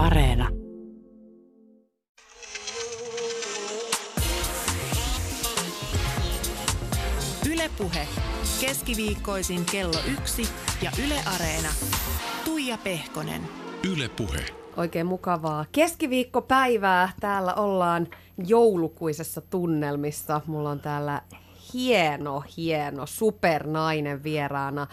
Areena. 0.00 0.48
Ylepuhe 7.52 8.08
keskiviikkoisin 8.60 9.64
kello 9.72 9.98
yksi 10.12 10.42
ja 10.82 10.90
Yle 11.06 11.14
Areena. 11.34 11.68
Tuija 12.44 12.78
Pehkonen. 12.84 13.42
Yle 13.92 14.08
Puhe. 14.08 14.44
Oikein 14.76 15.06
mukavaa 15.06 15.64
keskiviikkopäivää. 15.72 17.12
Täällä 17.20 17.54
ollaan 17.54 18.08
joulukuisessa 18.46 19.40
tunnelmissa. 19.40 20.40
Mulla 20.46 20.70
on 20.70 20.80
täällä 20.80 21.22
hieno, 21.74 22.44
hieno 22.56 23.06
supernainen 23.06 24.22
vieraana. 24.22 24.86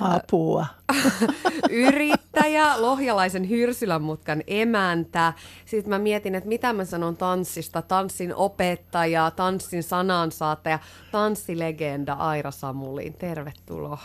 Apua. 0.00 0.66
Yrittäjä, 1.70 2.82
lohjalaisen 2.82 3.48
Hyrsylän 3.48 4.02
mutkan 4.02 4.42
emäntä. 4.46 5.32
Sitten 5.66 5.90
mä 5.90 5.98
mietin, 5.98 6.34
että 6.34 6.48
mitä 6.48 6.72
mä 6.72 6.84
sanon 6.84 7.16
tanssista. 7.16 7.82
Tanssin 7.82 8.34
opettaja, 8.34 9.30
tanssin 9.30 9.82
sanansaattaja, 9.82 10.78
tanssilegenda 11.12 12.12
Aira 12.12 12.50
Samulin. 12.50 13.14
Tervetuloa. 13.14 13.98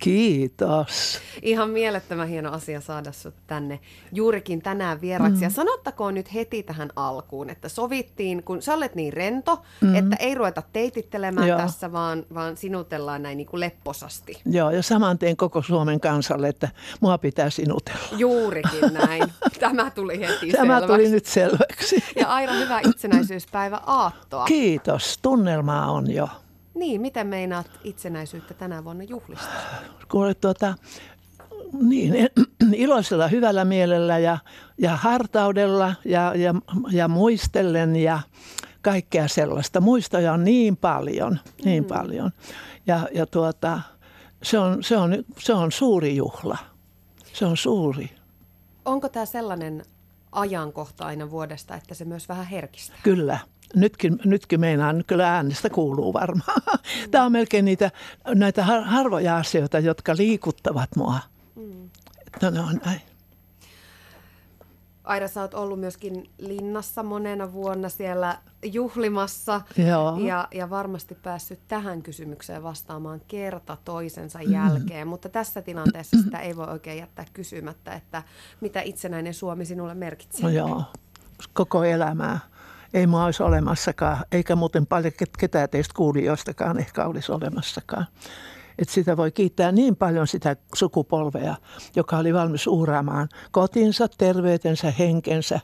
Kiitos. 0.00 1.20
Ihan 1.42 1.70
mielettömän 1.70 2.28
hieno 2.28 2.52
asia 2.52 2.80
saada 2.80 3.12
sut 3.12 3.34
tänne 3.46 3.80
juurikin 4.12 4.62
tänään 4.62 5.00
vieraksi. 5.00 5.36
Mm. 5.36 5.42
Ja 5.42 5.50
sanottakoon 5.50 6.14
nyt 6.14 6.34
heti 6.34 6.62
tähän 6.62 6.90
alkuun, 6.96 7.50
että 7.50 7.68
sovittiin, 7.68 8.42
kun 8.42 8.62
sä 8.62 8.74
olet 8.74 8.94
niin 8.94 9.12
rento, 9.12 9.62
mm. 9.80 9.94
että 9.94 10.16
ei 10.20 10.34
ruveta 10.34 10.62
teitittelemään 10.72 11.48
Joo. 11.48 11.58
tässä, 11.58 11.92
vaan, 11.92 12.26
vaan 12.34 12.56
sinutellaan 12.56 13.22
näin 13.22 13.36
niin 13.36 13.46
kuin 13.46 13.60
lepposasti. 13.60 14.42
Joo, 14.46 14.70
ja 14.70 14.82
saman 14.82 15.18
teen 15.18 15.36
koko 15.36 15.62
Suomen 15.62 16.00
kansalle, 16.00 16.48
että 16.48 16.68
mua 17.00 17.18
pitää 17.18 17.50
sinutella. 17.50 18.08
Juurikin 18.16 18.92
näin. 18.92 19.24
Tämä 19.60 19.90
tuli 19.90 20.20
heti 20.20 20.50
Tämä 20.50 20.80
selväksi. 20.80 20.86
tuli 20.86 21.08
nyt 21.08 21.26
selväksi. 21.26 22.04
Ja 22.16 22.28
Aira, 22.28 22.52
hyvää 22.52 22.80
itsenäisyyspäivä 22.88 23.80
Aattoa. 23.86 24.44
Kiitos. 24.44 25.18
Tunnelmaa 25.22 25.90
on 25.90 26.10
jo. 26.10 26.28
Niin, 26.74 27.00
miten 27.00 27.26
meinaat 27.26 27.70
itsenäisyyttä 27.84 28.54
tänä 28.54 28.84
vuonna 28.84 29.04
juhlistaa? 29.04 29.60
Kuule, 30.10 30.34
tuota, 30.34 30.74
niin, 31.82 32.14
iloisella 32.74 33.28
hyvällä 33.28 33.64
mielellä 33.64 34.18
ja, 34.18 34.38
ja 34.78 34.96
hartaudella 34.96 35.94
ja, 36.04 36.34
ja, 36.34 36.54
ja 36.90 37.08
muistellen 37.08 37.96
ja 37.96 38.20
kaikkea 38.82 39.28
sellaista. 39.28 39.80
Muistoja 39.80 40.32
on 40.32 40.44
niin 40.44 40.76
paljon, 40.76 41.40
niin 41.64 41.82
mm. 41.82 41.88
paljon. 41.88 42.30
Ja, 42.86 43.08
ja 43.14 43.26
tuota, 43.26 43.80
se, 44.42 44.58
on, 44.58 44.82
se, 44.82 44.96
on, 44.96 45.24
se 45.38 45.54
on 45.54 45.72
suuri 45.72 46.16
juhla. 46.16 46.58
Se 47.32 47.46
on 47.46 47.56
suuri. 47.56 48.10
Onko 48.84 49.08
tämä 49.08 49.26
sellainen 49.26 49.84
ajankohta 50.32 51.04
aina 51.06 51.30
vuodesta, 51.30 51.74
että 51.74 51.94
se 51.94 52.04
myös 52.04 52.28
vähän 52.28 52.46
herkistää? 52.46 52.98
Kyllä. 53.02 53.38
Nytkin, 53.74 54.18
nytkin 54.24 54.60
meinaan, 54.60 55.04
kyllä 55.06 55.34
äänestä 55.34 55.70
kuuluu 55.70 56.12
varmaan. 56.12 56.62
Mm. 56.66 57.10
Tämä 57.10 57.24
on 57.24 57.32
melkein 57.32 57.64
niitä, 57.64 57.90
näitä 58.34 58.64
harvoja 58.64 59.36
asioita, 59.36 59.78
jotka 59.78 60.16
liikuttavat 60.16 60.96
mua. 60.96 61.18
Mm. 61.56 61.90
No, 62.42 62.50
ne 62.50 62.60
on 62.60 62.80
näin. 62.84 63.00
Aira, 65.04 65.28
sä 65.28 65.40
oot 65.40 65.54
ollut 65.54 65.80
myöskin 65.80 66.30
linnassa 66.38 67.02
monena 67.02 67.52
vuonna 67.52 67.88
siellä 67.88 68.38
juhlimassa 68.62 69.60
Joo. 69.76 70.18
Ja, 70.18 70.48
ja 70.54 70.70
varmasti 70.70 71.14
päässyt 71.14 71.60
tähän 71.68 72.02
kysymykseen 72.02 72.62
vastaamaan 72.62 73.20
kerta 73.28 73.76
toisensa 73.84 74.38
mm. 74.38 74.52
jälkeen, 74.52 75.08
mutta 75.08 75.28
tässä 75.28 75.62
tilanteessa 75.62 76.16
sitä 76.24 76.38
ei 76.38 76.56
voi 76.56 76.66
oikein 76.66 76.98
jättää 76.98 77.24
kysymättä, 77.32 77.92
että 77.92 78.22
mitä 78.60 78.80
itsenäinen 78.80 79.34
Suomi 79.34 79.64
sinulle 79.64 79.94
merkitsee. 79.94 80.42
No 80.42 80.48
joo, 80.48 80.82
koko 81.52 81.84
elämää. 81.84 82.38
Ei 82.94 83.06
mua 83.06 83.24
olisi 83.24 83.42
olemassakaan, 83.42 84.24
eikä 84.32 84.56
muuten 84.56 84.86
paljon 84.86 85.12
ketään 85.38 85.68
teistä 85.68 85.94
kuulijoistakaan 85.96 86.78
ehkä 86.78 87.06
olisi 87.06 87.32
olemassakaan. 87.32 88.06
Että 88.78 88.94
sitä 88.94 89.16
voi 89.16 89.32
kiittää 89.32 89.72
niin 89.72 89.96
paljon 89.96 90.26
sitä 90.26 90.56
sukupolvea, 90.74 91.54
joka 91.96 92.18
oli 92.18 92.34
valmis 92.34 92.66
uhraamaan 92.66 93.28
kotinsa, 93.50 94.08
terveytensä, 94.18 94.90
henkensä. 94.98 95.60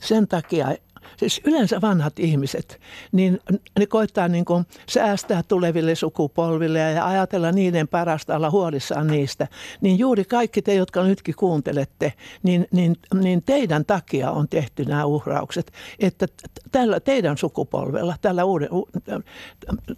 Sen 0.00 0.28
takia 0.28 0.74
siis 1.16 1.40
yleensä 1.44 1.80
vanhat 1.80 2.18
ihmiset, 2.18 2.80
niin 3.12 3.40
ne 3.78 3.86
koittaa 3.86 4.28
niin 4.28 4.44
kuin 4.44 4.64
säästää 4.88 5.42
tuleville 5.42 5.94
sukupolville 5.94 6.78
ja 6.78 7.06
ajatella 7.06 7.52
niiden 7.52 7.88
parasta 7.88 8.36
olla 8.36 8.50
huolissaan 8.50 9.06
niistä. 9.06 9.48
Niin 9.80 9.98
juuri 9.98 10.24
kaikki 10.24 10.62
te, 10.62 10.74
jotka 10.74 11.02
nytkin 11.02 11.34
kuuntelette, 11.34 12.12
niin, 12.42 12.68
niin, 12.72 12.96
niin 13.14 13.42
teidän 13.42 13.84
takia 13.84 14.30
on 14.30 14.48
tehty 14.48 14.84
nämä 14.84 15.04
uhraukset. 15.04 15.72
Että 15.98 16.26
tällä 16.72 17.00
teidän 17.00 17.38
sukupolvella, 17.38 18.14
tällä 18.20 18.44
uuden, 18.44 18.68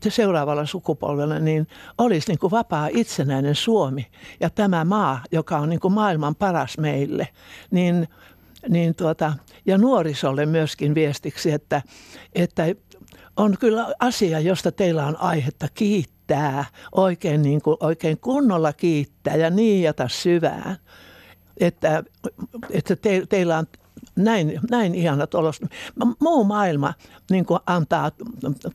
seuraavalla 0.09 0.67
sukupolvella, 0.67 1.39
niin 1.39 1.69
olisi 1.99 2.29
niin 2.29 2.39
kuin 2.39 2.51
vapaa 2.51 2.89
itsenäinen 2.93 3.55
Suomi 3.55 4.07
ja 4.41 4.51
tämä 4.51 4.85
maa, 4.85 5.23
joka 5.33 5.59
on 5.59 5.69
niin 5.69 5.81
kuin 5.81 5.95
maailman 5.95 6.35
paras 6.35 6.79
meille, 6.79 7.29
niin 7.71 8.09
niin 8.69 8.95
tuota, 8.95 9.33
ja 9.67 9.79
nuorisolle 9.79 10.47
myöskin 10.47 10.95
viestiksi, 10.95 11.53
että, 11.53 11.83
että 12.35 12.65
on 13.37 13.57
kyllä 13.61 13.95
asia, 14.01 14.41
josta 14.41 14.73
teillä 14.73 15.07
on 15.07 15.21
aihetta 15.21 15.69
kiittää, 15.75 16.65
oikein, 16.93 17.43
niin 17.43 17.63
kuin, 17.63 17.77
oikein 17.81 18.19
kunnolla 18.21 18.73
kiittää 18.73 19.37
ja 19.37 19.51
niijata 19.51 20.09
syvään. 20.09 20.77
Että, 21.61 22.05
että 22.71 22.97
te, 22.97 23.23
teillä 23.29 23.59
on 23.59 23.67
näin, 24.19 24.61
näin 24.71 24.95
ihanat 24.95 25.35
olos. 25.35 25.61
Muu 26.21 26.45
maailma 26.45 26.95
niin 27.31 27.47
kuin 27.47 27.61
antaa, 27.67 28.11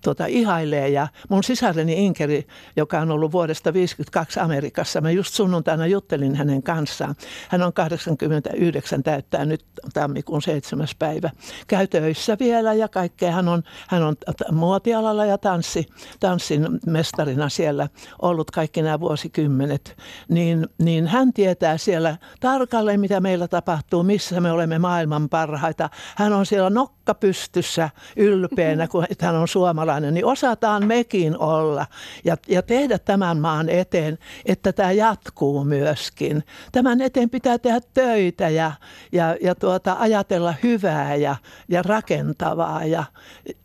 tuota, 0.04 0.26
ihailee 0.26 0.90
ja 0.90 1.08
mun 1.30 1.44
sisareni 1.44 2.06
Inkeri, 2.06 2.48
joka 2.76 3.00
on 3.00 3.12
ollut 3.12 3.32
vuodesta 3.32 3.64
1952 3.64 4.40
Amerikassa, 4.40 5.02
mä 5.02 5.12
just 5.12 5.34
sunnuntaina 5.34 5.88
juttelin 5.88 6.36
hänen 6.36 6.64
kanssaan. 6.64 7.16
Hän 7.50 7.62
on 7.62 7.74
89, 7.74 9.04
täyttää 9.04 9.46
nyt 9.46 9.66
tammikuun 9.94 10.42
7. 10.42 10.88
päivä. 11.00 11.30
Käy 11.68 11.88
töissä 11.88 12.38
vielä 12.40 12.74
ja 12.74 12.88
kaikkea. 12.88 13.32
Hän 13.32 13.48
on, 13.48 13.64
hän 13.88 14.04
on 14.04 14.16
muotialalla 14.52 15.26
ja 15.26 15.38
tanssi, 15.38 15.86
tanssin 16.20 16.68
mestarina 16.86 17.50
siellä 17.50 17.88
ollut 18.22 18.52
kaikki 18.52 18.82
nämä 18.82 19.00
vuosikymmenet. 19.00 19.98
Niin, 20.30 20.68
niin 20.78 21.08
hän 21.08 21.34
tietää 21.34 21.78
siellä 21.78 22.18
tarkalleen, 22.40 23.00
mitä 23.00 23.20
meillä 23.20 23.48
tapahtuu, 23.48 24.04
missä 24.04 24.42
me 24.42 24.52
olemme 24.52 24.80
maailman 24.80 25.30
parhaita. 25.34 25.90
Hän 26.16 26.34
on 26.34 26.46
siellä 26.46 26.70
nokka 26.70 27.14
pystyssä 27.14 27.90
ylpeänä, 28.16 28.88
kun 28.88 29.06
hän 29.22 29.36
on 29.36 29.48
suomalainen, 29.48 30.14
niin 30.14 30.26
osataan 30.26 30.86
mekin 30.86 31.38
olla 31.38 31.86
ja, 32.24 32.38
ja 32.48 32.62
tehdä 32.62 33.00
tämän 33.00 33.38
maan 33.38 33.70
eteen, 33.70 34.18
että 34.46 34.74
tämä 34.74 34.92
jatkuu 34.92 35.64
myöskin. 35.64 36.44
Tämän 36.72 37.02
eteen 37.02 37.30
pitää 37.30 37.58
tehdä 37.58 37.80
töitä 37.94 38.50
ja, 38.50 38.72
ja, 39.12 39.36
ja 39.42 39.56
tuota, 39.56 39.96
ajatella 40.00 40.54
hyvää 40.64 41.16
ja, 41.16 41.36
ja 41.70 41.82
rakentavaa 41.82 42.86
ja, 42.86 43.04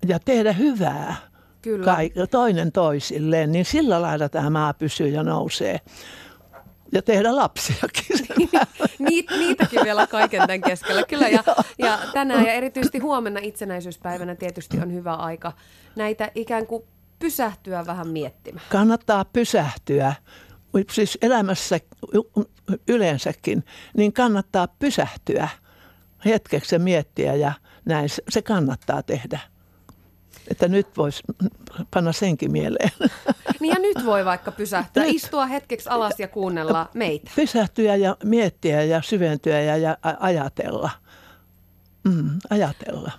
ja 0.07 0.19
tehdä 0.19 0.53
hyvää. 0.53 1.17
Kyllä. 1.63 1.85
Kaik, 1.85 2.13
toinen 2.31 2.73
toisilleen, 2.73 3.53
niin 3.53 3.65
sillä 3.65 4.03
lailla 4.03 4.29
tämä 4.29 4.51
maa 4.51 4.75
pysyy 4.75 5.09
ja 5.09 5.23
nousee 5.23 5.81
ja 6.93 7.03
tehdä 7.03 7.37
lapsiakin. 7.37 8.05
Niit, 8.99 9.31
niitäkin 9.31 9.81
vielä 9.85 10.07
kaiken 10.07 10.41
tämän 10.41 10.61
keskellä. 10.61 11.03
Kyllä 11.09 11.29
ja, 11.29 11.45
ja 11.79 11.99
tänään 12.13 12.47
ja 12.47 12.53
erityisesti 12.53 12.99
huomenna 12.99 13.41
itsenäisyyspäivänä 13.43 14.35
tietysti 14.35 14.81
on 14.81 14.93
hyvä 14.93 15.15
aika 15.15 15.53
näitä 15.97 16.31
ikään 16.35 16.67
kuin 16.67 16.83
pysähtyä 17.19 17.87
vähän 17.87 18.09
miettimään. 18.09 18.67
Kannattaa 18.69 19.25
pysähtyä. 19.25 20.15
Siis 20.91 21.19
elämässä 21.23 21.81
yleensäkin, 22.89 23.65
niin 23.97 24.13
kannattaa 24.13 24.69
pysähtyä 24.69 25.49
hetkeksi 26.25 26.79
miettiä 26.79 27.35
ja 27.35 27.53
näin 27.85 28.09
se 28.29 28.43
kannattaa 28.43 29.03
tehdä. 29.03 29.41
Että 30.51 30.69
nyt 30.69 30.97
voisi 30.97 31.23
panna 31.95 32.13
senkin 32.13 32.53
mieleen. 32.53 32.91
Niin 33.61 33.73
ja 33.75 33.79
nyt 33.79 34.07
voi 34.07 34.25
vaikka 34.25 34.53
pysähtyä, 34.53 35.03
nyt. 35.03 35.15
istua 35.15 35.47
hetkeksi 35.47 35.89
alas 35.89 36.15
ja 36.19 36.29
kuunnella 36.29 36.89
meitä. 36.95 37.31
Pysähtyä 37.37 37.97
ja 37.97 38.17
miettiä 38.25 38.83
ja 38.83 39.03
syventyä 39.03 39.61
ja, 39.61 39.77
ja 39.77 39.97
ajatella. 40.21 40.91
Mm, 42.05 42.39
ajatella. 42.51 43.13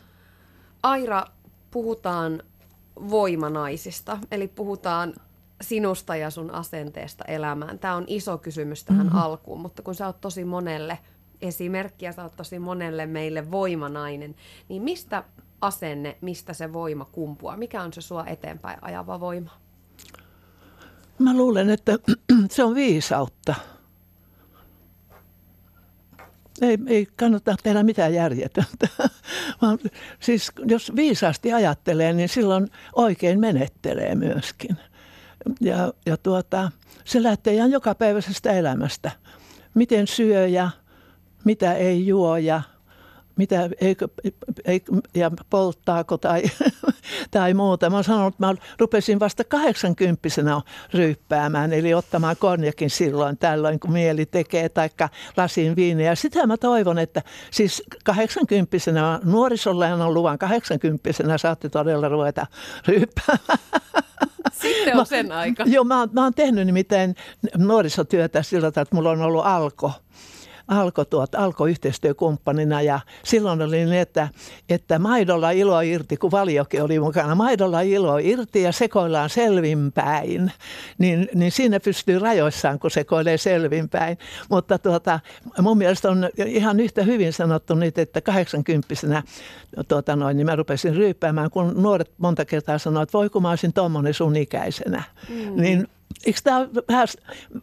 Aira, 0.83 1.25
puhutaan 1.71 2.43
voimanaisista, 3.09 4.19
eli 4.31 4.47
puhutaan 4.47 5.13
sinusta 5.61 6.15
ja 6.15 6.29
sun 6.29 6.51
asenteesta 6.51 7.23
elämään. 7.27 7.79
Tämä 7.79 7.95
on 7.95 8.03
iso 8.07 8.37
kysymys 8.37 8.83
tähän 8.83 9.05
mm-hmm. 9.05 9.19
alkuun, 9.19 9.59
mutta 9.59 9.81
kun 9.81 9.95
sä 9.95 10.05
oot 10.05 10.21
tosi 10.21 10.45
monelle 10.45 10.99
esimerkki 11.41 12.05
ja 12.05 12.11
sä 12.11 12.23
oot 12.23 12.35
tosi 12.35 12.59
monelle 12.59 13.05
meille 13.05 13.51
voimanainen, 13.51 14.35
niin 14.69 14.83
mistä 14.83 15.23
asenne, 15.61 16.17
mistä 16.21 16.53
se 16.53 16.73
voima 16.73 17.05
kumpuaa? 17.05 17.57
Mikä 17.57 17.81
on 17.81 17.93
se 17.93 18.01
sua 18.01 18.25
eteenpäin 18.25 18.79
ajava 18.81 19.19
voima? 19.19 19.51
Mä 21.19 21.37
luulen, 21.37 21.69
että 21.69 21.91
se 22.51 22.63
on 22.63 22.75
viisautta. 22.75 23.55
ei, 26.61 26.77
ei 26.87 27.07
kannata 27.15 27.55
tehdä 27.63 27.83
mitään 27.83 28.13
järjetöntä. 28.13 28.87
Vaan 29.61 29.79
siis 30.19 30.51
jos 30.65 30.95
viisaasti 30.95 31.53
ajattelee, 31.53 32.13
niin 32.13 32.29
silloin 32.29 32.67
oikein 32.95 33.39
menettelee 33.39 34.15
myöskin. 34.15 34.77
Ja, 35.61 35.93
ja 36.05 36.17
tuota, 36.17 36.71
se 37.05 37.23
lähtee 37.23 37.53
ihan 37.53 37.71
jokapäiväisestä 37.71 38.51
elämästä. 38.51 39.11
Miten 39.73 40.07
syö 40.07 40.47
ja 40.47 40.69
mitä 41.45 41.73
ei 41.73 42.07
juo 42.07 42.37
ja 42.37 42.61
mitä, 43.39 43.69
eikö, 43.81 44.07
eikö, 44.65 44.91
ja 45.15 45.31
polttaako 45.49 46.17
tai, 46.17 46.43
tai 47.31 47.53
muuta. 47.53 47.89
Mä 47.89 48.03
sanon, 48.03 48.27
että 48.27 48.45
mä 48.45 48.55
rupesin 48.79 49.19
vasta 49.19 49.43
80 49.43 50.21
ryyppäämään, 50.93 51.73
eli 51.73 51.93
ottamaan 51.93 52.35
konjakin 52.39 52.89
silloin 52.89 53.37
tällöin, 53.37 53.79
kun 53.79 53.91
mieli 53.91 54.25
tekee, 54.25 54.69
taikka 54.69 55.09
lasin 55.37 55.75
viiniä. 55.75 56.15
Sitä 56.15 56.47
mä 56.47 56.57
toivon, 56.57 56.99
että 56.99 57.21
siis 57.51 57.83
80 58.03 58.77
nuorisolla 59.23 59.87
on 59.87 60.13
luvan 60.13 60.37
80 60.37 61.37
saatte 61.37 61.69
todella 61.69 62.09
ruveta 62.09 62.47
ryyppäämään. 62.87 63.59
Sitten 64.61 64.97
on 64.97 65.05
sen 65.05 65.31
aika. 65.31 65.63
Joo, 65.67 65.83
mä, 65.83 66.07
mä 66.11 66.23
oon 66.23 66.33
tehnyt 66.33 66.65
nimittäin 66.65 67.15
nuorisotyötä 67.57 68.43
sillä 68.43 68.71
tavalla, 68.71 68.81
että 68.81 68.95
mulla 68.95 69.09
on 69.09 69.21
ollut 69.21 69.45
alko 69.45 69.91
alkoi 70.69 71.05
tuot, 71.05 71.35
alko 71.35 71.67
yhteistyökumppanina 71.67 72.81
ja 72.81 72.99
silloin 73.23 73.61
oli 73.61 73.75
niin, 73.75 73.93
että, 73.93 74.27
että 74.69 74.99
maidolla 74.99 75.51
ilo 75.51 75.81
irti, 75.81 76.17
kun 76.17 76.31
valiokin 76.31 76.83
oli 76.83 76.99
mukana, 76.99 77.35
maidolla 77.35 77.81
ilo 77.81 78.17
irti 78.17 78.61
ja 78.61 78.71
sekoillaan 78.71 79.29
selvinpäin, 79.29 80.51
niin, 80.97 81.29
niin 81.35 81.51
siinä 81.51 81.79
pystyy 81.79 82.19
rajoissaan, 82.19 82.79
kun 82.79 82.91
sekoilee 82.91 83.37
selvinpäin. 83.37 84.17
Mutta 84.49 84.79
tuota, 84.79 85.19
mun 85.61 85.77
mielestä 85.77 86.09
on 86.09 86.29
ihan 86.45 86.79
yhtä 86.79 87.03
hyvin 87.03 87.33
sanottu 87.33 87.75
nyt, 87.75 87.97
että 87.97 88.21
80 88.21 89.23
tuota 89.87 90.15
noin, 90.15 90.37
niin 90.37 90.45
mä 90.45 90.55
rupesin 90.55 90.95
ryyppäämään, 90.95 91.49
kun 91.49 91.73
nuoret 91.81 92.11
monta 92.17 92.45
kertaa 92.45 92.77
sanoivat, 92.77 93.09
että 93.09 93.17
voi 93.17 93.29
kun 93.29 93.41
mä 93.41 93.49
olisin 93.49 93.73
tuommoinen 93.73 94.13
sun 94.13 94.35
ikäisenä. 94.35 95.03
Mm. 95.29 95.61
Niin 95.61 95.87
eikö 96.25 96.39
tämä 96.43 96.67
vähän, 96.89 97.07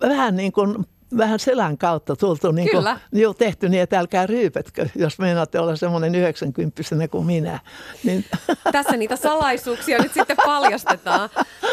vähän 0.00 0.36
niin 0.36 0.52
kuin 0.52 0.86
vähän 1.16 1.38
selän 1.38 1.78
kautta 1.78 2.16
tultu 2.16 2.52
niin 2.52 2.70
kuin, 2.70 2.84
jo 3.12 3.34
tehty 3.34 3.68
niin, 3.68 3.82
että 3.82 3.98
älkää 3.98 4.26
ryypetkö, 4.26 4.88
jos 4.94 5.18
meinaatte 5.18 5.60
olla 5.60 5.76
semmoinen 5.76 6.14
90 6.14 6.82
kuin 7.10 7.26
minä. 7.26 7.60
Niin. 8.04 8.24
Tässä 8.72 8.96
niitä 8.96 9.16
salaisuuksia 9.16 9.98
nyt 9.98 10.12
sitten 10.12 10.36
paljastetaan. 10.44 11.30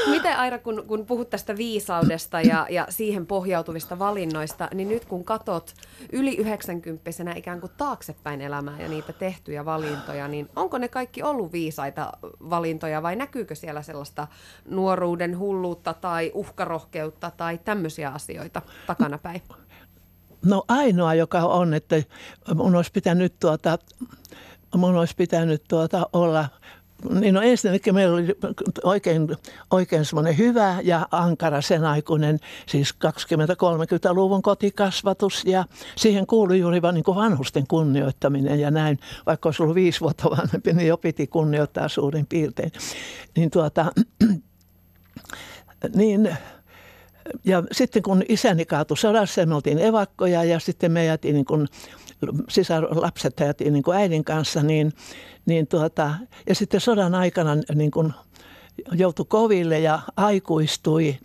Miten 0.09 0.37
Aira, 0.37 0.59
kun, 0.59 0.83
kun 0.87 1.05
puhut 1.05 1.29
tästä 1.29 1.57
viisaudesta 1.57 2.41
ja, 2.41 2.67
ja 2.69 2.87
siihen 2.89 3.25
pohjautuvista 3.25 3.99
valinnoista, 3.99 4.69
niin 4.73 4.89
nyt 4.89 5.05
kun 5.05 5.25
katot 5.25 5.73
yli 6.11 6.35
90 6.35 7.11
ikään 7.35 7.59
kuin 7.59 7.71
taaksepäin 7.77 8.41
elämää 8.41 8.81
ja 8.81 8.87
niitä 8.87 9.13
tehtyjä 9.13 9.65
valintoja, 9.65 10.27
niin 10.27 10.49
onko 10.55 10.77
ne 10.77 10.87
kaikki 10.87 11.23
ollut 11.23 11.51
viisaita 11.51 12.11
valintoja 12.49 13.03
vai 13.03 13.15
näkyykö 13.15 13.55
siellä 13.55 13.81
sellaista 13.81 14.27
nuoruuden 14.69 15.39
hulluutta 15.39 15.93
tai 15.93 16.31
uhkarohkeutta 16.33 17.31
tai 17.37 17.57
tämmöisiä 17.57 18.09
asioita 18.09 18.61
takana 18.87 19.17
päin? 19.23 19.41
No 20.45 20.63
ainoa, 20.67 21.13
joka 21.13 21.39
on, 21.39 21.73
että 21.73 22.03
mun 22.55 22.75
olisi 22.75 22.91
pitänyt, 22.91 23.33
tuota, 23.39 23.77
mun 24.75 24.95
olisi 24.95 25.15
pitänyt 25.15 25.63
tuota 25.67 26.09
olla 26.13 26.49
niin 27.09 27.33
no 27.33 27.41
ensinnäkin 27.41 27.95
meillä 27.95 28.15
oli 28.15 28.35
oikein, 28.83 29.27
oikein 29.71 30.05
semmoinen 30.05 30.37
hyvä 30.37 30.79
ja 30.83 31.07
ankara 31.11 31.61
sen 31.61 31.85
aikuinen, 31.85 32.39
siis 32.65 32.95
20-30-luvun 33.05 34.41
kotikasvatus 34.41 35.43
ja 35.45 35.65
siihen 35.95 36.27
kuului 36.27 36.59
juuri 36.59 36.81
vain 36.81 36.95
niin 36.95 37.15
vanhusten 37.15 37.67
kunnioittaminen 37.67 38.59
ja 38.59 38.71
näin, 38.71 38.99
vaikka 39.25 39.47
olisi 39.47 39.63
ollut 39.63 39.75
viisi 39.75 40.01
vuotta 40.01 40.29
vanhempi, 40.29 40.73
niin 40.73 40.87
jo 40.87 40.97
piti 40.97 41.27
kunnioittaa 41.27 41.87
suurin 41.87 42.25
piirtein. 42.25 42.71
Niin 43.35 43.51
tuota, 43.51 43.91
niin 45.95 46.37
ja 47.45 47.63
sitten 47.71 48.03
kun 48.03 48.23
isäni 48.29 48.65
kaatui 48.65 48.97
sodassa, 48.97 49.45
me 49.45 49.55
oltiin 49.55 49.79
evakkoja 49.79 50.43
ja 50.43 50.59
sitten 50.59 50.91
me 50.91 51.05
jätiin 51.05 51.33
niin 51.33 51.45
kuin 51.45 51.67
sisarlapset 52.49 53.39
jätiin 53.39 53.73
niin 53.73 53.83
äidin 53.95 54.23
kanssa, 54.23 54.63
niin, 54.63 54.93
niin 55.45 55.67
tuota, 55.67 56.15
ja 56.49 56.55
sitten 56.55 56.81
sodan 56.81 57.15
aikana 57.15 57.55
niin 57.75 57.91
kuin 57.91 58.13
joutui 58.91 59.25
koville 59.29 59.79
ja 59.79 59.99
aikuistui. 60.17 61.17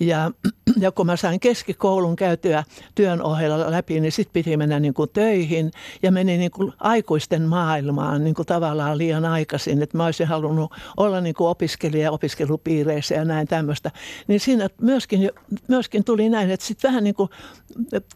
Ja, 0.00 0.30
ja 0.84 0.92
kun 0.92 1.06
mä 1.06 1.16
sain 1.16 1.40
keskikoulun 1.40 2.16
käytyä 2.16 2.64
työn 2.94 3.22
ohella 3.22 3.70
läpi, 3.70 4.00
niin 4.00 4.12
sitten 4.12 4.32
piti 4.32 4.56
mennä 4.56 4.80
niin 4.80 4.94
kuin 4.94 5.10
töihin 5.10 5.70
ja 6.02 6.12
meni 6.12 6.38
niin 6.38 6.50
kuin 6.50 6.72
aikuisten 6.80 7.42
maailmaan 7.42 8.24
niin 8.24 8.34
kuin 8.34 8.46
tavallaan 8.46 8.98
liian 8.98 9.24
aikaisin. 9.24 9.82
Että 9.82 9.96
mä 9.96 10.04
olisin 10.04 10.26
halunnut 10.26 10.72
olla 10.96 11.20
niin 11.20 11.34
kuin 11.34 11.48
opiskelija 11.48 12.12
opiskelupiireissä 12.12 13.14
ja 13.14 13.24
näin 13.24 13.48
tämmöistä. 13.48 13.90
Niin 14.28 14.40
siinä 14.40 14.68
myöskin, 14.80 15.30
myöskin 15.68 16.04
tuli 16.04 16.28
näin, 16.28 16.50
että 16.50 16.66
sitten 16.66 16.88
vähän 16.88 17.04
niin 17.04 17.14
kuin 17.14 17.30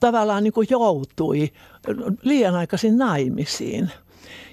tavallaan 0.00 0.44
niin 0.44 0.52
kuin 0.52 0.66
joutui 0.70 1.50
liian 2.22 2.54
aikaisin 2.54 2.98
naimisiin. 2.98 3.90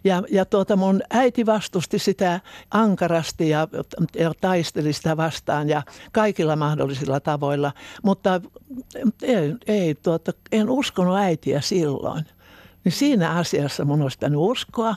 Ja, 0.04 0.24
ja 0.32 0.46
tuota 0.46 0.76
mun 0.76 1.02
äiti 1.10 1.46
vastusti 1.46 2.00
sitä 2.00 2.40
ankarasti 2.72 3.50
ja, 3.50 3.68
ja 4.16 4.34
taisteli 4.42 4.94
sitä 4.94 5.18
vastaan 5.18 5.70
ja 5.70 5.84
kaikilla 6.12 6.56
mahdollisilla 6.56 7.20
tavoilla. 7.20 7.74
Mutta 8.04 8.42
ei, 9.22 9.56
ei 9.68 9.96
tuota, 9.96 10.32
en 10.52 10.70
uskonut 10.70 11.18
äitiä 11.18 11.62
silloin. 11.62 12.26
Niin 12.88 12.96
siinä 12.96 13.32
asiassa 13.32 13.86
mun 13.86 14.02
olisi 14.02 14.18
pitänyt 14.18 14.40
uskoa, 14.40 14.96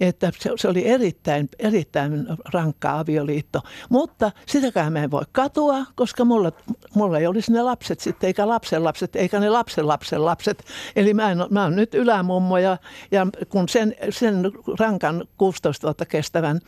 että 0.00 0.32
se, 0.38 0.50
se 0.56 0.68
oli 0.68 0.88
erittäin, 0.88 1.48
erittäin 1.58 2.26
rankka 2.52 2.98
avioliitto. 2.98 3.60
Mutta 3.88 4.32
sitäkään 4.46 4.92
mä 4.92 5.02
en 5.02 5.10
voi 5.10 5.22
katua, 5.32 5.84
koska 5.94 6.24
mulla, 6.24 6.52
mulla 6.94 7.18
ei 7.18 7.26
olisi 7.26 7.52
ne 7.52 7.62
lapset 7.62 8.00
sitten, 8.00 8.26
eikä 8.26 8.48
lapsen 8.48 8.84
lapset, 8.84 9.16
eikä 9.16 9.40
ne 9.40 9.50
lapsen 9.50 9.88
lapsen 9.88 10.24
lapset. 10.24 10.64
Eli 10.96 11.14
mä, 11.14 11.30
en, 11.30 11.38
mä 11.50 11.62
oon 11.62 11.76
nyt 11.76 11.94
ylämummo 11.94 12.58
ja, 12.58 12.76
ja 13.10 13.26
kun 13.48 13.68
sen, 13.68 13.94
sen 14.10 14.52
rankan 14.78 15.24
16 15.36 15.86
vuotta 15.86 16.06
kestävän 16.06 16.60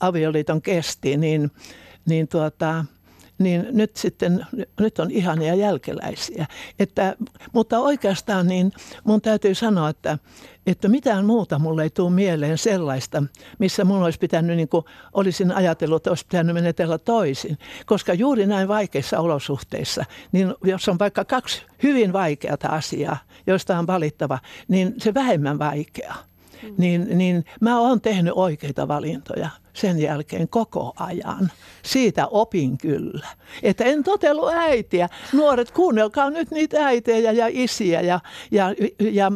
avioliiton 0.00 0.62
kesti, 0.62 1.16
niin, 1.16 1.50
niin 2.08 2.28
tuota, 2.28 2.84
niin 3.38 3.66
nyt 3.70 3.96
sitten, 3.96 4.46
nyt 4.80 4.98
on 4.98 5.10
ihania 5.10 5.54
jälkeläisiä. 5.54 6.46
Että, 6.78 7.16
mutta 7.52 7.78
oikeastaan 7.78 8.46
niin 8.46 8.72
mun 9.04 9.20
täytyy 9.20 9.54
sanoa, 9.54 9.88
että, 9.88 10.18
että 10.66 10.88
mitään 10.88 11.24
muuta 11.24 11.58
mulle 11.58 11.82
ei 11.82 11.90
tule 11.90 12.10
mieleen 12.10 12.58
sellaista, 12.58 13.22
missä 13.58 13.84
mun 13.84 14.02
olisi 14.02 14.18
pitänyt, 14.18 14.56
niin 14.56 14.68
kuin 14.68 14.84
olisin 15.12 15.52
ajatellut, 15.52 15.96
että 15.96 16.10
olisi 16.10 16.26
pitänyt 16.26 16.54
menetellä 16.54 16.98
toisin. 16.98 17.58
Koska 17.86 18.14
juuri 18.14 18.46
näin 18.46 18.68
vaikeissa 18.68 19.20
olosuhteissa, 19.20 20.04
niin 20.32 20.54
jos 20.64 20.88
on 20.88 20.98
vaikka 20.98 21.24
kaksi 21.24 21.62
hyvin 21.82 22.12
vaikeata 22.12 22.68
asiaa, 22.68 23.16
joista 23.46 23.78
on 23.78 23.86
valittava, 23.86 24.38
niin 24.68 24.94
se 24.98 25.14
vähemmän 25.14 25.58
vaikeaa. 25.58 26.16
Mm. 26.62 26.74
Niin, 26.78 27.18
niin 27.18 27.44
mä 27.60 27.80
oon 27.80 28.00
tehnyt 28.00 28.32
oikeita 28.36 28.88
valintoja 28.88 29.50
sen 29.76 29.98
jälkeen 29.98 30.48
koko 30.48 30.92
ajan. 30.96 31.50
Siitä 31.82 32.26
opin 32.26 32.78
kyllä. 32.78 33.26
Että 33.62 33.84
en 33.84 34.04
totellut 34.04 34.52
äitiä. 34.52 35.08
Nuoret, 35.32 35.70
kuunnelkaa 35.70 36.30
nyt 36.30 36.50
niitä 36.50 36.86
äitejä 36.86 37.32
ja 37.32 37.46
isiä 37.50 38.00
ja, 38.00 38.20
ja, 38.50 38.74
ja, 39.00 39.32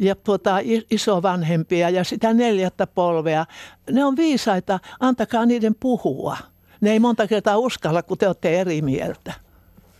ja 0.00 0.14
tuota, 0.14 0.58
isovanhempia 0.90 1.90
ja 1.90 2.04
sitä 2.04 2.34
neljättä 2.34 2.86
polvea. 2.86 3.46
Ne 3.90 4.04
on 4.04 4.16
viisaita, 4.16 4.78
antakaa 5.00 5.46
niiden 5.46 5.74
puhua. 5.80 6.36
Ne 6.80 6.90
ei 6.90 6.98
monta 7.00 7.26
kertaa 7.26 7.58
uskalla, 7.58 8.02
kun 8.02 8.18
te 8.18 8.26
olette 8.26 8.60
eri 8.60 8.82
mieltä. 8.82 9.32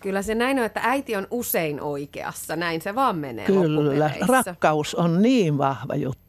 Kyllä 0.01 0.23
se 0.23 0.35
näin 0.35 0.59
on, 0.59 0.65
että 0.65 0.81
äiti 0.85 1.17
on 1.17 1.27
usein 1.31 1.81
oikeassa. 1.81 2.57
Näin 2.57 2.81
se 2.81 2.95
vaan 2.95 3.17
menee 3.17 3.47
Kyllä, 3.47 4.11
rakkaus 4.29 4.95
on 4.95 5.23
niin 5.23 5.59
vahva 5.59 5.95
juttu. 5.95 6.20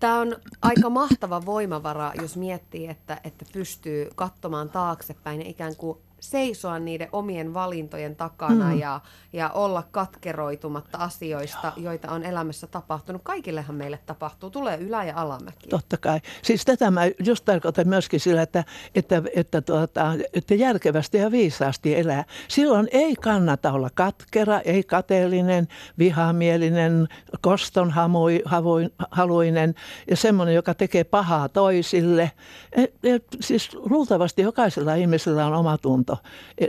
Tämä 0.00 0.20
on 0.20 0.36
aika 0.62 0.90
mahtava 0.90 1.46
voimavara, 1.46 2.12
jos 2.20 2.36
miettii, 2.36 2.86
että, 2.86 3.20
että 3.24 3.44
pystyy 3.52 4.08
katsomaan 4.14 4.68
taaksepäin 4.68 5.40
ja 5.40 5.48
ikään 5.48 5.76
kuin 5.76 5.98
seisoa 6.30 6.78
niiden 6.78 7.08
omien 7.12 7.54
valintojen 7.54 8.16
takana 8.16 8.72
mm. 8.72 8.78
ja, 8.78 9.00
ja 9.32 9.50
olla 9.50 9.82
katkeroitumatta 9.90 10.98
asioista, 10.98 11.72
joita 11.76 12.10
on 12.10 12.24
elämässä 12.24 12.66
tapahtunut. 12.66 13.22
Kaikillehan 13.24 13.76
meille 13.76 13.98
tapahtuu, 14.06 14.50
tulee 14.50 14.78
ylä- 14.78 15.04
ja 15.04 15.12
alamäki. 15.16 15.68
Totta 15.68 15.96
kai. 15.96 16.20
Siis 16.42 16.64
tätä 16.64 16.90
mä 16.90 17.02
just 17.24 17.44
tarkoitan 17.44 17.88
myöskin 17.88 18.20
sillä, 18.20 18.42
että, 18.42 18.64
että, 18.94 19.22
että, 19.34 19.60
tuota, 19.60 20.12
että 20.34 20.54
järkevästi 20.54 21.18
ja 21.18 21.30
viisaasti 21.30 21.96
elää. 21.96 22.24
Silloin 22.48 22.88
ei 22.92 23.16
kannata 23.16 23.72
olla 23.72 23.90
katkera, 23.94 24.60
ei 24.60 24.82
kateellinen, 24.82 25.68
vihamielinen, 25.98 27.08
kostonhaluinen 27.40 29.74
ja 30.10 30.16
semmoinen, 30.16 30.54
joka 30.54 30.74
tekee 30.74 31.04
pahaa 31.04 31.48
toisille. 31.48 32.32
Et, 32.72 32.94
et, 33.02 33.24
siis 33.40 33.70
luultavasti 33.90 34.42
jokaisella 34.42 34.94
ihmisellä 34.94 35.46
on 35.46 35.54
oma 35.54 35.78
tunto 35.78 36.15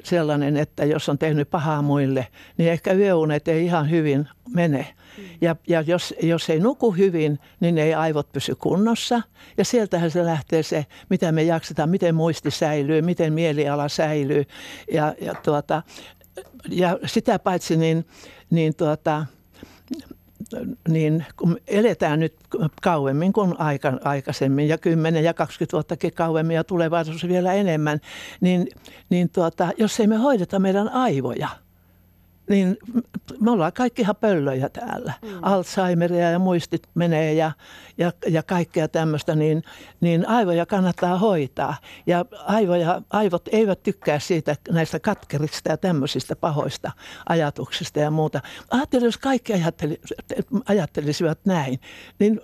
sellainen, 0.04 0.58
että 0.58 0.86
jos 0.86 1.10
on 1.10 1.18
tehnyt 1.18 1.50
pahaa 1.50 1.82
muille, 1.82 2.28
niin 2.58 2.72
ehkä 2.72 2.94
yöunet 2.94 3.48
ei 3.48 3.66
ihan 3.66 3.90
hyvin 3.90 4.28
mene. 4.54 4.96
Mm. 5.18 5.24
Ja, 5.42 5.56
ja 5.68 5.82
jos, 5.82 6.14
jos 6.22 6.50
ei 6.50 6.60
nuku 6.60 6.92
hyvin, 6.92 7.40
niin 7.60 7.78
ei 7.78 7.94
aivot 7.94 8.32
pysy 8.32 8.56
kunnossa. 8.56 9.22
Ja 9.58 9.66
sieltähän 9.66 10.12
se 10.12 10.26
lähtee 10.26 10.64
se, 10.64 10.86
mitä 11.10 11.32
me 11.32 11.44
jaksetaan, 11.44 11.90
miten 11.90 12.16
muisti 12.16 12.52
säilyy, 12.52 13.02
miten 13.02 13.34
mieliala 13.34 13.90
säilyy. 13.90 14.46
Ja, 14.92 15.16
ja, 15.22 15.34
tuota, 15.34 15.84
ja 16.70 17.00
sitä 17.06 17.40
paitsi 17.40 17.78
niin, 17.78 18.06
niin 18.50 18.76
tuota, 18.76 19.26
niin 20.90 21.26
kun 21.36 21.58
eletään 21.68 22.20
nyt 22.20 22.36
kauemmin 22.82 23.34
kuin 23.34 23.60
aika, 23.60 23.94
aikaisemmin 24.04 24.68
ja 24.68 24.78
10 24.78 25.24
ja 25.24 25.34
20 25.34 25.74
vuottakin 25.74 26.14
kauemmin 26.14 26.56
ja 26.56 26.64
tulevaisuudessa 26.64 27.28
vielä 27.28 27.54
enemmän, 27.54 28.00
niin, 28.42 28.68
niin 29.10 29.30
tuota, 29.30 29.70
jos 29.78 30.00
ei 30.00 30.08
me 30.08 30.16
hoideta 30.16 30.60
meidän 30.60 30.90
aivoja– 30.90 31.48
niin 32.50 32.78
me 33.40 33.52
ollaan 33.52 33.74
kaikki 33.74 34.02
ihan 34.02 34.16
pöllöjä 34.16 34.70
täällä. 34.70 35.14
Mm. 35.22 35.30
Alzheimeria 35.42 36.32
ja 36.32 36.40
muistit 36.40 36.88
menee 36.96 37.34
ja, 37.34 37.52
ja, 37.98 38.12
ja 38.28 38.44
kaikkea 38.44 38.88
tämmöistä, 38.88 39.36
niin, 39.36 39.64
niin 40.02 40.28
aivoja 40.28 40.66
kannattaa 40.66 41.18
hoitaa. 41.18 41.76
Ja 42.08 42.26
aivoja, 42.46 43.02
aivot 43.10 43.48
eivät 43.52 43.84
tykkää 43.84 44.20
siitä 44.20 44.56
näistä 44.70 45.00
katkerista 45.00 45.72
ja 45.72 45.78
tämmöisistä 45.78 46.36
pahoista 46.36 46.92
ajatuksista 47.30 48.00
ja 48.00 48.12
muuta. 48.12 48.42
Ajattelin, 48.72 49.06
jos 49.06 49.18
kaikki 49.18 49.54
ajatteli, 49.54 50.02
ajattelisivat 50.68 51.40
näin, 51.46 51.80
niin 52.20 52.42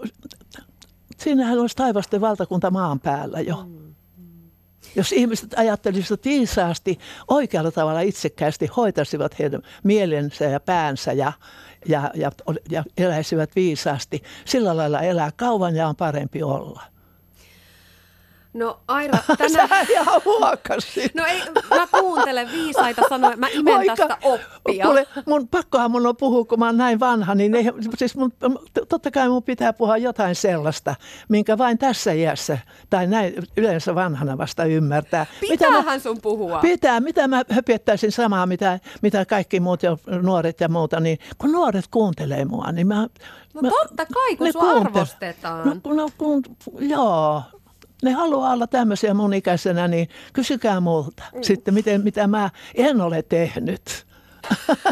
siinähän 1.17 1.59
olisi 1.59 1.75
taivasten 1.75 2.21
valtakunta 2.21 2.71
maan 2.71 2.99
päällä 2.99 3.41
jo. 3.41 3.65
Mm. 3.65 3.92
Jos 4.95 5.11
ihmiset 5.11 5.53
ajattelisivat 5.57 6.25
viisaasti, 6.25 6.99
oikealla 7.27 7.71
tavalla 7.71 8.01
itsekkäästi 8.01 8.67
hoitaisivat 8.77 9.39
heidän 9.39 9.61
mielensä 9.83 10.45
ja 10.45 10.59
päänsä 10.59 11.13
ja, 11.13 11.33
ja, 11.85 12.11
ja, 12.15 12.31
ja 12.69 12.83
eläisivät 12.97 13.55
viisaasti, 13.55 14.23
sillä 14.45 14.77
lailla 14.77 15.01
elää 15.01 15.31
kauan 15.35 15.75
ja 15.75 15.87
on 15.87 15.95
parempi 15.95 16.43
olla. 16.43 16.92
No 18.53 18.79
Aira, 18.87 19.19
tänään... 19.37 19.69
Sä 19.69 19.91
ihan 19.91 20.21
huokasit. 20.25 21.15
No 21.15 21.25
ei, 21.25 21.41
mä 21.69 21.87
kuuntelen 21.99 22.51
viisaita 22.51 23.01
sanoja, 23.09 23.37
mä 23.37 23.47
imen 23.47 23.77
Oika, 23.77 23.95
tästä 23.95 24.17
oppia. 24.23 24.85
Kuule, 24.85 25.07
mun, 25.25 25.47
pakkohan 25.47 25.91
mun 25.91 26.07
on 26.07 26.17
puhua, 26.17 26.45
kun 26.45 26.59
mä 26.59 26.65
oon 26.65 26.77
näin 26.77 26.99
vanha, 26.99 27.35
niin 27.35 27.55
ei, 27.55 27.65
siis 27.97 28.15
mun, 28.15 28.33
totta 28.89 29.11
kai 29.11 29.29
mun 29.29 29.43
pitää 29.43 29.73
puhua 29.73 29.97
jotain 29.97 30.35
sellaista, 30.35 30.95
minkä 31.29 31.57
vain 31.57 31.77
tässä 31.77 32.11
iässä, 32.11 32.57
tai 32.89 33.07
näin 33.07 33.33
yleensä 33.57 33.95
vanhana 33.95 34.37
vasta 34.37 34.65
ymmärtää. 34.65 35.25
Pitäähän 35.39 35.85
mä, 35.85 35.99
sun 35.99 36.21
puhua. 36.21 36.59
Pitää, 36.59 36.99
mitä 36.99 37.27
mä 37.27 37.43
höpiettäisin 37.49 38.11
samaa, 38.11 38.45
mitä, 38.45 38.79
mitä 39.01 39.25
kaikki 39.25 39.59
muut 39.59 39.83
jo 39.83 39.97
nuoret 40.21 40.59
ja 40.61 40.69
muuta, 40.69 40.99
niin 40.99 41.19
kun 41.37 41.51
nuoret 41.51 41.85
kuuntelee 41.91 42.45
mua, 42.45 42.71
niin 42.71 42.87
mä... 42.87 43.07
No 43.53 43.61
mä, 43.61 43.69
totta 43.69 44.05
kai, 44.05 44.35
kun 44.35 44.53
sua 44.53 44.71
arvostetaan. 44.71 45.81
No, 45.83 45.93
no, 45.93 46.09
kun, 46.17 46.43
joo, 46.79 47.43
ne 48.03 48.11
haluaa 48.11 48.53
olla 48.53 48.67
tämmöisiä 48.67 49.13
mun 49.13 49.33
ikäisenä, 49.33 49.87
niin 49.87 50.09
kysykää 50.33 50.79
multa 50.79 51.23
mm. 51.33 51.43
sitten, 51.43 51.73
miten, 51.73 52.03
mitä 52.03 52.27
mä 52.27 52.49
en 52.75 53.01
ole 53.01 53.21
tehnyt. 53.21 54.05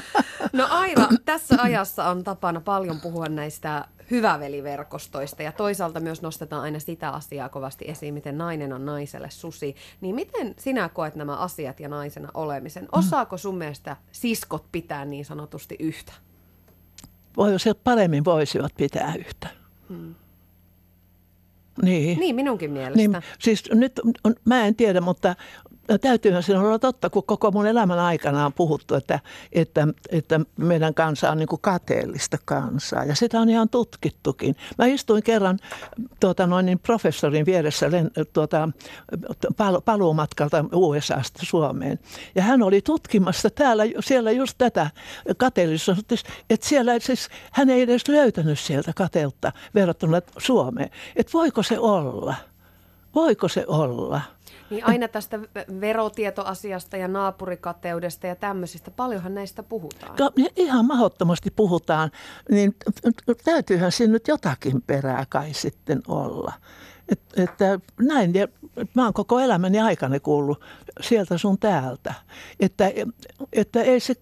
No 0.53 0.68
Aira, 0.70 1.08
tässä 1.25 1.56
ajassa 1.62 2.10
on 2.10 2.24
tapana 2.24 2.62
paljon 2.62 3.01
puhua 3.01 3.25
näistä 3.25 3.86
hyväveliverkostoista 4.12 5.44
ja 5.44 5.51
toisaalta 5.51 6.00
myös 6.00 6.22
nostetaan 6.22 6.62
aina 6.62 6.80
sitä 6.80 7.10
asiaa 7.10 7.50
kovasti 7.50 7.86
esiin, 7.88 8.13
miten 8.13 8.38
nainen 8.38 8.74
on 8.74 8.86
naiselle 8.86 9.30
susi. 9.30 9.75
Niin 10.01 10.15
miten 10.15 10.53
sinä 10.58 10.89
koet 10.89 11.15
nämä 11.15 11.38
asiat 11.38 11.80
ja 11.80 11.89
naisena 11.89 12.30
olemisen? 12.34 12.88
Osaako 12.91 13.38
sun 13.38 13.58
mielestä 13.58 13.98
siskot 14.12 14.65
pitää 14.72 15.06
niin 15.06 15.25
sanotusti 15.25 15.75
yhtä? 15.80 16.13
Voi, 17.38 17.51
paremmin 17.84 18.25
voisivat 18.25 18.72
pitää 18.77 19.15
yhtä. 19.15 19.48
Hmm. 19.89 20.15
Niin. 21.82 22.20
niin, 22.20 22.36
minunkin 22.36 22.72
mielestä. 22.72 22.98
Niin, 22.98 23.18
siis 23.40 23.64
nyt, 23.74 24.00
mä 24.46 24.66
en 24.66 24.76
tiedä, 24.76 25.02
mutta 25.02 25.36
täytyyhän 25.98 26.44
se 26.44 26.58
olla 26.58 26.80
totta, 26.80 27.10
kun 27.10 27.24
koko 27.24 27.52
mun 27.52 27.68
elämän 27.68 28.00
aikana 28.00 28.46
on 28.46 28.54
puhuttu, 28.54 28.96
että, 28.96 29.20
että, 29.52 29.88
että 30.10 30.40
meidän 30.58 30.94
kansa 30.94 31.32
on 31.32 31.38
niin 31.38 31.48
kuin 31.48 31.62
kateellista 31.62 32.38
kansaa. 32.46 33.06
Ja 33.06 33.16
sitä 33.16 33.40
on 33.40 33.50
ihan 33.50 33.70
tutkittukin. 33.70 34.56
Mä 34.78 34.86
istuin 34.86 35.24
kerran 35.24 35.60
tuota, 36.20 36.48
noin 36.48 36.66
niin 36.66 36.80
professorin 36.80 37.46
vieressä 37.46 37.90
tuota, 38.34 38.70
pal- 39.58 39.82
paluumatkalta 39.82 40.66
USAsta 40.74 41.40
Suomeen. 41.46 42.00
Ja 42.36 42.42
hän 42.42 42.62
oli 42.62 42.82
tutkimassa 42.82 43.50
täällä, 43.50 43.84
siellä 44.00 44.32
just 44.32 44.58
tätä 44.58 44.90
kateellisuutta, 45.38 46.16
että 46.50 46.68
siellä 46.68 47.00
siis 47.00 47.30
hän 47.52 47.70
ei 47.70 47.82
edes 47.82 48.08
löytänyt 48.08 48.60
sieltä 48.60 48.94
kateutta 48.96 49.52
verrattuna 49.76 50.22
Suomeen. 50.38 50.90
Että 51.16 51.34
voiko 51.34 51.64
se 51.64 51.80
olla? 51.80 52.36
Voiko 53.16 53.48
se 53.48 53.66
olla? 53.68 54.22
Niin 54.72 54.86
aina 54.86 55.08
tästä 55.08 55.40
verotietoasiasta 55.82 56.98
ja 56.98 57.08
naapurikateudesta 57.08 58.28
ja 58.28 58.36
tämmöisistä, 58.36 58.92
paljonhan 58.92 59.36
näistä 59.36 59.63
puhutaan. 59.63 60.16
Ka- 60.16 60.32
ihan 60.56 60.86
mahdottomasti 60.86 61.51
puhutaan, 61.51 62.12
niin 62.51 62.75
täytyyhän 63.44 63.92
siinä 63.92 64.13
nyt 64.13 64.28
jotakin 64.28 64.82
perää 64.82 65.25
kai 65.30 65.54
sitten 65.54 66.01
olla. 66.08 66.54
Et, 67.10 67.20
että 67.38 67.80
näin, 68.00 68.34
ja 68.34 68.48
mä 68.94 69.04
oon 69.04 69.13
koko 69.13 69.40
elämäni 69.40 69.80
aikana 69.80 70.20
kuullut 70.20 70.62
sieltä 71.01 71.38
sun 71.38 71.58
täältä, 71.58 72.13
että, 72.60 72.92
että 73.54 73.82
ei 73.82 74.00
se 74.00 74.16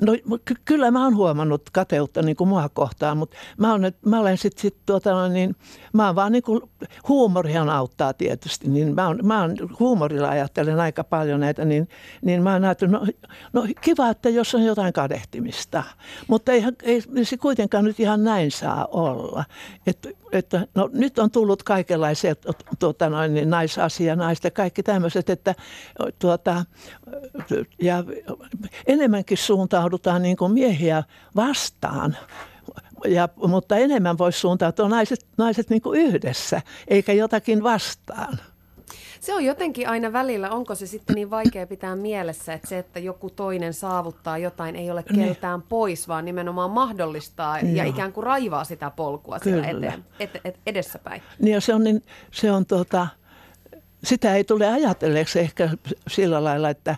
No 0.00 0.12
ky- 0.44 0.54
kyllä 0.64 0.90
mä 0.90 1.04
oon 1.04 1.16
huomannut 1.16 1.62
kateutta 1.72 2.22
niin 2.22 2.36
kuin 2.36 2.48
mua 2.48 2.68
kohtaan, 2.68 3.16
mutta 3.16 3.36
mä, 3.58 3.74
on, 3.74 3.82
mä 4.06 4.20
olen 4.20 4.38
sitten 4.38 4.62
sit, 4.62 4.76
tuota, 4.86 5.28
niin, 5.28 5.56
mä 5.92 6.06
oon 6.06 6.14
vaan 6.14 6.32
niin 6.32 6.42
kuin, 6.42 6.60
huumorihan 7.08 7.70
auttaa 7.70 8.12
tietysti, 8.12 8.68
niin 8.68 8.94
mä, 8.94 9.08
on, 9.08 9.18
mä 9.22 9.42
on, 9.42 9.56
huumorilla 9.78 10.28
ajattelen 10.28 10.80
aika 10.80 11.04
paljon 11.04 11.40
näitä, 11.40 11.64
niin, 11.64 11.88
niin 12.22 12.42
mä 12.42 12.52
oon 12.52 12.62
no, 12.62 13.06
no 13.52 13.66
kiva, 13.80 14.08
että 14.08 14.28
jos 14.28 14.54
on 14.54 14.62
jotain 14.62 14.92
kadehtimista, 14.92 15.82
mutta 16.28 16.52
ei, 16.52 16.64
ei 16.82 17.02
se 17.22 17.36
kuitenkaan 17.36 17.84
nyt 17.84 18.00
ihan 18.00 18.24
näin 18.24 18.50
saa 18.50 18.86
olla. 18.86 19.44
Että, 19.86 20.08
että 20.32 20.66
no, 20.74 20.90
nyt 20.92 21.18
on 21.18 21.30
tullut 21.30 21.62
kaikenlaisia 21.62 22.34
tuota, 22.78 23.10
noin, 23.10 23.34
niin 23.34 23.50
naisasia, 23.50 24.16
naista, 24.16 24.50
kaikki 24.50 24.82
tämmöiset, 24.82 25.30
että 25.30 25.54
tuota, 26.18 26.64
ja 27.82 28.04
enemmänkin 28.86 29.38
suuntaudutaan 29.38 30.22
niin 30.22 30.36
kuin 30.36 30.52
miehiä 30.52 31.02
vastaan. 31.36 32.16
Ja, 33.04 33.28
mutta 33.48 33.76
enemmän 33.76 34.18
voisi 34.18 34.40
suuntautua 34.40 34.88
naiset, 34.88 35.26
naiset 35.38 35.70
niin 35.70 35.82
kuin 35.82 36.00
yhdessä, 36.00 36.62
eikä 36.88 37.12
jotakin 37.12 37.62
vastaan. 37.62 38.38
Se 39.22 39.34
on 39.34 39.44
jotenkin 39.44 39.88
aina 39.88 40.12
välillä, 40.12 40.50
onko 40.50 40.74
se 40.74 40.86
sitten 40.86 41.14
niin 41.14 41.30
vaikea 41.30 41.66
pitää 41.66 41.96
mielessä, 41.96 42.52
että 42.52 42.68
se, 42.68 42.78
että 42.78 42.98
joku 43.00 43.30
toinen 43.30 43.74
saavuttaa 43.74 44.38
jotain, 44.38 44.76
ei 44.76 44.90
ole 44.90 45.02
keltään 45.02 45.60
niin. 45.60 45.68
pois, 45.68 46.08
vaan 46.08 46.24
nimenomaan 46.24 46.70
mahdollistaa 46.70 47.60
Joo. 47.60 47.72
ja 47.74 47.84
ikään 47.84 48.12
kuin 48.12 48.24
raivaa 48.24 48.64
sitä 48.64 48.90
polkua 48.90 49.40
Kyllä. 49.40 49.64
siellä 49.64 49.86
eteen, 49.86 50.04
et, 50.20 50.30
et, 50.44 50.58
edessäpäin. 50.66 51.22
Niin 51.38 51.54
ja 51.54 51.60
se 51.60 51.74
on, 51.74 51.84
niin, 51.84 52.02
se 52.30 52.52
on 52.52 52.66
tuota, 52.66 53.06
sitä 54.04 54.34
ei 54.34 54.44
tule 54.44 54.66
ajatelleeksi 54.68 55.40
ehkä 55.40 55.68
sillä 56.08 56.44
lailla, 56.44 56.70
että, 56.70 56.96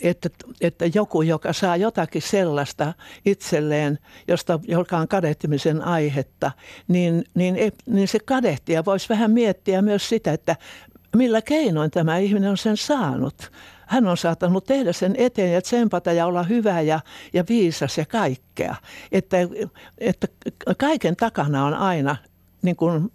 että, 0.00 0.30
että 0.60 0.84
joku, 0.94 1.22
joka 1.22 1.52
saa 1.52 1.76
jotakin 1.76 2.22
sellaista 2.22 2.92
itselleen, 3.26 3.98
josta, 4.28 4.60
joka 4.68 4.98
on 4.98 5.08
kadehtimisen 5.08 5.82
aihetta, 5.82 6.52
niin, 6.88 7.24
niin, 7.34 7.56
niin 7.86 8.08
se 8.08 8.18
kadehtija 8.18 8.84
voisi 8.84 9.08
vähän 9.08 9.30
miettiä 9.30 9.82
myös 9.82 10.08
sitä, 10.08 10.32
että 10.32 10.56
millä 11.16 11.42
keinoin 11.42 11.90
tämä 11.90 12.18
ihminen 12.18 12.50
on 12.50 12.56
sen 12.56 12.76
saanut. 12.76 13.52
Hän 13.86 14.06
on 14.06 14.16
saattanut 14.16 14.64
tehdä 14.64 14.92
sen 14.92 15.14
eteen 15.18 15.52
ja 15.52 15.62
tsempata 15.62 16.12
ja 16.12 16.26
olla 16.26 16.42
hyvä 16.42 16.80
ja, 16.80 17.00
ja 17.32 17.44
viisas 17.48 17.98
ja 17.98 18.06
kaikkea. 18.06 18.74
Että, 19.12 19.36
että 19.98 20.26
kaiken 20.78 21.16
takana 21.16 21.64
on 21.64 21.74
aina 21.74 22.16
niin 22.62 22.76
kuin 22.76 23.12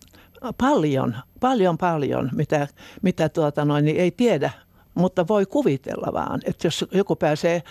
paljon, 0.57 1.15
paljon, 1.39 1.77
paljon, 1.77 2.29
mitä, 2.33 2.67
mitä 3.01 3.29
tuota 3.29 3.65
noin, 3.65 3.85
niin 3.85 3.97
ei 3.97 4.11
tiedä, 4.11 4.51
mutta 4.93 5.27
voi 5.27 5.45
kuvitella 5.45 6.13
vaan, 6.13 6.41
että 6.45 6.67
jos 6.67 6.85
joku 6.91 7.15
pääsee 7.15 7.63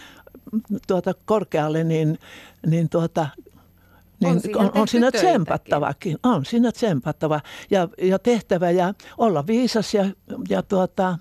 tuota 0.86 1.14
korkealle, 1.24 1.84
niin, 1.84 2.18
niin 2.66 2.88
tuota, 2.88 3.26
niin 4.24 4.36
on 4.36 4.40
siinä, 4.40 4.58
on, 4.58 4.70
on 4.74 4.88
siinä 4.88 5.10
tsempattavakin. 5.10 6.18
On 6.22 6.44
siinä 6.44 6.72
tsempattava 6.72 7.40
ja, 7.70 7.88
ja 8.02 8.18
tehtävä 8.18 8.70
ja 8.70 8.94
olla 9.18 9.46
viisas 9.46 9.94
ja, 9.94 10.04
ja 10.48 10.62
tuota, 10.62 11.18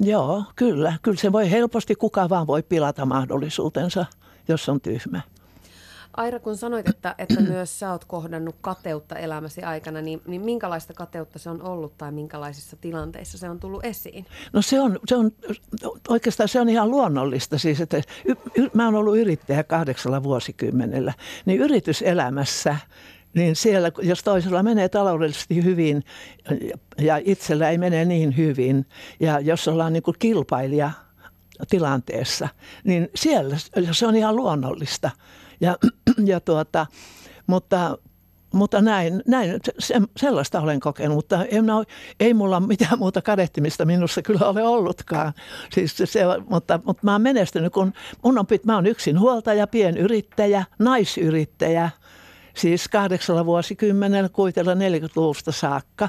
joo, 0.00 0.44
kyllä. 0.56 0.92
Kyllä 1.02 1.16
se 1.16 1.32
voi 1.32 1.50
helposti, 1.50 1.94
kuka 1.94 2.28
vaan 2.28 2.46
voi 2.46 2.62
pilata 2.62 3.06
mahdollisuutensa, 3.06 4.06
jos 4.48 4.68
on 4.68 4.80
tyhmä. 4.80 5.20
Aira, 6.16 6.40
kun 6.40 6.56
sanoit, 6.56 6.88
että, 6.88 7.14
että 7.18 7.40
myös 7.52 7.78
sä 7.78 7.92
oot 7.92 8.04
kohdannut 8.04 8.56
kateutta 8.60 9.16
elämäsi 9.16 9.62
aikana, 9.62 10.00
niin, 10.00 10.22
niin 10.26 10.42
minkälaista 10.42 10.94
kateutta 10.94 11.38
se 11.38 11.50
on 11.50 11.62
ollut 11.62 11.98
tai 11.98 12.12
minkälaisissa 12.12 12.76
tilanteissa 12.80 13.38
se 13.38 13.48
on 13.50 13.60
tullut 13.60 13.84
esiin? 13.84 14.26
No 14.52 14.62
se 14.62 14.80
on, 14.80 14.98
se 15.06 15.16
on 15.16 15.30
oikeastaan 16.08 16.48
se 16.48 16.60
on 16.60 16.68
ihan 16.68 16.90
luonnollista. 16.90 17.58
Siis, 17.58 17.80
että 17.80 17.96
y, 18.24 18.34
y, 18.54 18.68
mä 18.74 18.84
oon 18.84 18.94
ollut 18.94 19.18
yrittäjä 19.18 19.64
kahdeksalla 19.64 20.22
vuosikymmenellä, 20.22 21.12
niin 21.46 21.60
yrityselämässä 21.60 22.76
niin 23.34 23.56
siellä, 23.56 23.90
jos 24.02 24.22
toisella 24.22 24.62
menee 24.62 24.88
taloudellisesti 24.88 25.64
hyvin 25.64 26.04
ja 26.98 27.20
itsellä 27.24 27.70
ei 27.70 27.78
mene 27.78 28.04
niin 28.04 28.36
hyvin, 28.36 28.86
ja 29.20 29.40
jos 29.40 29.68
ollaan 29.68 29.92
niin 29.92 30.02
kuin 30.02 30.16
kilpailija 30.18 30.90
tilanteessa, 31.70 32.48
niin 32.84 33.08
siellä 33.14 33.56
se 33.92 34.06
on 34.06 34.16
ihan 34.16 34.36
luonnollista. 34.36 35.10
Ja, 35.60 35.76
ja 36.24 36.40
tuota, 36.40 36.86
mutta 37.46 37.98
mutta 38.54 38.80
näin, 38.80 39.22
näin 39.26 39.60
se, 39.78 39.94
sellaista 40.16 40.60
olen 40.60 40.80
kokenut, 40.80 41.14
mutta 41.14 41.44
en, 41.44 41.64
ei 42.20 42.34
mulla 42.34 42.60
mitään 42.60 42.98
muuta 42.98 43.22
kadehtimista 43.22 43.84
minussa 43.84 44.22
kyllä 44.22 44.46
ole 44.46 44.62
ollutkaan. 44.62 45.32
Siis 45.72 45.96
se, 46.04 46.20
mutta, 46.50 46.80
mutta 46.84 47.00
mä 47.04 47.12
oon 47.12 47.22
menestynyt, 47.22 47.72
kun 47.72 47.92
mun 48.24 48.38
on, 48.38 48.46
mä 48.64 48.74
oon 48.74 48.86
yksin 48.86 49.20
huoltaja, 49.20 49.66
pienyrittäjä, 49.66 50.64
naisyrittäjä, 50.78 51.90
siis 52.56 52.88
kahdeksalla 52.88 53.46
vuosikymmenellä 53.46 54.28
kuitella 54.28 54.74
40-luvusta 54.74 55.52
saakka. 55.52 56.08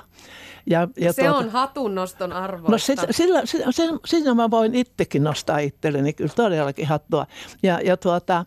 Ja, 0.69 0.87
ja 0.97 1.13
se 1.13 1.21
tuota, 1.21 1.37
on 1.37 1.49
hatunnoston 1.49 2.33
arvoista. 2.33 2.71
No 2.71 2.77
sit, 2.77 2.99
sillä, 3.11 3.41
sillä, 3.45 3.71
sillä, 3.71 3.99
sillä 4.05 4.33
mä 4.33 4.51
voin 4.51 4.75
itsekin 4.75 5.23
nostaa 5.23 5.57
itselleni 5.57 6.13
kyllä 6.13 6.31
todellakin 6.35 6.87
hattua. 6.87 7.27
Ja, 7.63 7.79
ja 7.83 7.97
tuota, 7.97 8.45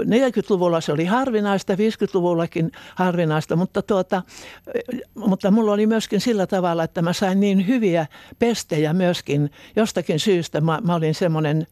40-luvulla 0.00 0.80
se 0.80 0.92
oli 0.92 1.04
harvinaista, 1.04 1.74
50-luvullakin 1.74 2.72
harvinaista, 2.94 3.56
mutta, 3.56 3.82
tuota, 3.82 4.22
mutta 5.14 5.50
mulla 5.50 5.72
oli 5.72 5.86
myöskin 5.86 6.20
sillä 6.20 6.46
tavalla, 6.46 6.84
että 6.84 7.02
mä 7.02 7.12
sain 7.12 7.40
niin 7.40 7.66
hyviä 7.66 8.06
pestejä 8.38 8.92
myöskin 8.92 9.50
jostakin 9.76 10.20
syystä. 10.20 10.60
Mä, 10.60 10.78
mä 10.84 10.94
olin 10.94 11.14
semmoinen, 11.14 11.66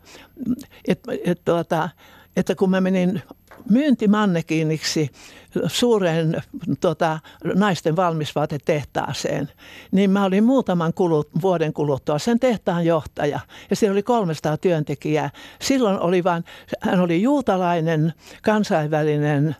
että 0.88 1.12
et, 1.24 1.40
tuota, 1.44 1.88
että 2.36 2.54
kun 2.54 2.70
mä 2.70 2.80
menin 2.80 3.22
myyntimannekiiniksi 3.70 5.10
suureen 5.66 6.42
tota, 6.80 7.18
naisten 7.54 7.96
valmisvaatetehtaaseen, 7.96 9.48
niin 9.92 10.10
mä 10.10 10.24
olin 10.24 10.44
muutaman 10.44 10.94
kulut, 10.94 11.28
vuoden 11.42 11.72
kuluttua 11.72 12.18
sen 12.18 12.40
tehtaan 12.40 12.86
johtaja. 12.86 13.40
Ja 13.70 13.76
siellä 13.76 13.92
oli 13.92 14.02
300 14.02 14.56
työntekijää. 14.56 15.30
Silloin 15.60 16.00
oli 16.00 16.24
vain, 16.24 16.44
hän 16.80 17.00
oli 17.00 17.22
juutalainen, 17.22 18.12
kansainvälinen 18.42 19.56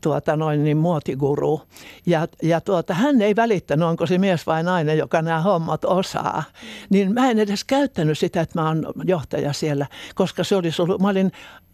tuota, 0.00 0.36
noin 0.36 0.64
niin, 0.64 0.76
muotiguru. 0.76 1.62
Ja, 2.06 2.28
ja 2.42 2.60
tuota, 2.60 2.94
hän 2.94 3.22
ei 3.22 3.36
välittänyt, 3.36 3.88
onko 3.88 4.06
se 4.06 4.18
mies 4.18 4.46
vai 4.46 4.62
nainen, 4.62 4.98
joka 4.98 5.22
nämä 5.22 5.40
hommat 5.40 5.84
osaa. 5.84 6.42
Niin 6.90 7.14
mä 7.14 7.30
en 7.30 7.38
edes 7.38 7.64
käyttänyt 7.64 8.18
sitä, 8.18 8.40
että 8.40 8.60
mä 8.60 8.68
oon 8.68 8.84
johtaja 9.04 9.52
siellä, 9.52 9.86
koska 10.14 10.44
se 10.44 10.56
olisi 10.56 10.82
ollut, 10.82 11.00
mä 11.00 11.08
olin 11.08 11.32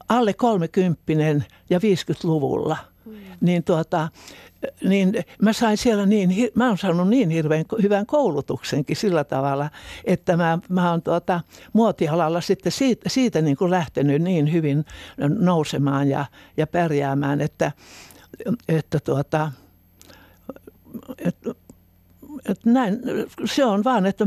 alle 0.08 0.32
kolmekymppinen 0.32 1.44
ja 1.70 1.78
50-luvulla, 1.78 2.76
mm. 3.06 3.12
niin, 3.40 3.64
tuota, 3.64 4.08
niin 4.84 5.24
mä 5.42 5.52
sain 5.52 5.76
siellä 5.76 6.06
niin, 6.06 6.50
mä 6.54 6.68
oon 6.68 6.78
saanut 6.78 7.08
niin 7.08 7.30
hirveän 7.30 7.64
hyvän 7.82 8.06
koulutuksenkin 8.06 8.96
sillä 8.96 9.24
tavalla, 9.24 9.70
että 10.04 10.36
mä, 10.36 10.58
mä 10.68 10.90
oon 10.90 11.02
tuota, 11.02 11.40
muotialalla 11.72 12.40
sitten 12.40 12.72
siitä, 12.72 13.08
siitä 13.08 13.42
niin 13.42 13.56
kuin 13.56 13.70
lähtenyt 13.70 14.22
niin 14.22 14.52
hyvin 14.52 14.84
nousemaan 15.28 16.08
ja, 16.08 16.24
ja 16.56 16.66
pärjäämään, 16.66 17.40
että, 17.40 17.72
että 18.68 19.00
tuota, 19.00 19.52
että 21.18 21.54
että 22.50 22.70
näin, 22.70 22.98
se 23.44 23.64
on 23.64 23.84
vaan, 23.84 24.06
että, 24.06 24.24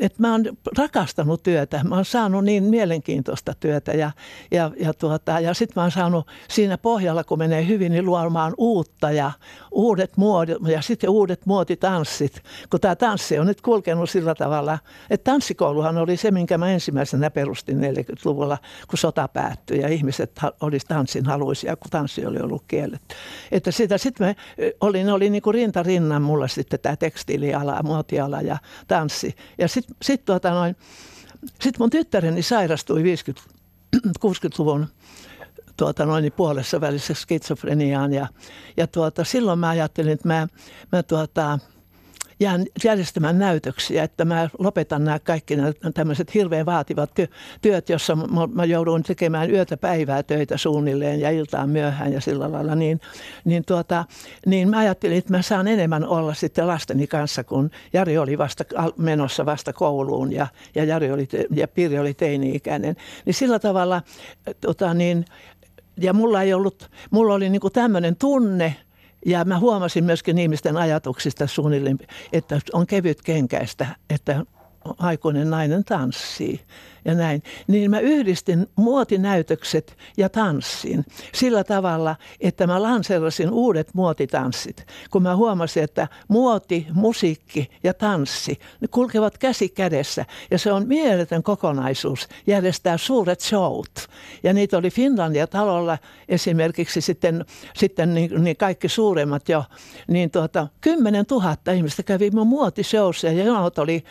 että 0.00 0.22
mä 0.22 0.32
oon 0.32 0.44
rakastanut 0.78 1.42
työtä. 1.42 1.80
Mä 1.84 1.94
oon 1.94 2.04
saanut 2.04 2.44
niin 2.44 2.64
mielenkiintoista 2.64 3.54
työtä 3.60 3.92
ja, 3.92 4.10
ja, 4.50 4.70
ja, 4.80 4.94
tuota, 4.94 5.40
ja 5.40 5.54
sitten 5.54 5.72
mä 5.76 5.82
oon 5.82 5.90
saanut 5.90 6.26
siinä 6.48 6.78
pohjalla, 6.78 7.24
kun 7.24 7.38
menee 7.38 7.66
hyvin, 7.66 7.92
niin 7.92 8.06
luomaan 8.06 8.54
uutta 8.58 9.10
ja 9.10 9.32
uudet 9.70 10.16
muodit 10.16 10.56
ja 10.66 10.82
sitten 10.82 11.10
uudet 11.10 11.46
muotitanssit. 11.46 12.42
Kun 12.70 12.80
tämä 12.80 12.96
tanssi 12.96 13.38
on 13.38 13.46
nyt 13.46 13.60
kulkenut 13.60 14.10
sillä 14.10 14.34
tavalla, 14.34 14.78
että 15.10 15.30
tanssikouluhan 15.30 15.98
oli 15.98 16.16
se, 16.16 16.30
minkä 16.30 16.58
mä 16.58 16.70
ensimmäisenä 16.70 17.30
perustin 17.30 17.80
40-luvulla, 17.80 18.58
kun 18.88 18.98
sota 18.98 19.28
päättyi 19.28 19.80
ja 19.80 19.88
ihmiset 19.88 20.40
olisi 20.60 20.86
tanssin 20.86 21.26
haluisia, 21.26 21.76
kun 21.76 21.90
tanssi 21.90 22.26
oli 22.26 22.38
ollut 22.38 22.64
kielletty. 22.68 23.14
Että 23.52 23.70
sitä 23.70 23.98
sitten 23.98 24.26
me 24.26 24.36
olin, 24.80 25.10
oli 25.10 25.30
niin 25.30 25.42
kuin 25.42 25.54
rinta 25.54 25.82
rinnan 25.82 26.22
mulla 26.22 26.48
sitten 26.48 26.80
tämä 26.80 26.96
tekstiiliala, 27.12 27.82
muotiala 27.82 28.40
ja 28.40 28.56
tanssi. 28.88 29.36
Ja 29.58 29.68
sitten 29.68 29.96
sit 30.02 30.24
tuota 30.24 30.50
sit 31.60 31.78
mun 31.78 31.90
tyttäreni 31.90 32.42
sairastui 32.42 33.02
50, 33.02 33.42
60-luvun 33.96 34.86
tuota 35.76 36.06
noin 36.06 36.32
puolessa 36.32 36.80
välissä 36.80 37.14
skitsofreniaan 37.14 38.12
ja, 38.12 38.26
ja 38.76 38.86
tuota, 38.86 39.24
silloin 39.24 39.58
mä 39.58 39.68
ajattelin, 39.68 40.12
että 40.12 40.28
mä, 40.28 40.48
mä 40.92 41.02
tuota, 41.02 41.58
jään 42.42 42.66
järjestämään 42.84 43.38
näytöksiä, 43.38 44.02
että 44.02 44.24
mä 44.24 44.48
lopetan 44.58 45.04
nämä 45.04 45.18
kaikki 45.18 45.56
nämä 45.56 45.72
tämmöiset 45.94 46.34
hirveän 46.34 46.66
vaativat 46.66 47.10
työt, 47.62 47.88
jossa 47.88 48.16
mä, 48.52 48.64
joudun 48.64 49.02
tekemään 49.02 49.50
yötä 49.50 49.76
päivää 49.76 50.22
töitä 50.22 50.56
suunnilleen 50.56 51.20
ja 51.20 51.30
iltaan 51.30 51.70
myöhään 51.70 52.12
ja 52.12 52.20
sillä 52.20 52.52
lailla, 52.52 52.74
niin, 52.74 53.00
niin, 53.44 53.64
tuota, 53.64 54.04
niin 54.46 54.68
mä 54.68 54.78
ajattelin, 54.78 55.18
että 55.18 55.30
mä 55.30 55.42
saan 55.42 55.68
enemmän 55.68 56.04
olla 56.04 56.34
sitten 56.34 56.66
lasteni 56.66 57.06
kanssa, 57.06 57.44
kun 57.44 57.70
Jari 57.92 58.18
oli 58.18 58.38
vasta 58.38 58.64
menossa 58.96 59.46
vasta 59.46 59.72
kouluun 59.72 60.32
ja, 60.32 60.46
ja, 60.74 60.84
Jari 60.84 61.12
oli, 61.12 61.28
ja 61.50 61.68
Pirri 61.68 61.98
oli 61.98 62.14
teini-ikäinen. 62.14 62.96
Niin 63.24 63.34
sillä 63.34 63.58
tavalla, 63.58 64.02
tota, 64.60 64.94
niin, 64.94 65.24
ja 65.96 66.12
mulla 66.12 66.42
ei 66.42 66.54
ollut, 66.54 66.90
mulla 67.10 67.34
oli 67.34 67.48
niin 67.48 67.72
tämmöinen 67.72 68.16
tunne, 68.16 68.76
ja 69.26 69.44
mä 69.44 69.58
huomasin 69.58 70.04
myöskin 70.04 70.38
ihmisten 70.38 70.76
ajatuksista 70.76 71.46
suunnilleen, 71.46 71.98
että 72.32 72.60
on 72.72 72.86
kevyt 72.86 73.22
kenkäistä, 73.22 73.86
että 74.10 74.44
aikuinen 74.98 75.50
nainen 75.50 75.84
tanssii 75.84 76.60
ja 77.04 77.14
näin, 77.14 77.42
niin 77.66 77.90
mä 77.90 78.00
yhdistin 78.00 78.66
muotinäytökset 78.76 79.96
ja 80.16 80.28
tanssin 80.28 81.04
sillä 81.34 81.64
tavalla, 81.64 82.16
että 82.40 82.66
mä 82.66 82.82
lanseerasin 82.82 83.50
uudet 83.50 83.94
muotitanssit. 83.94 84.86
Kun 85.10 85.22
mä 85.22 85.36
huomasin, 85.36 85.82
että 85.82 86.08
muoti, 86.28 86.86
musiikki 86.92 87.70
ja 87.84 87.94
tanssi, 87.94 88.58
ne 88.80 88.88
kulkevat 88.88 89.38
käsi 89.38 89.68
kädessä 89.68 90.26
ja 90.50 90.58
se 90.58 90.72
on 90.72 90.88
mieletön 90.88 91.42
kokonaisuus 91.42 92.28
järjestää 92.46 92.96
suuret 92.96 93.40
showt. 93.40 94.08
Ja 94.42 94.52
niitä 94.52 94.78
oli 94.78 94.90
Finlandia 94.90 95.46
talolla 95.46 95.98
esimerkiksi 96.28 97.00
sitten, 97.00 97.44
sitten 97.74 98.14
niin, 98.14 98.44
niin 98.44 98.56
kaikki 98.56 98.88
suuremmat 98.88 99.48
jo, 99.48 99.64
niin 100.08 100.30
tuota, 100.30 100.68
10 100.80 101.24
000 101.30 101.56
ihmistä 101.74 102.02
kävi 102.02 102.30
mun 102.30 102.46
muotishowssa 102.46 103.26
ja 103.26 103.44
jonot 103.44 103.78
oli 103.78 104.04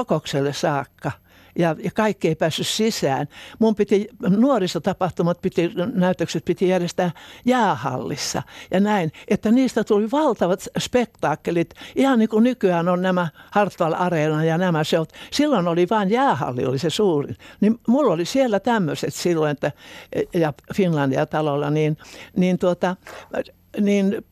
Sokokselle 0.00 0.52
saakka 0.52 1.12
ja, 1.58 1.76
ja 1.84 1.90
kaikki 1.94 2.28
ei 2.28 2.34
päässyt 2.34 2.66
sisään. 2.66 3.28
Mun 3.58 3.74
piti, 3.74 4.08
nuorisotapahtumat 4.28 5.40
piti, 5.42 5.70
näytökset 5.94 6.44
piti 6.44 6.68
järjestää 6.68 7.10
jäähallissa 7.44 8.42
ja 8.70 8.80
näin, 8.80 9.12
että 9.28 9.50
niistä 9.50 9.84
tuli 9.84 10.10
valtavat 10.10 10.68
spektaakkelit, 10.78 11.74
ihan 11.96 12.18
niin 12.18 12.28
kuin 12.28 12.44
nykyään 12.44 12.88
on 12.88 13.02
nämä 13.02 13.28
Hartwall 13.50 13.94
Areena 13.98 14.44
ja 14.44 14.58
nämä 14.58 14.84
showt. 14.84 15.12
Silloin 15.30 15.68
oli 15.68 15.86
vain 15.90 16.10
jäähalli, 16.10 16.64
oli 16.64 16.78
se 16.78 16.90
suurin. 16.90 17.36
Niin 17.60 17.80
mulla 17.88 18.14
oli 18.14 18.24
siellä 18.24 18.60
tämmöiset 18.60 19.14
silloin, 19.14 19.50
että, 19.50 19.72
ja 20.34 20.52
Finlandia 20.74 21.26
talolla, 21.26 21.70
niin, 21.70 21.96
niin 22.36 22.58
tuota, 22.58 22.96
niin 23.80 24.24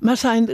mä 0.00 0.16
sain 0.16 0.46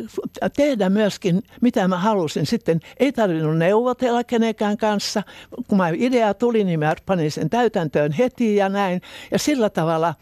tehdä 0.57 0.89
myöskin, 0.89 1.43
mitä 1.61 1.89
mä 1.89 1.99
halusin. 1.99 2.47
Sitten 2.47 2.81
ei 2.97 3.13
tarvinnut 3.13 3.59
neuvotella 3.59 4.25
kenenkään 4.25 4.77
kanssa. 4.77 5.23
Kun 5.69 5.79
mä 5.79 5.89
idea 5.95 6.35
tuli, 6.35 6.65
niin 6.65 6.79
mä 6.79 6.95
panin 7.07 7.33
sen 7.33 7.51
täytäntöön 7.51 8.13
heti 8.13 8.57
ja 8.57 8.69
näin. 8.69 9.03
Ja 9.31 9.39
sillä 9.39 9.71
tavalla 9.71 10.15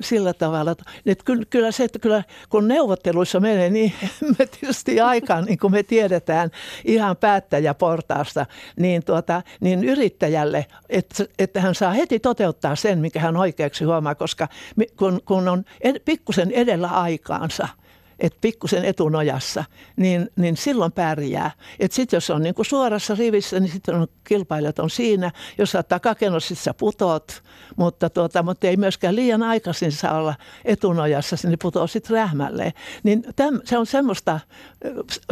sillä 0.00 0.32
tavalla, 0.32 0.74
että 1.06 1.24
kyllä 1.50 1.72
se, 1.72 1.84
että 1.84 1.98
kyllä 1.98 2.22
kun 2.48 2.68
neuvotteluissa 2.68 3.40
menee 3.40 3.70
niin 3.70 3.92
tietysti 4.60 5.00
aikaan, 5.00 5.44
niin 5.44 5.58
kuin 5.58 5.72
me 5.72 5.82
tiedetään 5.82 6.50
ihan 6.84 7.16
päättäjäportaasta, 7.16 8.46
niin, 8.76 9.04
tuota, 9.04 9.42
niin 9.60 9.84
yrittäjälle, 9.84 10.66
että, 10.88 11.24
että 11.38 11.60
hän 11.60 11.74
saa 11.74 11.92
heti 11.92 12.20
toteuttaa 12.20 12.76
sen, 12.76 12.98
mikä 12.98 13.20
hän 13.20 13.36
oikeaksi 13.36 13.84
huomaa, 13.84 14.14
koska 14.14 14.48
kun, 14.96 15.20
kun 15.24 15.48
on 15.48 15.64
ed, 15.80 15.98
pikkusen 16.04 16.50
edellä 16.50 16.88
aikaansa– 16.88 17.68
että 18.18 18.38
pikkusen 18.40 18.84
etunojassa, 18.84 19.64
niin, 19.96 20.30
niin 20.36 20.56
silloin 20.56 20.92
pärjää. 20.92 21.50
Että 21.80 21.94
sitten 21.94 22.16
jos 22.16 22.30
on 22.30 22.42
niin 22.42 22.54
kuin 22.54 22.66
suorassa 22.66 23.14
rivissä, 23.14 23.60
niin 23.60 23.72
sitten 23.72 23.94
on 23.94 24.08
kilpailijat 24.24 24.78
on 24.78 24.90
siinä. 24.90 25.30
Jos 25.58 25.70
sä 25.70 25.82
takakennossa, 25.82 26.48
sitten 26.48 26.64
sä 26.64 26.74
putoat, 26.74 27.42
mutta, 27.76 28.10
tuota, 28.10 28.42
mutta 28.42 28.66
ei 28.66 28.76
myöskään 28.76 29.16
liian 29.16 29.42
aikaisin 29.42 29.92
saa 29.92 30.18
olla 30.18 30.34
etunojassa, 30.64 31.36
niin 31.48 31.58
putoo 31.62 31.86
sitten 31.86 32.16
rähmälleen. 32.16 32.72
Niin 33.02 33.24
täm, 33.36 33.60
se 33.64 33.78
on 33.78 33.86
semmoista, 33.86 34.40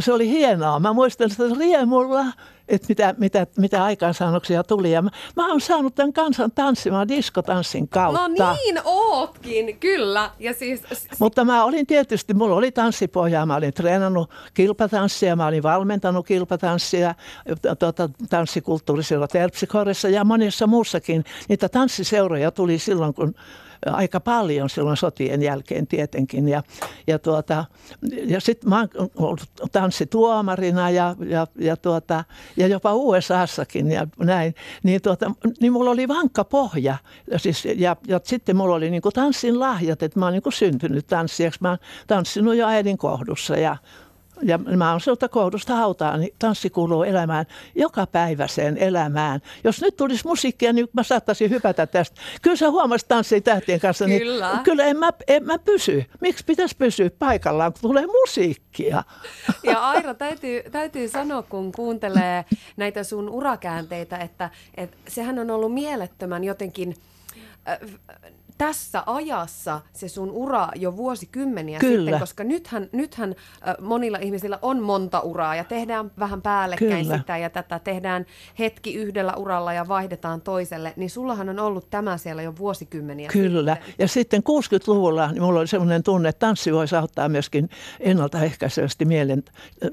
se 0.00 0.12
oli 0.12 0.30
hienoa. 0.30 0.80
Mä 0.80 0.92
muistan 0.92 1.30
sitä 1.30 1.44
riemulla 1.58 2.24
että 2.68 2.86
mitä, 2.88 3.14
mitä, 3.18 3.46
mitä 3.58 3.84
aikaansaannoksia 3.84 4.64
tuli. 4.64 4.92
Ja 4.92 5.02
mä, 5.02 5.10
mä 5.36 5.48
oon 5.48 5.60
saanut 5.60 5.94
tämän 5.94 6.12
kansan 6.12 6.52
tanssimaan 6.52 7.08
diskotanssin 7.08 7.88
kautta. 7.88 8.28
No 8.28 8.54
niin, 8.54 8.78
ootkin, 8.84 9.78
kyllä. 9.78 10.30
Ja 10.38 10.54
siis... 10.54 10.82
Mutta 11.18 11.44
mä 11.44 11.64
olin 11.64 11.86
tietysti, 11.86 12.34
mulla 12.34 12.56
oli 12.56 12.72
tanssipohjaa, 12.72 13.46
mä 13.46 13.56
olin 13.56 13.74
treenannut 13.74 14.30
kilpatanssia, 14.54 15.36
mä 15.36 15.46
olin 15.46 15.62
valmentanut 15.62 16.26
kilpatanssia 16.26 17.14
tuota, 17.78 18.08
tanssikulttuurisella 18.30 19.28
Terpsikorissa 19.28 20.08
ja 20.08 20.24
monessa 20.24 20.66
muussakin. 20.66 21.24
Niitä 21.48 21.68
tanssiseuroja 21.68 22.50
tuli 22.50 22.78
silloin, 22.78 23.14
kun 23.14 23.34
aika 23.92 24.20
paljon 24.20 24.70
silloin 24.70 24.96
sotien 24.96 25.42
jälkeen 25.42 25.86
tietenkin. 25.86 26.48
Ja, 26.48 26.62
ja, 27.06 27.18
tuota, 27.18 27.64
ja 28.24 28.40
sitten 28.40 28.68
mä 28.68 28.78
oon 28.78 29.10
ollut 29.16 29.40
tanssituomarina 29.72 30.90
ja, 30.90 31.16
ja, 31.28 31.46
ja, 31.58 31.76
tuota, 31.76 32.24
ja 32.56 32.66
jopa 32.66 32.94
USAssakin 32.94 33.90
ja 33.90 34.06
näin. 34.18 34.54
Niin, 34.82 35.02
tuota, 35.02 35.32
niin 35.60 35.72
mulla 35.72 35.90
oli 35.90 36.08
vankka 36.08 36.44
pohja. 36.44 36.96
Ja, 37.30 37.38
siis, 37.38 37.64
ja, 37.76 37.96
ja 38.06 38.20
sitten 38.24 38.56
mulla 38.56 38.74
oli 38.74 38.90
niin 38.90 39.02
tanssin 39.14 39.60
lahjat, 39.60 40.02
että 40.02 40.18
mä 40.18 40.26
oon 40.26 40.32
niin 40.32 40.52
syntynyt 40.52 41.06
tanssijaksi. 41.06 41.58
Mä 41.62 41.68
oon 41.68 41.78
tanssinut 42.06 42.56
jo 42.56 42.66
äidin 42.66 42.98
kohdussa 42.98 43.56
ja 43.56 43.76
ja 44.42 44.58
mä 44.58 44.90
oon 44.90 45.00
siltä 45.00 45.28
koulusta 45.28 45.74
hautaa, 45.74 46.16
niin 46.16 46.34
tanssi 46.38 46.70
kuuluu 46.70 47.02
elämään 47.02 47.46
joka 47.74 48.06
päiväiseen 48.06 48.78
elämään. 48.78 49.40
Jos 49.64 49.80
nyt 49.80 49.96
tulisi 49.96 50.26
musiikkia, 50.26 50.72
niin 50.72 50.88
mä 50.92 51.02
saattaisin 51.02 51.50
hypätä 51.50 51.86
tästä. 51.86 52.20
Kyllä 52.42 52.56
sä 52.56 52.70
huomasit 52.70 53.08
tanssiin 53.08 53.42
tähtien 53.42 53.80
kanssa, 53.80 54.06
niin 54.06 54.22
kyllä, 54.22 54.60
kyllä 54.64 54.84
en, 54.84 54.96
mä, 54.96 55.10
en 55.28 55.44
mä 55.44 55.58
pysy. 55.58 56.04
Miksi 56.20 56.44
pitäisi 56.44 56.76
pysyä 56.76 57.10
paikallaan, 57.18 57.72
kun 57.72 57.82
tulee 57.82 58.06
musiikkia? 58.06 59.02
Ja 59.62 59.88
Aira, 59.88 60.14
täytyy, 60.14 60.62
täytyy 60.70 61.08
sanoa, 61.08 61.42
kun 61.42 61.72
kuuntelee 61.72 62.44
näitä 62.76 63.04
sun 63.04 63.28
urakäänteitä, 63.28 64.16
että, 64.16 64.50
että 64.74 64.96
sehän 65.08 65.38
on 65.38 65.50
ollut 65.50 65.74
mielettömän 65.74 66.44
jotenkin 66.44 66.96
äh, 67.68 67.78
tässä 68.58 69.02
ajassa 69.06 69.80
se 69.92 70.08
sun 70.08 70.30
ura 70.30 70.68
jo 70.74 70.96
vuosikymmeniä 70.96 71.78
Kyllä. 71.78 71.98
sitten, 71.98 72.20
koska 72.20 72.44
nythän, 72.44 72.88
nythän 72.92 73.34
monilla 73.80 74.18
ihmisillä 74.18 74.58
on 74.62 74.82
monta 74.82 75.20
uraa 75.20 75.56
ja 75.56 75.64
tehdään 75.64 76.10
vähän 76.18 76.42
päällekkäin 76.42 77.04
Kyllä. 77.04 77.18
sitä 77.18 77.36
ja 77.36 77.50
tätä, 77.50 77.78
tehdään 77.78 78.26
hetki 78.58 78.94
yhdellä 78.94 79.34
uralla 79.34 79.72
ja 79.72 79.88
vaihdetaan 79.88 80.40
toiselle, 80.40 80.92
niin 80.96 81.10
sullahan 81.10 81.48
on 81.48 81.58
ollut 81.58 81.90
tämä 81.90 82.16
siellä 82.16 82.42
jo 82.42 82.56
vuosikymmeniä 82.58 83.28
Kyllä, 83.32 83.74
sitten. 83.74 83.94
ja 83.98 84.08
sitten 84.08 84.42
60-luvulla 84.42 85.32
niin 85.32 85.42
mulla 85.42 85.60
oli 85.60 85.66
sellainen 85.66 86.02
tunne, 86.02 86.28
että 86.28 86.46
tanssi 86.46 86.72
voisi 86.72 86.96
auttaa 86.96 87.28
myöskin 87.28 87.70
ennaltaehkäisevästi 88.00 89.04
mielen, 89.04 89.44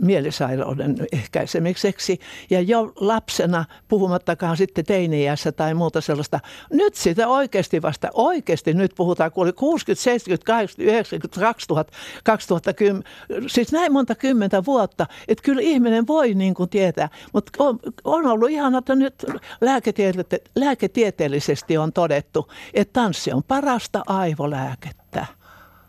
mielisairauden 0.01 1.07
ehkäisemiseksi 1.11 2.19
ja 2.49 2.61
jo 2.61 2.93
lapsena, 2.95 3.65
puhumattakaan 3.87 4.57
sitten 4.57 4.85
teiniässä 4.85 5.51
tai 5.51 5.73
muuta 5.73 6.01
sellaista, 6.01 6.39
nyt 6.71 6.95
sitä 6.95 7.27
oikeasti 7.27 7.81
vasta 7.81 8.09
oikeasti 8.13 8.52
oikeasti 8.53 8.73
nyt 8.73 8.91
puhutaan, 8.95 9.31
kun 9.31 9.43
oli 9.43 9.53
60, 9.53 10.03
70, 10.03 10.45
80, 10.45 10.91
90, 10.91 11.39
2000, 11.39 11.93
2010, 12.23 13.03
siis 13.47 13.71
näin 13.71 13.93
monta 13.93 14.15
kymmentä 14.15 14.65
vuotta, 14.65 15.07
että 15.27 15.41
kyllä 15.43 15.61
ihminen 15.61 16.07
voi 16.07 16.33
niin 16.33 16.53
kuin 16.53 16.69
tietää, 16.69 17.09
mutta 17.33 17.63
on, 17.63 17.79
on 18.03 18.25
ollut 18.25 18.49
ihan, 18.49 18.75
että 18.75 18.95
nyt 18.95 19.25
lääketiete- 19.65 20.51
lääketieteellisesti 20.55 21.77
on 21.77 21.93
todettu, 21.93 22.51
että 22.73 22.93
tanssi 22.93 23.31
on 23.31 23.43
parasta 23.43 24.03
aivolääkettä. 24.07 25.25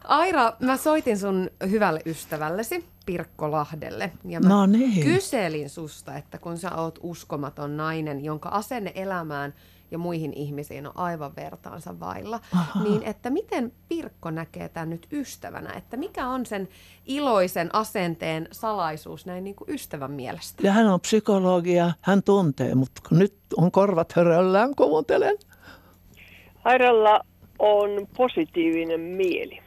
Aira, 0.04 0.52
mä 0.60 0.76
soitin 0.76 1.18
sun 1.18 1.50
hyvälle 1.70 2.00
ystävällesi 2.06 2.84
Pirkko 3.06 3.50
Lahdelle 3.50 4.12
ja 4.24 4.40
mä 4.40 4.48
no 4.48 4.66
niin. 4.66 5.04
kyselin 5.04 5.70
susta, 5.70 6.16
että 6.16 6.38
kun 6.38 6.58
sä 6.58 6.76
oot 6.76 6.98
uskomaton 7.02 7.76
nainen, 7.76 8.24
jonka 8.24 8.48
asenne 8.48 8.92
elämään– 8.94 9.54
ja 9.94 9.98
muihin 9.98 10.32
ihmisiin 10.32 10.86
on 10.86 10.92
aivan 10.94 11.36
vertaansa 11.36 12.00
vailla. 12.00 12.40
Aha. 12.54 12.82
Niin 12.82 13.02
että 13.02 13.30
miten 13.30 13.72
Pirkko 13.88 14.30
näkee 14.30 14.68
tämän 14.68 14.90
nyt 14.90 15.06
ystävänä? 15.12 15.72
Että 15.72 15.96
mikä 15.96 16.28
on 16.28 16.46
sen 16.46 16.68
iloisen 17.06 17.70
asenteen 17.72 18.48
salaisuus 18.52 19.26
näin 19.26 19.44
niin 19.44 19.56
kuin 19.56 19.70
ystävän 19.70 20.10
mielestä? 20.10 20.66
Ja 20.66 20.72
hän 20.72 20.86
on 20.86 21.00
psykologia, 21.00 21.90
hän 22.00 22.22
tuntee, 22.22 22.74
mutta 22.74 23.00
nyt 23.10 23.34
on 23.56 23.70
korvat 23.70 24.12
höröllään, 24.12 24.74
kuuntelen. 24.74 25.36
Airalla 26.64 27.20
on 27.58 28.06
positiivinen 28.16 29.00
mieli 29.00 29.60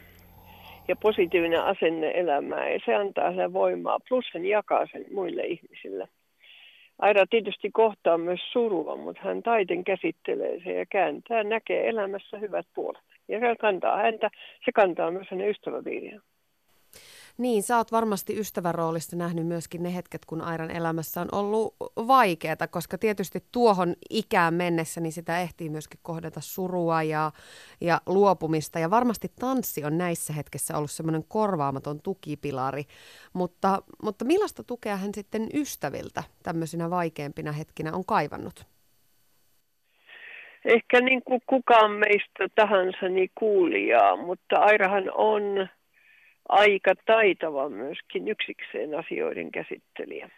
ja 0.87 0.95
positiivinen 0.95 1.63
asenne 1.63 2.11
elämään 2.15 2.73
ja 2.73 2.79
se 2.85 2.95
antaa 2.95 3.35
sen 3.35 3.53
voimaa, 3.53 3.99
plus 4.09 4.25
hän 4.33 4.45
jakaa 4.45 4.85
sen 4.91 5.05
muille 5.13 5.41
ihmisille. 5.41 6.07
Aira 6.99 7.25
tietysti 7.29 7.71
kohtaa 7.71 8.17
myös 8.17 8.39
surua, 8.51 8.95
mutta 8.95 9.21
hän 9.23 9.43
taiten 9.43 9.83
käsittelee 9.83 10.59
se 10.63 10.73
ja 10.73 10.85
kääntää, 10.85 11.43
näkee 11.43 11.89
elämässä 11.89 12.37
hyvät 12.37 12.65
puolet. 12.73 13.01
Ja 13.27 13.39
se 13.39 13.55
kantaa 13.55 13.97
häntä, 13.97 14.29
se 14.65 14.71
kantaa 14.71 15.11
myös 15.11 15.27
hänen 15.31 15.49
ystäväpiiriään. 15.49 16.21
Niin, 17.37 17.63
sä 17.63 17.77
oot 17.77 17.91
varmasti 17.91 18.39
ystävän 18.39 18.75
roolista 18.75 19.15
nähnyt 19.15 19.47
myöskin 19.47 19.83
ne 19.83 19.95
hetket, 19.95 20.25
kun 20.25 20.41
Airan 20.41 20.71
elämässä 20.71 21.21
on 21.21 21.27
ollut 21.31 21.75
vaikeaa, 21.95 22.67
koska 22.69 22.97
tietysti 22.97 23.43
tuohon 23.51 23.95
ikään 24.09 24.53
mennessä 24.53 25.01
niin 25.01 25.11
sitä 25.11 25.39
ehtii 25.39 25.69
myöskin 25.69 25.99
kohdata 26.03 26.41
surua 26.41 27.03
ja, 27.03 27.31
ja 27.81 28.01
luopumista. 28.05 28.79
Ja 28.79 28.89
varmasti 28.89 29.31
tanssi 29.39 29.83
on 29.85 29.97
näissä 29.97 30.33
hetkessä 30.33 30.77
ollut 30.77 30.91
semmoinen 30.91 31.23
korvaamaton 31.27 32.01
tukipilari. 32.01 32.83
Mutta, 33.33 33.81
mutta 34.03 34.25
millaista 34.25 34.63
tukea 34.63 34.95
hän 34.95 35.13
sitten 35.13 35.47
ystäviltä 35.53 36.23
tämmöisinä 36.43 36.89
vaikeampina 36.89 37.51
hetkinä 37.51 37.93
on 37.93 38.05
kaivannut? 38.05 38.65
Ehkä 40.65 41.01
niin 41.01 41.23
kuin 41.23 41.41
kukaan 41.47 41.91
meistä 41.91 42.47
tahansa 42.55 43.09
niin 43.09 43.31
kuulijaa, 43.35 44.15
mutta 44.15 44.55
Airahan 44.59 45.11
on 45.15 45.67
aika 46.49 46.93
taitava 47.05 47.69
myöskin 47.69 48.27
yksikseen 48.27 48.99
asioiden 48.99 49.51
käsittelijä. 49.51 50.29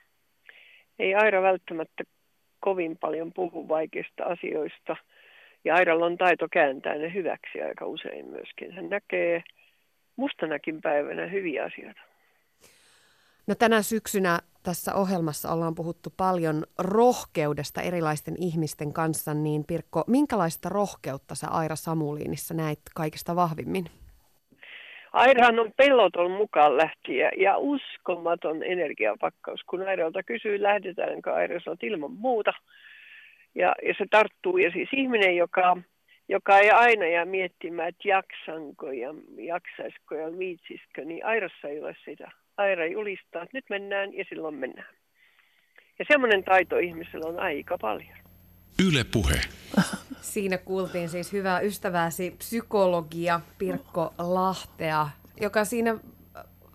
Ei 0.99 1.15
Aira 1.15 1.41
välttämättä 1.41 2.03
kovin 2.59 2.97
paljon 2.97 3.33
puhu 3.33 3.67
vaikeista 3.67 4.23
asioista. 4.23 4.95
Ja 5.65 5.75
Airalla 5.75 6.05
on 6.05 6.17
taito 6.17 6.47
kääntää 6.51 6.95
ne 6.95 7.13
hyväksi 7.13 7.61
aika 7.61 7.85
usein 7.85 8.25
myöskin. 8.25 8.71
Hän 8.71 8.89
näkee 8.89 9.43
mustanakin 10.15 10.81
päivänä 10.81 11.27
hyviä 11.27 11.65
asioita. 11.65 12.01
No 13.47 13.55
tänä 13.55 13.81
syksynä 13.81 14.39
tässä 14.63 14.93
ohjelmassa 14.95 15.53
ollaan 15.53 15.75
puhuttu 15.75 16.13
paljon 16.17 16.63
rohkeudesta 16.79 17.81
erilaisten 17.81 18.35
ihmisten 18.37 18.93
kanssa, 18.93 19.33
niin 19.33 19.63
Pirkko, 19.67 20.03
minkälaista 20.07 20.69
rohkeutta 20.69 21.35
sä 21.35 21.47
Aira 21.47 21.75
Samuliinissa 21.75 22.53
näet 22.53 22.79
kaikista 22.95 23.35
vahvimmin? 23.35 23.85
Airahan 25.13 25.59
on 25.59 25.71
peloton 25.77 26.31
mukaan 26.31 26.77
lähtiä 26.77 27.31
ja 27.37 27.57
uskomaton 27.57 28.63
energiapakkaus. 28.63 29.63
Kun 29.63 29.87
Airalta 29.87 30.23
kysyy, 30.23 30.61
lähdetäänkö 30.63 31.33
Aira 31.33 31.59
sanoo, 31.59 31.77
ilman 31.81 32.11
muuta. 32.11 32.53
Ja, 33.55 33.75
ja 33.83 33.93
se 33.97 34.05
tarttuu. 34.09 34.57
Ja 34.57 34.71
siis 34.71 34.89
ihminen, 34.93 35.37
joka, 35.37 35.77
joka 36.29 36.59
ei 36.59 36.71
aina 36.71 37.07
jää 37.07 37.25
miettimään, 37.25 37.89
että 37.89 38.07
jaksanko 38.07 38.91
ja 38.91 39.13
jaksaisiko 39.37 40.15
ja 40.15 40.37
viitsiskö, 40.39 41.05
niin 41.05 41.25
Airassa 41.25 41.67
ei 41.67 41.79
ole 41.79 41.95
sitä. 42.05 42.31
Aira 42.57 42.85
julistaa, 42.85 43.43
että 43.43 43.57
nyt 43.57 43.65
mennään 43.69 44.13
ja 44.13 44.25
silloin 44.29 44.55
mennään. 44.55 44.95
Ja 45.99 46.05
semmoinen 46.07 46.43
taito 46.43 46.77
ihmisellä 46.77 47.29
on 47.29 47.39
aika 47.39 47.77
paljon. 47.81 48.28
Yle 48.79 49.03
Puhe. 49.03 49.41
Siinä 50.21 50.57
kuultiin 50.57 51.09
siis 51.09 51.33
hyvää 51.33 51.59
ystävääsi 51.59 52.31
psykologia 52.37 53.41
Pirkko 53.57 54.13
Lahtea, 54.17 55.09
joka 55.41 55.65
siinä 55.65 55.97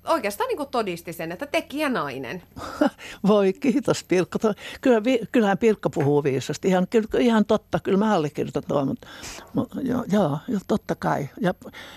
oikeastaan 0.04 0.48
niin 0.48 0.68
todisti 0.70 1.12
sen, 1.12 1.32
että 1.32 1.46
tekijä 1.46 1.88
nainen. 1.88 2.42
Voi, 3.28 3.52
kiitos 3.52 4.04
Pirkko. 4.04 4.38
Kyllä, 4.80 5.00
kyllähän 5.32 5.58
Pirkko 5.58 5.90
puhuu 5.90 6.24
viisasti. 6.24 6.68
Ihan, 6.68 6.86
ihan 7.18 7.44
totta, 7.44 7.80
kyllä 7.80 7.98
mä 7.98 8.14
allekirjoitan 8.14 8.62
tuo, 8.68 8.84
mutta, 8.84 9.08
mutta 9.52 9.80
joo, 9.80 10.04
joo, 10.12 10.38
totta 10.66 10.94
kai. 10.94 11.28
Ja 11.40 11.54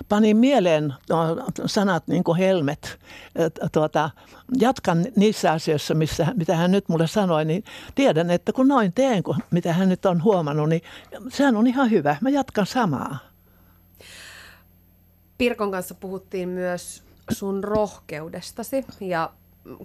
panin 0.10 0.38
mieleen 0.38 0.94
sanat 1.66 2.08
niin 2.08 2.24
kuin 2.24 2.38
helmet. 2.38 3.00
Tuota, 3.72 4.10
jatkan 4.60 5.06
niissä 5.16 5.52
asioissa, 5.52 5.94
missä, 5.94 6.28
mitä 6.36 6.56
hän 6.56 6.72
nyt 6.72 6.90
mulle 6.90 7.08
sanoi, 7.08 7.46
niin 7.46 7.64
tiedän, 7.96 8.32
että 8.32 8.54
kun 8.54 8.68
noin 8.68 8.94
teen, 8.94 9.24
kun, 9.24 9.38
mitä 9.52 9.74
hän 9.74 9.90
nyt 9.90 10.06
on 10.06 10.24
huomannut, 10.24 10.70
niin 10.70 10.82
sehän 11.30 11.56
on 11.56 11.68
ihan 11.68 11.92
hyvä. 11.92 12.16
Mä 12.22 12.30
jatkan 12.30 12.66
samaa. 12.66 13.18
Pirkon 15.38 15.72
kanssa 15.72 15.96
puhuttiin 15.96 16.50
myös 16.50 17.07
sun 17.32 17.64
rohkeudestasi 17.64 18.86
ja 19.00 19.34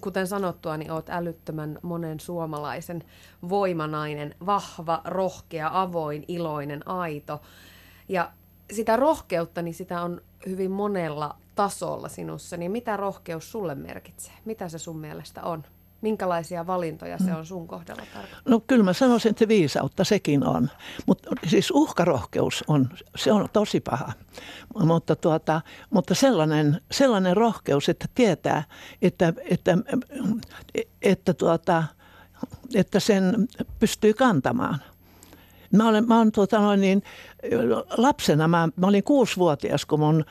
kuten 0.01 0.27
sanottua, 0.27 0.77
niin 0.77 0.91
oot 0.91 1.11
älyttömän 1.11 1.79
monen 1.83 2.21
suomalaisen 2.21 3.05
voimanainen, 3.49 4.35
vahva, 4.47 5.01
rohkea, 5.05 5.71
avoin, 5.73 6.25
iloinen, 6.29 6.89
aito. 6.89 7.41
Ja 8.09 8.33
sitä 8.73 8.97
rohkeutta, 8.97 9.63
niin 9.63 9.75
sitä 9.75 10.03
on 10.03 10.21
hyvin 10.47 10.71
monella 10.71 11.37
tasolla 11.55 12.09
sinussa. 12.09 12.57
Niin 12.57 12.73
mitä 12.73 12.97
rohkeus 12.97 13.53
sulle 13.53 13.75
merkitsee? 13.75 14.35
Mitä 14.45 14.69
se 14.69 14.79
sun 14.79 14.99
mielestä 14.99 15.43
on? 15.43 15.65
Minkälaisia 16.03 16.67
valintoja 16.67 17.19
se 17.19 17.35
on 17.35 17.47
sun 17.47 17.67
kohdalla 17.67 18.03
tarkoittaa? 18.15 18.41
No 18.49 18.61
kyllä 18.61 18.85
mä 18.85 18.93
sanoisin, 18.93 19.31
että 19.31 19.49
viisautta 19.49 20.05
sekin 20.05 20.47
on. 20.47 20.71
Mutta 21.07 21.31
siis 21.47 21.71
uhkarohkeus 21.71 22.65
on, 22.69 22.89
se 23.17 23.33
on 23.33 23.49
tosi 23.53 23.81
paha. 23.81 24.13
Mutta, 24.79 25.17
tuota, 25.17 25.61
mutta 25.91 26.15
sellainen, 26.15 26.81
sellainen 26.91 27.37
rohkeus, 27.37 27.89
että 27.89 28.07
tietää, 28.15 28.65
että, 29.03 29.33
että, 29.51 29.79
että, 31.03 31.35
tuota, 31.35 31.85
että 32.75 33.01
sen 33.01 33.49
pystyy 33.79 34.15
kantamaan. 34.15 34.79
Mä 35.73 35.89
olen, 35.89 36.09
mä 36.09 36.19
olen 36.19 36.33
tuota 36.33 36.59
noin 36.59 36.81
niin, 36.81 37.03
lapsena, 37.97 38.49
mä, 38.49 38.69
mä 38.77 38.87
olin 38.87 39.03
kuusivuotias, 39.03 39.87
kun 39.87 40.01
mun 40.01 40.25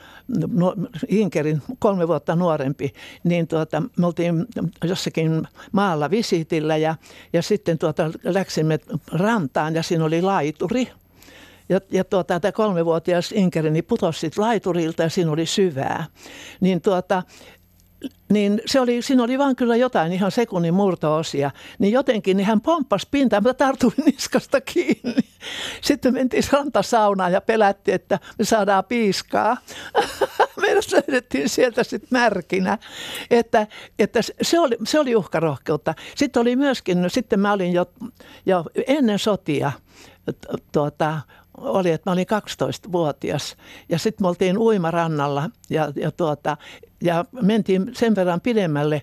no, 0.52 0.74
Inkerin 1.08 1.62
kolme 1.78 2.08
vuotta 2.08 2.36
nuorempi, 2.36 2.92
niin 3.24 3.48
tuota, 3.48 3.82
me 3.98 4.06
oltiin 4.06 4.46
jossakin 4.84 5.48
maalla 5.72 6.10
visitillä 6.10 6.76
ja, 6.76 6.94
ja 7.32 7.42
sitten 7.42 7.78
tuota, 7.78 8.10
läksimme 8.24 8.80
rantaan 9.12 9.74
ja 9.74 9.82
siinä 9.82 10.04
oli 10.04 10.22
laituri. 10.22 10.88
Ja, 11.68 11.80
ja 11.90 12.04
tuota, 12.04 12.40
tämä 12.40 12.52
kolmevuotias 12.52 13.32
Inkeri 13.32 13.70
niin 13.70 13.84
putosi 13.84 14.30
laiturilta 14.36 15.02
ja 15.02 15.10
siinä 15.10 15.32
oli 15.32 15.46
syvää. 15.46 16.06
Niin 16.60 16.80
tuota, 16.80 17.22
niin 18.28 18.60
se 18.66 18.80
oli, 18.80 19.02
siinä 19.02 19.22
oli 19.22 19.38
vaan 19.38 19.56
kyllä 19.56 19.76
jotain 19.76 20.12
ihan 20.12 20.30
sekunnin 20.30 20.74
murtoosia. 20.74 21.50
Niin 21.78 21.92
jotenkin 21.92 22.36
niin 22.36 22.46
hän 22.46 22.60
pomppasi 22.60 23.08
pintaan, 23.10 23.42
mutta 23.42 23.64
tartuin 23.64 23.94
niskasta 24.06 24.60
kiinni. 24.60 25.22
Sitten 25.80 26.14
mentiin 26.14 26.44
rantasaunaan 26.52 27.32
ja 27.32 27.40
pelättiin, 27.40 27.94
että 27.94 28.18
me 28.38 28.44
saadaan 28.44 28.84
piiskaa. 28.84 29.56
Meidät 30.60 30.92
löydettiin 30.92 31.48
sieltä 31.48 31.84
sitten 31.84 32.08
märkinä. 32.10 32.78
Että, 33.30 33.66
että 33.98 34.20
se, 34.42 34.60
oli, 34.60 34.76
se 34.84 35.00
oli 35.00 35.16
uhkarohkeutta. 35.16 35.94
Sitten 36.16 36.40
oli 36.40 36.56
myöskin, 36.56 37.02
no 37.02 37.08
sitten 37.08 37.40
mä 37.40 37.52
olin 37.52 37.72
jo, 37.72 37.86
jo 38.46 38.64
ennen 38.86 39.18
sotia 39.18 39.72
tuota, 40.72 41.20
oli, 41.56 41.90
että 41.90 42.10
mä 42.10 42.12
olin 42.12 42.26
12-vuotias 42.26 43.56
ja 43.88 43.98
sitten 43.98 44.24
me 44.24 44.28
oltiin 44.28 44.58
uimarannalla 44.58 45.50
ja, 45.70 45.92
ja, 45.96 46.10
tuota, 46.10 46.56
ja 47.02 47.24
mentiin 47.42 47.90
sen 47.92 48.14
verran 48.14 48.40
pidemmälle, 48.40 49.02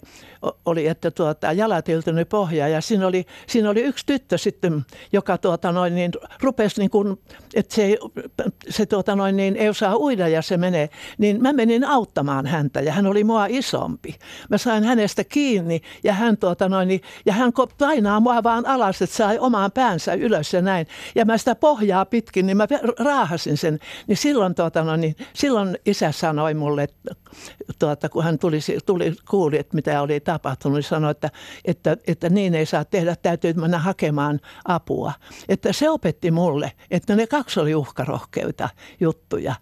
oli, 0.66 0.88
että 0.88 1.12
tuota, 1.12 1.52
jalat 1.52 1.90
yltynyt 1.90 2.30
pohjaa 2.30 2.68
ja 2.68 2.82
siinä 2.82 3.08
oli, 3.08 3.26
siinä 3.48 3.70
oli 3.70 3.82
yksi 3.82 4.06
tyttö 4.06 4.38
sitten, 4.38 4.86
joka 5.12 5.38
tuota, 5.38 5.72
noin, 5.72 5.96
niin, 5.96 6.12
rupesi 6.42 6.82
niin 6.82 6.90
kuin, 6.90 7.20
että 7.56 7.76
se, 7.76 7.98
se 8.70 8.86
tuota, 8.86 9.16
noin, 9.16 9.38
niin, 9.38 9.56
ei 9.56 9.70
osaa 9.70 9.98
uida 9.98 10.28
ja 10.28 10.42
se 10.42 10.58
menee, 10.58 10.90
niin 11.18 11.42
mä 11.42 11.54
menin 11.54 11.84
auttamaan 11.84 12.46
häntä 12.46 12.82
ja 12.82 12.94
hän 12.94 13.08
oli 13.08 13.24
mua 13.24 13.46
isompi. 13.50 14.16
Mä 14.50 14.58
sain 14.58 14.84
hänestä 14.84 15.24
kiinni 15.24 15.82
ja 16.04 16.14
hän, 16.14 16.38
tuota, 16.38 16.70
noin, 16.70 16.88
niin, 16.88 17.02
ja 17.26 17.34
hän 17.34 17.52
painaa 17.78 18.20
mua 18.20 18.44
vaan 18.44 18.66
alas, 18.68 19.02
että 19.02 19.16
sai 19.16 19.40
omaan 19.40 19.72
päänsä 19.72 20.14
ylös 20.14 20.54
ja 20.54 20.62
näin. 20.62 20.88
Ja 21.16 21.26
mä 21.26 21.38
sitä 21.38 21.56
pohjaa 21.56 22.06
pitkin, 22.06 22.46
niin 22.46 22.58
mä 22.58 22.68
raahasin 23.00 23.58
sen. 23.58 23.80
Niin 24.08 24.18
silloin, 24.18 24.56
tuota, 24.56 24.84
noin, 24.84 25.02
niin, 25.02 25.16
silloin 25.34 25.78
isä 25.86 26.12
sanoi 26.12 26.54
mulle, 26.54 26.84
että 26.84 27.16
tuota, 27.96 28.10
kun 28.10 28.24
hän 28.24 28.40
tuli, 28.40 28.60
tuli, 28.86 29.16
kuuli, 29.30 29.58
että 29.58 29.76
mitä 29.76 30.02
oli 30.02 30.20
tapahtunut, 30.20 30.76
niin 30.76 30.84
sanoi, 30.84 31.12
että, 31.12 31.30
että, 31.66 31.98
että 32.08 32.30
niin 32.30 32.56
ei 32.56 32.66
saa 32.66 32.86
tehdä, 32.86 33.16
täytyy 33.16 33.54
mennä 33.54 33.78
hakemaan 33.78 34.40
apua. 34.66 35.14
Että 35.50 35.74
se 35.74 35.90
opetti 35.90 36.32
mulle, 36.32 36.72
että 36.92 37.16
ne 37.16 37.28
kaksi 37.28 37.60
oli 37.60 37.76
uhkarohkeita 37.76 38.70
juttuja. 39.00 39.56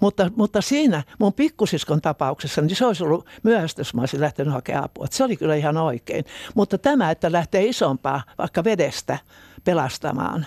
Mutta, 0.00 0.30
mutta 0.36 0.60
siinä 0.60 1.02
mun 1.18 1.32
pikkusiskon 1.32 2.00
tapauksessa, 2.00 2.60
niin 2.60 2.76
se 2.76 2.86
olisi 2.86 3.04
ollut 3.04 3.26
myöhäistä, 3.42 3.80
jos 3.80 3.94
mä 3.94 4.02
olisin 4.02 4.20
lähtenyt 4.20 4.52
hakemaan 4.52 4.84
apua. 4.84 5.04
Että 5.04 5.16
se 5.16 5.24
oli 5.24 5.36
kyllä 5.36 5.54
ihan 5.54 5.76
oikein. 5.76 6.24
Mutta 6.54 6.78
tämä, 6.78 7.10
että 7.10 7.32
lähtee 7.32 7.64
isompaa, 7.64 8.22
vaikka 8.38 8.64
vedestä 8.64 9.18
pelastamaan, 9.64 10.46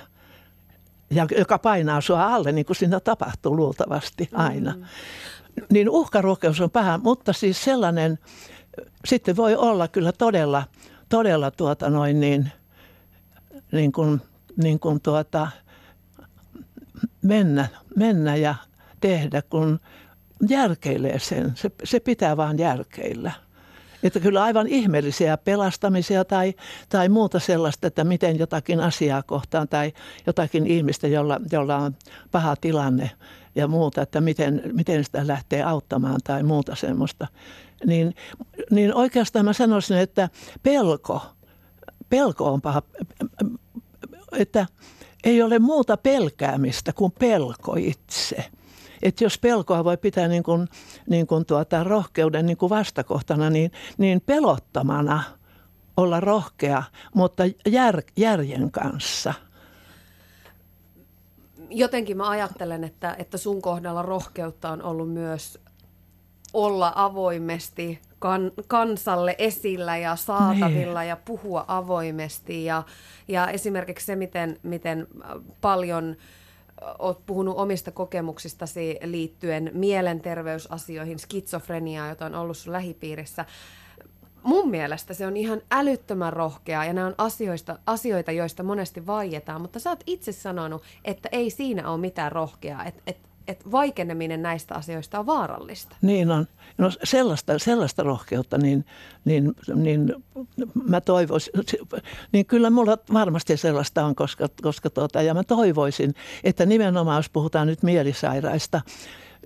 ja 1.10 1.28
joka 1.38 1.58
painaa 1.58 2.02
sua 2.02 2.36
alle, 2.36 2.52
niin 2.52 2.65
kuin 2.65 2.78
siinä 2.78 3.00
tapahtuu 3.00 3.56
luultavasti 3.56 4.30
aina. 4.34 4.74
Mm 4.78 4.86
niin 5.70 5.90
uhkarohkeus 5.90 6.62
on 6.62 6.72
paha, 6.72 6.98
mutta 6.98 7.34
siis 7.34 7.64
sellainen 7.64 8.20
sitten 9.06 9.36
voi 9.36 9.56
olla 9.56 9.88
kyllä 9.88 10.12
todella, 10.12 10.64
todella 11.10 11.52
tuota 11.52 11.90
noin 11.90 12.20
niin, 12.20 12.52
niin 13.72 13.92
kuin, 13.92 14.22
niin 14.58 14.80
kuin 14.80 15.02
tuota, 15.02 15.48
mennä, 17.22 17.68
mennä 17.96 18.36
ja 18.36 18.56
tehdä, 19.02 19.42
kun 19.42 19.80
järkeilee 20.50 21.20
sen. 21.20 21.52
Se, 21.56 21.72
se 21.84 22.00
pitää 22.00 22.38
vaan 22.38 22.60
järkeillä. 22.60 23.32
Että 24.04 24.20
kyllä 24.20 24.44
aivan 24.44 24.68
ihmeellisiä 24.68 25.38
pelastamisia 25.38 26.26
tai, 26.26 26.54
tai 26.90 27.10
muuta 27.10 27.40
sellaista, 27.40 27.88
että 27.88 28.04
miten 28.04 28.40
jotakin 28.40 28.80
asiaa 28.80 29.24
kohtaan 29.24 29.68
tai 29.68 29.94
jotakin 30.28 30.68
ihmistä, 30.68 31.08
jolla, 31.08 31.40
jolla 31.52 31.78
on 31.78 31.96
paha 32.32 32.56
tilanne 32.56 33.12
ja 33.56 33.68
muuta, 33.68 34.02
että 34.02 34.22
miten, 34.22 34.62
miten 34.74 35.04
sitä 35.04 35.28
lähtee 35.28 35.64
auttamaan 35.64 36.20
tai 36.24 36.44
muuta 36.44 36.76
semmoista. 36.76 37.28
Niin, 37.86 38.16
niin 38.72 38.96
oikeastaan 38.96 39.46
mä 39.46 39.54
sanoisin, 39.54 39.98
että 39.98 40.30
pelko, 40.64 41.22
pelko 42.10 42.54
on 42.54 42.62
paha, 42.62 42.82
että 44.32 44.66
ei 45.24 45.42
ole 45.42 45.60
muuta 45.60 45.98
pelkäämistä 45.98 46.94
kuin 46.94 47.12
pelko 47.12 47.76
itse. 47.80 48.50
Että 49.02 49.24
jos 49.24 49.40
pelkoa 49.40 49.84
voi 49.84 49.98
pitää 49.98 50.28
niin 50.28 50.44
kuin, 50.44 50.68
niin 51.10 51.28
kuin 51.28 51.46
tuota 51.46 51.84
rohkeuden 51.84 52.46
niin 52.46 52.58
kuin 52.58 52.70
vastakohtana, 52.70 53.50
niin, 53.50 53.72
niin 53.98 54.22
pelottamana 54.22 55.24
olla 55.98 56.20
rohkea, 56.20 56.84
mutta 57.16 57.44
jär, 57.66 58.02
järjen 58.18 58.72
kanssa– 58.72 59.34
jotenkin 61.72 62.18
mä 62.18 62.30
ajattelen, 62.30 62.84
että, 62.84 63.16
että 63.20 63.38
sun 63.38 63.62
kohdalla 63.62 64.02
rohkeutta 64.02 64.70
on 64.70 64.84
ollut 64.84 65.14
myös 65.14 65.60
olla 66.54 66.94
avoimesti 66.96 68.00
kan, 68.20 68.52
kansalle 68.68 69.36
esillä 69.38 69.98
ja 69.98 70.16
saatavilla 70.16 71.00
niin. 71.00 71.10
ja 71.10 71.16
puhua 71.26 71.66
avoimesti. 71.68 72.66
Ja, 72.66 72.84
ja 73.28 73.48
esimerkiksi 73.48 74.06
se, 74.06 74.16
miten, 74.16 74.60
miten 74.64 75.08
paljon 75.62 76.16
olet 77.00 77.26
puhunut 77.26 77.58
omista 77.58 77.92
kokemuksistasi 77.92 79.00
liittyen 79.04 79.72
mielenterveysasioihin, 79.74 81.20
skitsofreniaan, 81.20 82.10
jota 82.10 82.26
on 82.26 82.36
ollut 82.36 82.58
sun 82.58 82.74
lähipiirissä 82.74 83.46
mun 84.43 84.69
mielestä 84.69 85.13
se 85.13 85.27
on 85.27 85.38
ihan 85.38 85.62
älyttömän 85.71 86.34
rohkea 86.34 86.86
ja 86.86 86.93
nämä 86.93 87.08
on 87.08 87.15
asioista, 87.17 87.80
asioita, 87.86 88.32
joista 88.32 88.63
monesti 88.63 89.08
vaietaan, 89.08 89.62
mutta 89.62 89.80
sä 89.80 89.89
oot 89.89 90.04
itse 90.06 90.32
sanonut, 90.32 90.84
että 91.06 91.30
ei 91.32 91.49
siinä 91.49 91.89
ole 91.89 91.99
mitään 91.99 92.32
rohkeaa, 92.32 92.86
että 92.86 93.01
et, 93.08 93.17
et 93.47 93.71
vaikeneminen 93.71 94.41
näistä 94.41 94.75
asioista 94.75 95.19
on 95.19 95.25
vaarallista. 95.25 95.95
Niin 96.01 96.32
on. 96.32 96.47
No 96.77 96.91
sellaista, 97.04 97.60
sellaista 97.60 98.04
rohkeutta, 98.04 98.58
niin, 98.58 98.86
niin, 99.25 99.56
niin 99.75 100.15
mä 100.89 101.01
toivoisin, 101.01 101.54
niin 102.32 102.45
kyllä 102.45 102.69
mulla 102.69 102.97
varmasti 103.13 103.58
sellaista 103.58 104.06
on, 104.06 104.15
koska, 104.15 104.47
koska 104.62 104.89
tuota, 104.89 105.21
ja 105.21 105.34
mä 105.34 105.43
toivoisin, 105.43 106.15
että 106.43 106.65
nimenomaan 106.65 107.19
jos 107.19 107.30
puhutaan 107.30 107.67
nyt 107.67 107.84
mielisairaista, 107.84 108.82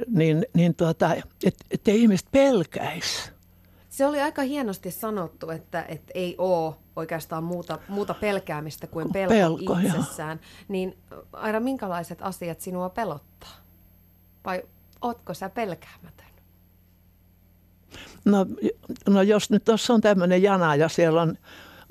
niin, 0.08 0.45
niin 0.53 0.75
tuota, 0.75 1.15
että 1.43 1.65
et 1.71 1.88
ihmiset 1.88 2.27
pelkäisi 2.31 3.35
se 3.95 4.05
oli 4.05 4.21
aika 4.21 4.41
hienosti 4.41 4.91
sanottu, 4.91 5.49
että, 5.49 5.86
että 5.88 6.12
ei 6.15 6.36
ole 6.38 6.75
oikeastaan 6.95 7.43
muuta, 7.43 7.79
muuta 7.88 8.13
pelkäämistä 8.13 8.88
kuin 8.88 9.12
pelko, 9.13 9.34
pelko 9.34 9.77
itsessään. 9.77 10.39
Jo. 10.41 10.65
Niin 10.67 10.97
Aira, 11.34 11.60
minkälaiset 11.60 12.21
asiat 12.21 12.62
sinua 12.62 12.89
pelottaa? 12.89 13.55
Vai 14.45 14.63
ootko 15.01 15.34
sä 15.34 15.49
pelkäämätön? 15.49 16.25
No, 18.25 18.45
no 19.10 19.21
jos 19.21 19.49
nyt 19.49 19.63
tuossa 19.63 19.93
on 19.93 20.01
tämmöinen 20.01 20.43
jana 20.43 20.75
ja 20.75 20.89
siellä 20.89 21.21
on, 21.21 21.38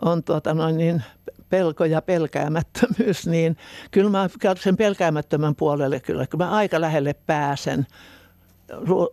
on 0.03 0.25
tuota 0.25 0.55
noin 0.55 0.77
niin 0.77 1.03
pelko 1.49 1.85
ja 1.85 2.03
pelkäämättömyys, 2.03 3.27
niin 3.35 3.57
kyllä 3.91 4.11
mä 4.11 4.29
käyn 4.41 4.57
sen 4.57 4.77
pelkäämättömän 4.77 5.55
puolelle 5.55 6.01
kyllä. 6.01 6.27
Kyllä 6.27 6.45
mä 6.45 6.51
aika 6.51 6.81
lähelle 6.81 7.15
pääsen. 7.27 7.87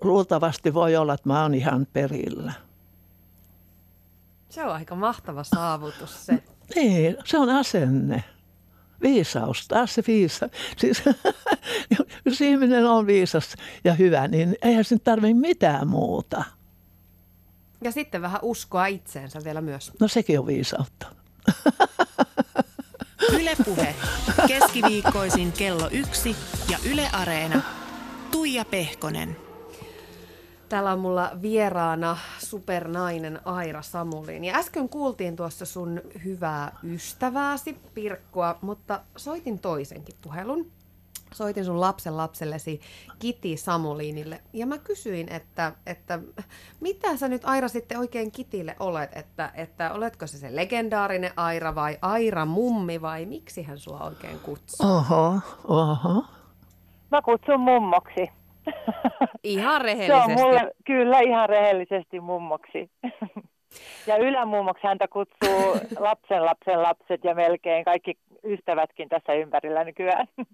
Luultavasti 0.02 0.74
voi 0.74 0.96
olla, 0.96 1.14
että 1.14 1.30
mä 1.30 1.42
oon 1.42 1.54
ihan 1.54 1.88
perillä. 1.94 2.71
Se 4.52 4.64
on 4.64 4.72
aika 4.72 4.96
mahtava 4.96 5.44
saavutus 5.44 6.26
se. 6.26 6.44
Niin, 6.76 7.18
se 7.26 7.38
on 7.38 7.50
asenne. 7.50 8.24
Viisaus, 9.02 9.68
taas 9.68 9.96
se 9.96 10.04
viisa. 10.08 10.50
Siis, 10.78 11.04
jos 12.26 12.42
ihminen 12.42 12.86
on 12.86 13.08
viisas 13.08 13.56
ja 13.84 13.94
hyvä, 13.94 14.28
niin 14.28 14.56
eihän 14.62 14.84
sen 14.84 15.00
tarvitse 15.00 15.34
mitään 15.34 15.88
muuta. 15.88 16.44
Ja 17.84 17.92
sitten 17.92 18.22
vähän 18.22 18.40
uskoa 18.42 18.86
itseensä 18.86 19.40
vielä 19.44 19.62
myös. 19.62 19.92
No 20.00 20.08
sekin 20.08 20.40
on 20.40 20.48
viisautta. 20.48 21.08
Ylepuhe 23.40 23.96
keskiviikkoisin 24.48 25.52
kello 25.52 25.90
yksi 25.92 26.36
ja 26.70 26.78
Yle 26.92 27.10
Areena. 27.14 27.62
Tuija 28.32 28.66
Pehkonen. 28.66 29.38
Täällä 30.72 30.92
on 30.92 31.00
mulla 31.00 31.32
vieraana 31.42 32.18
supernainen 32.40 33.40
Aira 33.46 33.82
Samulin. 33.82 34.44
Ja 34.44 34.56
äsken 34.56 34.90
kuultiin 34.90 35.36
tuossa 35.36 35.66
sun 35.66 36.02
hyvää 36.26 36.78
ystävääsi 36.84 37.78
Pirkkoa, 37.94 38.56
mutta 38.62 39.02
soitin 39.18 39.60
toisenkin 39.60 40.16
puhelun. 40.22 40.72
Soitin 41.34 41.66
sun 41.66 41.82
lapsen 41.82 42.18
lapsellesi 42.18 42.82
Kiti 43.20 43.58
Samuliinille 43.58 44.42
ja 44.54 44.68
mä 44.68 44.78
kysyin, 44.78 45.32
että, 45.32 45.74
että 45.86 46.20
mitä 46.80 47.18
sä 47.18 47.28
nyt 47.28 47.46
Aira 47.46 47.68
sitten 47.68 48.00
oikein 48.00 48.32
Kitille 48.32 48.76
olet, 48.80 49.18
että, 49.18 49.52
että 49.56 49.94
oletko 49.94 50.28
se 50.28 50.38
se 50.38 50.56
legendaarinen 50.56 51.32
Aira 51.36 51.76
vai 51.76 51.98
Aira 52.02 52.46
mummi 52.46 53.02
vai 53.02 53.26
miksi 53.26 53.64
hän 53.64 53.80
sua 53.80 54.00
oikein 54.00 54.40
kutsuu? 54.40 54.90
Oho, 54.90 55.40
oho. 55.68 56.26
Mä 57.12 57.22
kutsun 57.22 57.60
mummoksi. 57.60 58.41
Ihan 59.44 59.82
Se 59.82 59.86
rehellisesti. 59.86 60.32
on 60.32 60.40
mulle 60.40 60.72
kyllä 60.86 61.20
ihan 61.20 61.50
rehellisesti 61.50 62.20
mummoksi. 62.20 62.90
Ja 64.08 64.18
ylämummoksi 64.18 64.88
häntä 64.88 65.08
kutsuu 65.08 65.76
lapsen 66.10 66.46
lapsen 66.46 66.82
lapset 66.82 67.24
ja 67.24 67.36
melkein 67.36 67.86
kaikki 67.86 68.14
ystävätkin 68.44 69.10
tässä 69.10 69.34
ympärillä 69.34 69.84
nykyään. 69.84 70.28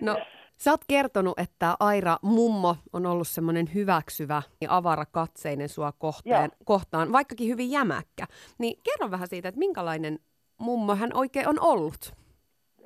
No, 0.00 0.16
sä 0.56 0.70
oot 0.70 0.80
kertonut, 0.88 1.38
että 1.38 1.76
Aira 1.80 2.16
mummo 2.22 2.76
on 2.92 3.06
ollut 3.06 3.28
semmoinen 3.28 3.66
hyväksyvä 3.74 4.42
ja 4.60 4.76
avarakatseinen 4.76 5.68
sua 5.68 5.92
kohtaan, 5.98 6.42
Joo. 6.42 6.64
kohtaan, 6.64 7.12
vaikkakin 7.12 7.48
hyvin 7.48 7.70
jämäkkä. 7.70 8.24
Niin 8.58 8.80
kerro 8.84 9.10
vähän 9.10 9.28
siitä, 9.28 9.48
että 9.48 9.58
minkälainen 9.58 10.18
mummo 10.58 10.94
hän 10.94 11.10
oikein 11.14 11.48
on 11.48 11.60
ollut. 11.60 12.12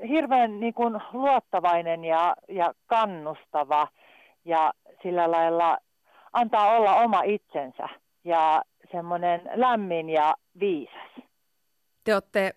Hirveän 0.08 0.60
niin 0.60 0.74
kuin, 0.74 1.00
luottavainen 1.12 2.04
ja, 2.04 2.34
ja 2.48 2.74
kannustava 2.86 3.88
ja 4.46 4.72
sillä 5.02 5.30
lailla 5.30 5.78
antaa 6.32 6.76
olla 6.76 6.94
oma 6.94 7.22
itsensä 7.22 7.88
ja 8.24 8.62
semmoinen 8.92 9.40
lämmin 9.54 10.10
ja 10.10 10.34
viisas. 10.60 11.24
Te 12.04 12.14
olette 12.14 12.54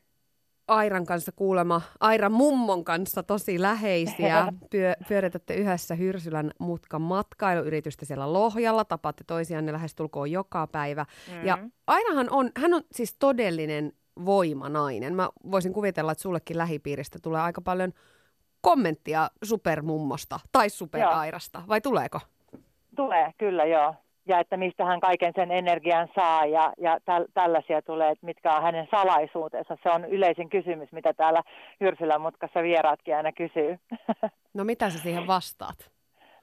Airan 0.67 1.05
kanssa 1.05 1.31
kuulema, 1.31 1.81
Aira 1.99 2.29
mummon 2.29 2.83
kanssa 2.83 3.23
tosi 3.23 3.61
läheisiä. 3.61 4.47
Pyö, 4.71 4.93
pyöritätte 5.07 5.53
yhdessä 5.53 5.95
Hyrsylän 5.95 6.51
mutkan 6.59 7.01
matkailuyritystä 7.01 8.05
siellä 8.05 8.33
Lohjalla. 8.33 8.85
Tapaatte 8.85 9.23
toisianne 9.27 9.73
lähestulkoon 9.73 10.31
joka 10.31 10.67
päivä. 10.67 11.05
Mm-hmm. 11.27 11.47
Ja 11.47 11.57
Airahan 11.87 12.27
on, 12.29 12.51
hän 12.57 12.73
on 12.73 12.81
siis 12.91 13.15
todellinen 13.19 13.93
voimanainen. 14.25 15.15
Mä 15.15 15.29
voisin 15.51 15.73
kuvitella, 15.73 16.11
että 16.11 16.21
sullekin 16.21 16.57
lähipiiristä 16.57 17.19
tulee 17.21 17.41
aika 17.41 17.61
paljon 17.61 17.93
kommenttia 18.61 19.27
supermummosta 19.43 20.39
tai 20.51 20.69
superairasta. 20.69 21.61
Vai 21.67 21.81
tuleeko? 21.81 22.19
Tulee, 22.95 23.33
kyllä 23.37 23.65
joo. 23.65 23.95
Ja 24.25 24.39
että 24.39 24.57
mistä 24.57 24.85
hän 24.85 24.99
kaiken 24.99 25.33
sen 25.35 25.51
energian 25.51 26.07
saa 26.15 26.45
ja, 26.45 26.73
ja 26.77 26.99
täl, 27.05 27.25
tällaisia 27.33 27.81
tulee, 27.81 28.11
että 28.11 28.25
mitkä 28.25 28.55
on 28.55 28.63
hänen 28.63 28.87
salaisuutensa. 28.91 29.77
Se 29.83 29.89
on 29.89 30.05
yleisin 30.05 30.49
kysymys, 30.49 30.91
mitä 30.91 31.13
täällä 31.13 31.41
Hyrsylän 31.81 32.21
mutkassa 32.21 32.63
vieraatkin 32.63 33.15
aina 33.15 33.31
kysyy. 33.31 33.79
No 34.53 34.63
mitä 34.63 34.89
sä 34.89 34.99
siihen 34.99 35.27
vastaat? 35.27 35.91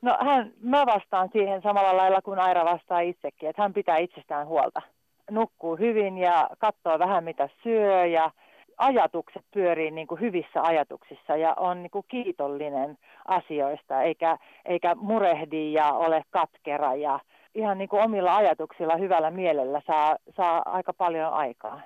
No 0.03 0.17
hän, 0.21 0.53
mä 0.61 0.87
vastaan 0.87 1.29
siihen 1.33 1.63
samalla 1.63 1.97
lailla 1.97 2.23
kuin 2.23 2.39
Aira 2.39 2.65
vastaa 2.65 3.01
itsekin, 3.01 3.49
että 3.49 3.63
hän 3.63 3.73
pitää 3.73 3.97
itsestään 3.97 4.47
huolta. 4.47 4.83
Nukkuu 5.31 5.77
hyvin 5.77 6.19
ja 6.19 6.51
katsoo 6.59 6.99
vähän 6.99 7.25
mitä 7.25 7.49
syö 7.63 8.07
ja 8.07 8.31
ajatukset 8.79 9.43
pyörii 9.55 9.91
niin 9.91 10.07
kuin 10.07 10.21
hyvissä 10.21 10.63
ajatuksissa 10.63 11.37
ja 11.37 11.55
on 11.57 11.83
niin 11.83 11.91
kuin 11.91 12.05
kiitollinen 12.09 12.99
asioista 13.29 14.03
eikä, 14.03 14.39
eikä 14.65 14.95
murehdi 14.95 15.73
ja 15.73 15.93
ole 15.93 16.25
katkera 16.31 16.95
ja 16.95 17.21
ihan 17.55 17.79
niin 17.79 17.89
kuin 17.89 18.03
omilla 18.03 18.37
ajatuksilla 18.37 18.97
hyvällä 18.97 19.31
mielellä 19.31 19.83
saa, 19.87 20.17
saa 20.37 20.63
aika 20.65 20.93
paljon 20.93 21.33
aikaa. 21.33 21.81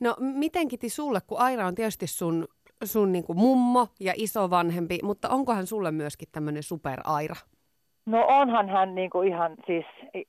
No 0.00 0.16
miten 0.18 0.68
kiti 0.68 0.88
sulle, 0.88 1.18
kun 1.26 1.38
Aira 1.38 1.66
on 1.66 1.74
tietysti 1.74 2.06
sun, 2.06 2.48
sun 2.84 3.12
niin 3.12 3.24
kuin 3.24 3.38
mummo 3.38 3.88
ja 4.00 4.12
isovanhempi, 4.16 4.98
mutta 5.02 5.28
onkohan 5.28 5.66
sulle 5.66 5.90
myöskin 5.90 6.28
tämmöinen 6.32 6.62
super-Aira? 6.62 7.36
No 8.06 8.26
onhan 8.26 8.68
hän 8.68 8.94
niin 8.94 9.10
kuin 9.10 9.28
ihan 9.28 9.56
siis 9.66 9.84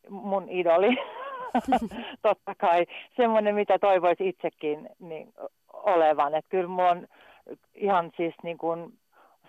mun 0.10 0.50
idoli. 0.50 0.98
Totta 2.22 2.56
kai 2.58 2.86
semmoinen, 3.16 3.56
mitä 3.56 3.80
toivoisi 3.80 4.28
itsekin 4.28 4.90
niin, 5.00 5.34
olevan. 5.74 6.36
Että 6.36 6.50
kyllä 6.50 6.68
mulla 6.68 6.90
on 6.90 7.08
ihan 7.76 8.12
siis 8.18 8.36
niin 8.44 8.58
kuin 8.58 8.94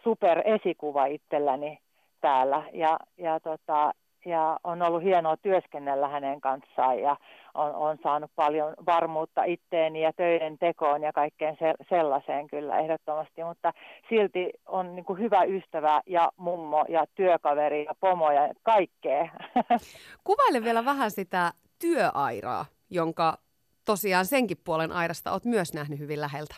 super 0.05 0.43
esikuva 0.45 1.07
itselläni 1.07 1.79
täällä. 2.21 2.63
Ja, 2.73 2.99
ja, 3.19 3.41
tota, 3.41 3.93
ja 4.27 4.59
on 4.65 4.83
ollut 4.83 5.03
hienoa 5.03 5.37
työskennellä 5.37 6.09
hänen 6.09 6.41
kanssaan 6.41 6.99
ja 6.99 7.17
on, 7.55 7.75
on 7.75 7.99
saanut 8.03 8.31
paljon 8.37 8.75
varmuutta 8.87 9.45
itteeni 9.45 10.03
ja 10.03 10.13
töiden 10.13 10.59
tekoon 10.59 11.03
ja 11.03 11.13
kaikkeen 11.13 11.57
se, 11.59 11.75
sellaiseen 11.89 12.47
kyllä 12.47 12.79
ehdottomasti, 12.79 13.45
mutta 13.45 13.73
silti 14.09 14.51
on 14.67 14.97
niin 14.97 15.05
kuin 15.05 15.19
hyvä 15.19 15.45
ystävä 15.45 16.01
ja 16.07 16.33
mummo 16.37 16.85
ja 16.89 17.05
työkaveri 17.15 17.85
ja 17.85 17.95
pomo 18.01 18.31
ja 18.31 18.49
kaikkea. 18.63 19.29
Kuvaile 20.25 20.65
vielä 20.65 20.85
vähän 20.85 21.11
sitä 21.11 21.53
työairaa, 21.79 22.67
jonka 22.91 23.39
tosiaan 23.85 24.27
senkin 24.27 24.57
puolen 24.65 24.93
airasta 24.93 25.33
oot 25.33 25.45
myös 25.45 25.75
nähnyt 25.75 25.99
hyvin 25.99 26.21
läheltä. 26.21 26.55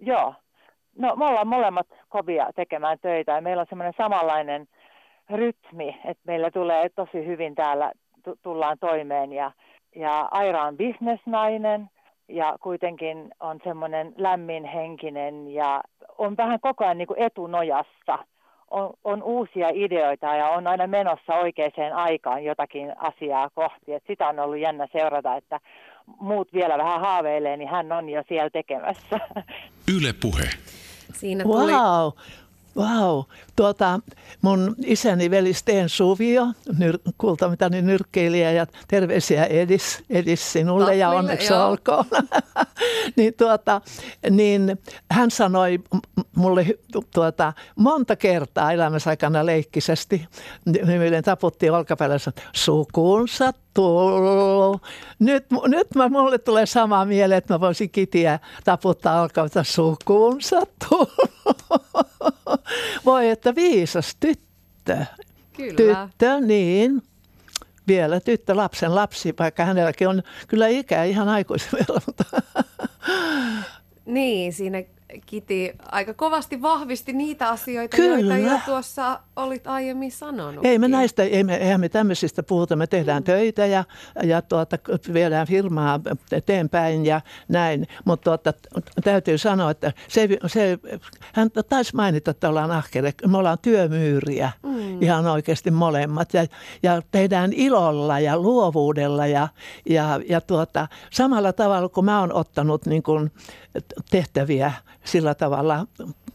Joo. 0.00 0.34
No 0.98 1.16
me 1.16 1.24
ollaan 1.24 1.48
molemmat 1.48 1.86
kovia 2.08 2.50
tekemään 2.56 2.98
töitä 2.98 3.32
ja 3.32 3.40
meillä 3.40 3.60
on 3.60 3.66
semmoinen 3.68 3.94
samanlainen 3.96 4.68
rytmi, 5.30 6.00
että 6.04 6.22
meillä 6.26 6.50
tulee 6.50 6.88
tosi 6.88 7.26
hyvin 7.26 7.54
täällä, 7.54 7.92
tu- 8.24 8.38
tullaan 8.42 8.76
toimeen 8.80 9.32
ja, 9.32 9.52
ja 9.96 10.28
Aira 10.30 10.62
on 10.64 10.76
bisnesnainen 10.76 11.90
ja 12.28 12.56
kuitenkin 12.60 13.30
on 13.40 13.60
semmoinen 13.64 14.14
lämminhenkinen 14.16 15.48
ja 15.48 15.80
on 16.18 16.36
vähän 16.36 16.60
koko 16.60 16.84
ajan 16.84 16.98
niin 16.98 17.08
kuin 17.08 17.22
etunojassa. 17.22 18.18
On, 18.70 18.90
on 19.04 19.22
uusia 19.22 19.68
ideoita 19.74 20.26
ja 20.26 20.48
on 20.48 20.66
aina 20.66 20.86
menossa 20.86 21.34
oikeaan 21.34 21.92
aikaan 21.94 22.44
jotakin 22.44 22.92
asiaa 22.98 23.50
kohti. 23.54 23.92
Et 23.94 24.02
sitä 24.06 24.28
on 24.28 24.38
ollut 24.38 24.58
jännä 24.58 24.88
seurata, 24.92 25.36
että 25.36 25.60
muut 26.20 26.52
vielä 26.52 26.78
vähän 26.78 27.00
haaveilee, 27.00 27.56
niin 27.56 27.68
hän 27.68 27.92
on 27.92 28.08
jo 28.08 28.22
siellä 28.28 28.50
tekemässä. 28.50 29.20
Yle 29.96 30.12
Puhe. 30.22 30.48
Siinä 31.14 31.44
tuli... 31.44 31.72
Wow. 31.72 32.12
Wow. 32.76 33.22
Tuota, 33.56 34.00
mun 34.42 34.74
isäni 34.84 35.30
veli 35.30 35.54
Sten 35.54 35.88
Suvio, 35.88 36.46
nyr- 36.68 37.12
kultamitani 37.18 37.82
nyrkkeilijä 37.82 38.52
ja 38.52 38.66
terveisiä 38.88 39.44
Edis, 39.44 40.04
Edis 40.10 40.52
sinulle 40.52 40.96
ja 40.96 41.06
Taklille, 41.06 41.18
onneksi 41.18 41.52
joo. 41.52 41.68
olkoon. 41.68 42.04
niin, 43.16 43.34
tuota, 43.34 43.80
niin 44.30 44.78
hän 45.10 45.30
sanoi 45.30 45.78
mulle 46.36 46.66
tuota, 47.14 47.52
monta 47.76 48.16
kertaa 48.16 48.72
elämänsä 48.72 49.10
aikana 49.10 49.46
leikkisesti, 49.46 50.26
nimittäin 50.86 51.24
taputti 51.24 51.70
olkapäällä, 51.70 52.16
sukunsa 52.52 53.52
tullut. 53.74 54.82
Nyt, 55.18 55.46
nyt 55.66 55.94
mä, 55.94 56.08
mulle 56.08 56.38
tulee 56.38 56.66
sama 56.66 57.04
mieleen, 57.04 57.38
että 57.38 57.54
mä 57.54 57.60
voisin 57.60 57.90
kitiä 57.90 58.38
taputtaa 58.64 59.22
olkapäällä, 59.22 59.64
sukunsa 59.64 60.62
tullut. 60.88 61.56
Voi, 63.06 63.28
että 63.28 63.54
viisas 63.54 64.16
tyttö. 64.20 64.96
Kyllä. 65.52 66.08
Tyttö, 66.08 66.40
niin. 66.40 67.02
Vielä 67.88 68.20
tyttö, 68.20 68.56
lapsen 68.56 68.94
lapsi, 68.94 69.34
vaikka 69.38 69.64
hänelläkin 69.64 70.08
on 70.08 70.22
kyllä 70.48 70.68
ikä 70.68 71.04
ihan 71.04 71.28
aikuisen 71.28 71.70
verran. 71.72 72.00
Mutta 72.06 72.24
Niin, 74.06 74.52
siinä 74.52 74.82
Kiti 75.26 75.72
aika 75.92 76.14
kovasti 76.14 76.62
vahvisti 76.62 77.12
niitä 77.12 77.48
asioita, 77.48 77.96
Kyllä. 77.96 78.38
joita 78.38 78.52
jo 78.52 78.60
tuossa 78.66 79.20
olit 79.36 79.66
aiemmin 79.66 80.12
sanonut. 80.12 80.64
ei 80.64 80.78
me 80.78 80.88
näistä, 80.88 81.22
ei 81.22 81.44
me, 81.44 81.56
eihän 81.56 81.80
me 81.80 81.88
tämmöisistä 81.88 82.42
puhuta. 82.42 82.76
Me 82.76 82.86
tehdään 82.86 83.24
töitä 83.24 83.66
ja, 83.66 83.84
ja 84.22 84.42
tuota, 84.42 84.78
viedään 85.12 85.46
firmaa 85.46 86.00
eteenpäin 86.32 87.06
ja 87.06 87.20
näin. 87.48 87.86
Mutta 88.04 88.24
tuota, 88.24 88.52
täytyy 89.04 89.38
sanoa, 89.38 89.70
että 89.70 89.92
se, 90.08 90.28
se, 90.46 90.78
hän 91.32 91.50
taisi 91.68 91.96
mainita, 91.96 92.30
että 92.30 92.48
ollaan 92.48 92.70
ahkeria. 92.70 93.12
Me 93.26 93.38
ollaan 93.38 93.58
työmyyriä 93.62 94.52
mm. 94.62 95.02
ihan 95.02 95.26
oikeasti 95.26 95.70
molemmat. 95.70 96.34
Ja, 96.34 96.46
ja 96.82 97.02
tehdään 97.10 97.52
ilolla 97.52 98.20
ja 98.20 98.38
luovuudella 98.38 99.26
ja, 99.26 99.48
ja, 99.88 100.20
ja 100.28 100.40
tuota, 100.40 100.88
samalla 101.10 101.52
tavalla 101.52 101.88
kuin 101.88 102.04
mä 102.04 102.20
oon 102.20 102.32
ottanut 102.32 102.86
niin 102.86 103.02
kuin 103.02 103.32
tehtäviä 104.10 104.72
sillä 105.04 105.34
tavalla 105.34 105.86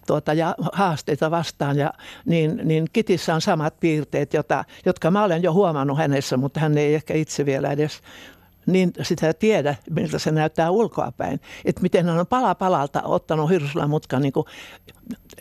tuota, 0.08 0.34
ja 0.34 0.56
haasteita 0.74 1.32
vastaan, 1.32 1.78
ja, 1.78 1.94
niin, 2.26 2.62
niin 2.64 2.86
Kitissä 2.94 3.36
on 3.36 3.42
samat 3.42 3.80
piirteet, 3.80 4.34
jota, 4.34 4.66
jotka 4.86 5.12
mä 5.12 5.24
olen 5.24 5.44
jo 5.44 5.54
huomannut 5.54 5.98
hänessä, 5.98 6.38
mutta 6.38 6.60
hän 6.60 6.78
ei 6.78 6.96
ehkä 6.96 7.14
itse 7.14 7.46
vielä 7.46 7.72
edes 7.72 8.02
niin 8.66 8.94
sitä 9.02 9.34
tiedä, 9.34 9.76
miltä 9.90 10.20
se 10.20 10.32
näyttää 10.32 10.70
ulkoapäin. 10.70 11.42
Että 11.66 11.82
miten 11.82 12.06
hän 12.06 12.20
on 12.20 12.28
pala 12.28 12.56
palalta 12.56 13.02
ottanut 13.02 13.50
Hirsulan 13.50 13.90
mutkan. 13.90 14.22
Niin 14.22 14.34
kuin, 14.34 14.46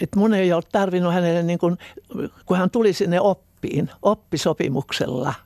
että 0.00 0.18
mun 0.18 0.34
ei 0.34 0.52
ole 0.52 0.62
tarvinnut 0.72 1.14
hänelle, 1.14 1.42
niin 1.42 1.58
kuin, 1.58 1.78
kun 2.46 2.56
hän 2.56 2.70
tuli 2.70 2.92
sinne 2.92 3.20
oppiin, 3.20 3.90
oppisopimuksella– 4.02 5.34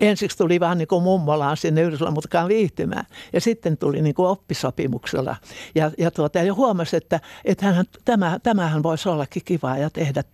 ensiksi 0.00 0.38
tuli 0.38 0.60
vaan 0.60 0.78
niin 0.78 0.88
kuin 0.88 1.02
mummolaan 1.02 1.56
sinne 1.56 1.82
Yhdysvallamutkaan 1.82 2.48
viihtymään 2.48 3.06
ja 3.32 3.40
sitten 3.40 3.76
tuli 3.76 4.02
niin 4.02 4.14
kuin 4.14 4.28
oppisopimuksella. 4.28 5.36
Ja, 5.74 5.90
ja, 5.98 6.10
tuota, 6.10 6.38
ja 6.38 6.54
huomasi, 6.54 6.96
että, 6.96 7.20
että 7.44 7.66
hän, 7.66 7.84
tämä, 8.04 8.38
tämähän 8.42 8.82
voisi 8.82 9.08
ollakin 9.08 9.42
kiva 9.44 9.76
ja 9.78 9.90
tehdä, 9.90 10.24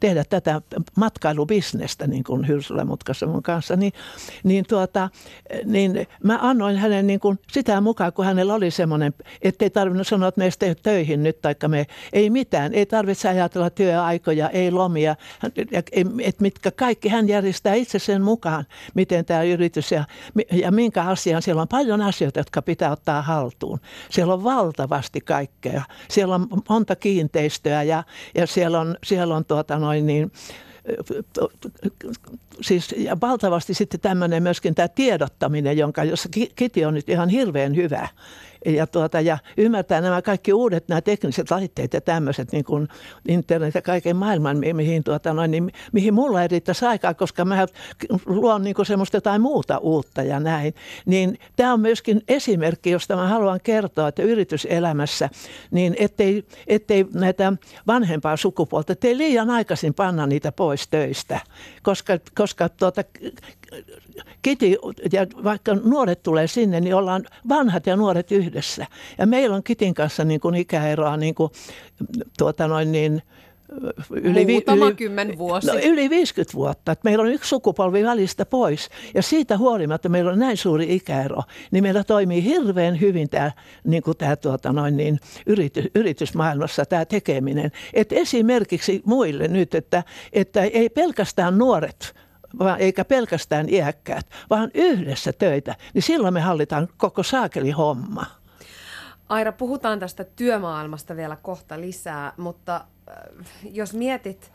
tehdä 0.00 0.24
tätä 0.24 0.60
matkailubisnestä 0.96 2.06
niin 2.06 2.24
kuin 2.24 2.48
Hyrsulamutkassa 2.48 3.26
mun 3.26 3.42
kanssa. 3.42 3.76
Niin, 3.76 3.92
niin, 4.44 4.64
tuota, 4.68 5.08
niin 5.64 6.06
mä 6.24 6.38
annoin 6.42 6.76
hänen 6.76 7.06
niin 7.06 7.20
kuin 7.20 7.38
sitä 7.52 7.80
mukaan, 7.80 8.12
kun 8.12 8.24
hänellä 8.24 8.54
oli 8.54 8.70
semmoinen, 8.70 9.14
että 9.42 9.64
ei 9.64 9.70
tarvinnut 9.70 10.06
sanoa, 10.06 10.28
että 10.28 10.38
me 10.38 10.44
ei 10.44 10.74
töihin 10.74 11.22
nyt, 11.22 11.40
taikka 11.40 11.68
me 11.68 11.86
ei 12.12 12.30
mitään. 12.30 12.74
Ei 12.74 12.86
tarvitse 12.86 13.28
ajatella 13.28 13.70
työaikoja, 13.70 14.48
ei 14.48 14.70
lomia, 14.70 15.16
että 16.20 16.42
mitkä 16.42 16.70
kaikki 16.70 17.08
hän 17.08 17.28
järjestää 17.28 17.74
itse 17.74 17.98
sen 17.98 18.22
mukaan, 18.22 18.64
miten 19.00 19.24
tämä 19.24 19.42
yritys 19.42 19.92
ja, 19.92 20.04
ja 20.52 20.70
minkä 20.70 21.02
asian. 21.02 21.42
Siellä 21.42 21.62
on 21.62 21.68
paljon 21.68 22.00
asioita, 22.00 22.40
jotka 22.40 22.62
pitää 22.62 22.92
ottaa 22.92 23.22
haltuun. 23.22 23.80
Siellä 24.10 24.34
on 24.34 24.44
valtavasti 24.44 25.20
kaikkea. 25.20 25.82
Siellä 26.08 26.34
on 26.34 26.46
monta 26.68 26.96
kiinteistöä 26.96 27.82
ja, 27.82 28.04
ja 28.34 28.46
siellä 28.46 28.80
on, 28.80 28.96
siellä 29.04 29.36
on 29.36 29.44
tuota 29.44 29.78
noin 29.78 30.06
niin, 30.06 30.32
siis 32.60 32.94
ja 32.96 33.16
valtavasti 33.20 33.74
sitten 33.74 34.00
tämmöinen 34.00 34.42
myöskin 34.42 34.74
tämä 34.74 34.88
tiedottaminen, 34.88 35.78
jonka, 35.78 36.04
jossa 36.04 36.28
Kiti 36.56 36.84
on 36.84 36.94
nyt 36.94 37.08
ihan 37.08 37.28
hirveän 37.28 37.76
hyvä 37.76 38.08
ja, 38.66 38.86
tuota, 38.86 39.20
ja 39.20 39.38
ymmärtää 39.56 40.00
nämä 40.00 40.22
kaikki 40.22 40.52
uudet 40.52 40.88
nämä 40.88 41.00
tekniset 41.00 41.50
laitteet 41.50 41.92
ja 41.92 42.00
tämmöiset 42.00 42.52
niin 42.52 42.64
kuin 42.64 42.88
internet 43.28 43.74
ja 43.74 43.82
kaiken 43.82 44.16
maailman, 44.16 44.58
mihin, 44.72 45.04
tuota, 45.04 45.32
noin, 45.32 45.50
niin, 45.50 45.72
mihin 45.92 46.14
mulla 46.14 46.42
ei 46.42 46.48
riittäisi 46.48 46.84
aikaa, 46.84 47.14
koska 47.14 47.44
mä 47.44 47.66
luon 48.26 48.62
niin 48.62 48.74
kuin 48.74 48.86
semmoista 48.86 49.16
jotain 49.16 49.42
muuta 49.42 49.78
uutta 49.78 50.22
ja 50.22 50.40
näin. 50.40 50.74
Niin 51.06 51.38
tämä 51.56 51.72
on 51.72 51.80
myöskin 51.80 52.22
esimerkki, 52.28 52.90
josta 52.90 53.16
mä 53.16 53.28
haluan 53.28 53.60
kertoa, 53.62 54.08
että 54.08 54.22
yrityselämässä, 54.22 55.30
niin 55.70 55.96
ettei, 55.98 56.44
ettei 56.66 57.06
näitä 57.14 57.52
vanhempaa 57.86 58.36
sukupuolta, 58.36 58.92
ettei 58.92 59.18
liian 59.18 59.50
aikaisin 59.50 59.94
panna 59.94 60.26
niitä 60.26 60.52
pois 60.52 60.88
töistä, 60.88 61.40
koska, 61.82 62.18
koska 62.34 62.68
tuota, 62.68 63.04
Kiti, 64.42 64.78
ja 65.12 65.26
vaikka 65.44 65.74
nuoret 65.74 66.22
tulee 66.22 66.46
sinne, 66.46 66.80
niin 66.80 66.94
ollaan 66.94 67.24
vanhat 67.48 67.86
ja 67.86 67.96
nuoret 67.96 68.32
yhdessä. 68.32 68.86
Ja 69.18 69.26
meillä 69.26 69.56
on 69.56 69.62
Kitin 69.62 69.94
kanssa 69.94 70.24
niin 70.24 70.40
kuin 70.40 70.54
ikäeroa 70.54 71.16
niin 71.16 71.34
kuin, 71.34 71.52
tuota 72.38 72.68
noin 72.68 72.92
niin, 72.92 73.22
yli, 74.10 74.46
Muutama 74.46 74.86
yli, 74.86 74.94
kymmen 74.94 75.38
vuosi. 75.38 75.66
No, 75.66 75.74
yli 75.84 76.10
50 76.10 76.54
vuotta. 76.54 76.92
Että 76.92 77.08
meillä 77.08 77.22
on 77.22 77.32
yksi 77.32 77.48
sukupolvi 77.48 78.04
välistä 78.04 78.46
pois. 78.46 78.88
Ja 79.14 79.22
siitä 79.22 79.58
huolimatta 79.58 80.08
meillä 80.08 80.32
on 80.32 80.38
näin 80.38 80.56
suuri 80.56 80.94
ikäero, 80.94 81.42
niin 81.70 81.84
meillä 81.84 82.04
toimii 82.04 82.44
hirveän 82.44 83.00
hyvin 83.00 83.30
tämä, 83.30 83.52
niin 83.84 84.02
kuin 84.02 84.16
tämä 84.16 84.36
tuota, 84.36 84.72
noin 84.72 84.96
niin, 84.96 85.18
yritys, 85.46 85.84
yritysmaailmassa 85.94 86.84
tämä 86.84 87.04
tekeminen. 87.04 87.72
Et 87.94 88.12
esimerkiksi 88.12 89.02
muille 89.04 89.48
nyt, 89.48 89.74
että, 89.74 90.02
että 90.32 90.62
ei 90.62 90.88
pelkästään 90.88 91.58
nuoret 91.58 92.14
vaan 92.58 92.80
eikä 92.80 93.04
pelkästään 93.04 93.68
iäkkäät, 93.68 94.26
vaan 94.50 94.70
yhdessä 94.74 95.32
töitä, 95.32 95.74
niin 95.94 96.02
silloin 96.02 96.34
me 96.34 96.40
hallitaan 96.40 96.88
koko 96.96 97.22
saakeli 97.22 97.70
homma. 97.70 98.26
Aira, 99.28 99.52
puhutaan 99.52 99.98
tästä 99.98 100.24
työmaailmasta 100.24 101.16
vielä 101.16 101.36
kohta 101.36 101.80
lisää, 101.80 102.32
mutta 102.36 102.76
äh, 102.76 103.14
jos 103.70 103.94
mietit, 103.94 104.52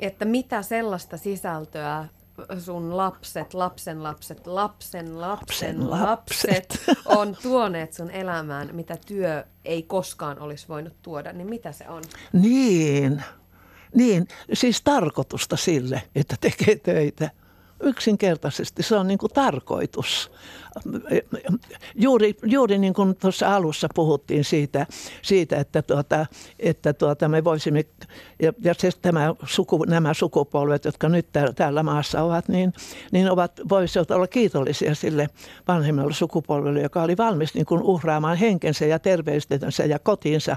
että 0.00 0.24
mitä 0.24 0.62
sellaista 0.62 1.16
sisältöä 1.16 2.08
sun 2.58 2.96
lapset, 2.96 3.54
lapsen 3.54 4.02
lapset, 4.02 4.46
lapsen 4.46 5.20
lapsen 5.20 5.90
lapset 5.90 6.84
on 7.04 7.36
tuoneet 7.42 7.92
sun 7.92 8.10
elämään, 8.10 8.68
mitä 8.72 8.96
työ 9.06 9.44
ei 9.64 9.82
koskaan 9.82 10.38
olisi 10.38 10.68
voinut 10.68 10.94
tuoda, 11.02 11.32
niin 11.32 11.48
mitä 11.48 11.72
se 11.72 11.88
on? 11.88 12.02
Niin, 12.32 13.22
niin, 13.94 14.28
siis 14.52 14.82
tarkoitusta 14.82 15.56
sille, 15.56 16.02
että 16.14 16.36
tekee 16.40 16.76
töitä. 16.76 17.30
Yksinkertaisesti 17.82 18.82
se 18.82 18.96
on 18.96 19.06
niin 19.06 19.18
kuin 19.18 19.32
tarkoitus 19.32 20.30
juuri, 21.94 22.36
juuri 22.42 22.78
niin 22.78 22.94
kuin 22.94 23.16
tuossa 23.16 23.56
alussa 23.56 23.88
puhuttiin 23.94 24.44
siitä, 24.44 24.86
siitä 25.22 25.56
että, 25.56 25.82
tuota, 25.82 26.26
että 26.58 26.92
tuota 26.92 27.28
me 27.28 27.44
voisimme, 27.44 27.84
ja, 28.42 28.52
ja 28.62 28.74
se, 28.74 28.90
tämä 29.02 29.34
suku, 29.46 29.84
nämä 29.84 30.14
sukupolvet, 30.14 30.84
jotka 30.84 31.08
nyt 31.08 31.26
täällä 31.56 31.82
maassa 31.82 32.22
ovat, 32.22 32.48
niin, 32.48 32.72
niin 33.12 33.30
ovat, 33.30 33.60
voisivat 33.68 34.10
olla 34.10 34.26
kiitollisia 34.26 34.94
sille 34.94 35.28
vanhemmalle 35.68 36.12
sukupolvelle, 36.12 36.80
joka 36.80 37.02
oli 37.02 37.16
valmis 37.16 37.54
niin 37.54 37.66
kuin 37.66 37.82
uhraamaan 37.82 38.36
henkensä 38.36 38.86
ja 38.86 38.98
terveystensä 38.98 39.84
ja 39.84 39.98
kotiinsa, 39.98 40.56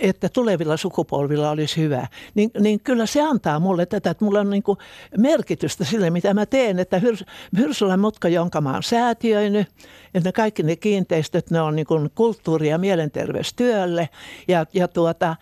että 0.00 0.28
tulevilla 0.28 0.76
sukupolvilla 0.76 1.50
olisi 1.50 1.80
hyvä. 1.80 2.06
Niin, 2.34 2.50
niin 2.60 2.80
kyllä 2.80 3.06
se 3.06 3.22
antaa 3.22 3.60
mulle 3.60 3.86
tätä, 3.86 4.10
että 4.10 4.24
mulla 4.24 4.40
on 4.40 4.50
niin 4.50 4.62
kuin 4.62 4.78
merkitystä 5.16 5.84
sille, 5.84 6.10
mitä 6.10 6.34
mä 6.34 6.46
teen, 6.46 6.78
että 6.78 6.98
Hyrs, 6.98 7.24
Hyrsylän 7.56 8.00
mutka, 8.00 8.28
jonka 8.28 8.60
mä 8.60 8.72
oon 8.72 8.82
säätiö, 8.82 9.47
käynyt. 9.52 9.68
Että 10.14 10.28
ne 10.28 10.32
kaikki 10.32 10.62
ne 10.62 10.76
kiinteistöt, 10.76 11.50
ne 11.50 11.60
on 11.60 11.76
niin 11.76 11.86
kuin 11.86 12.10
kulttuuri- 12.14 12.68
ja 12.68 12.78
mielenterveystyölle. 12.78 14.08
Ja, 14.48 14.66
ja, 14.72 14.88
tuota, 14.88 15.36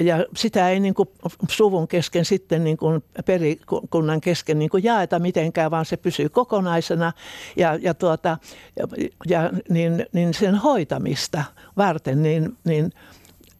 ja 0.00 0.26
sitä 0.36 0.68
ei 0.68 0.80
niin 0.80 0.94
kuin 0.94 1.08
suvun 1.50 1.88
kesken 1.88 2.24
sitten 2.24 2.64
niin 2.64 2.76
kuin 2.76 3.04
perikunnan 3.26 4.20
kesken 4.20 4.58
niin 4.58 4.70
kuin 4.70 4.84
jaeta 4.84 5.18
mitenkään, 5.18 5.70
vaan 5.70 5.84
se 5.84 5.96
pysyy 5.96 6.28
kokonaisena 6.28 7.12
ja, 7.56 7.78
ja, 7.82 7.94
tuota, 7.94 8.38
ja, 8.76 8.86
ja 9.28 9.50
niin, 9.68 10.06
niin 10.12 10.34
sen 10.34 10.54
hoitamista 10.54 11.44
varten 11.76 12.22
niin, 12.22 12.56
niin, 12.64 12.92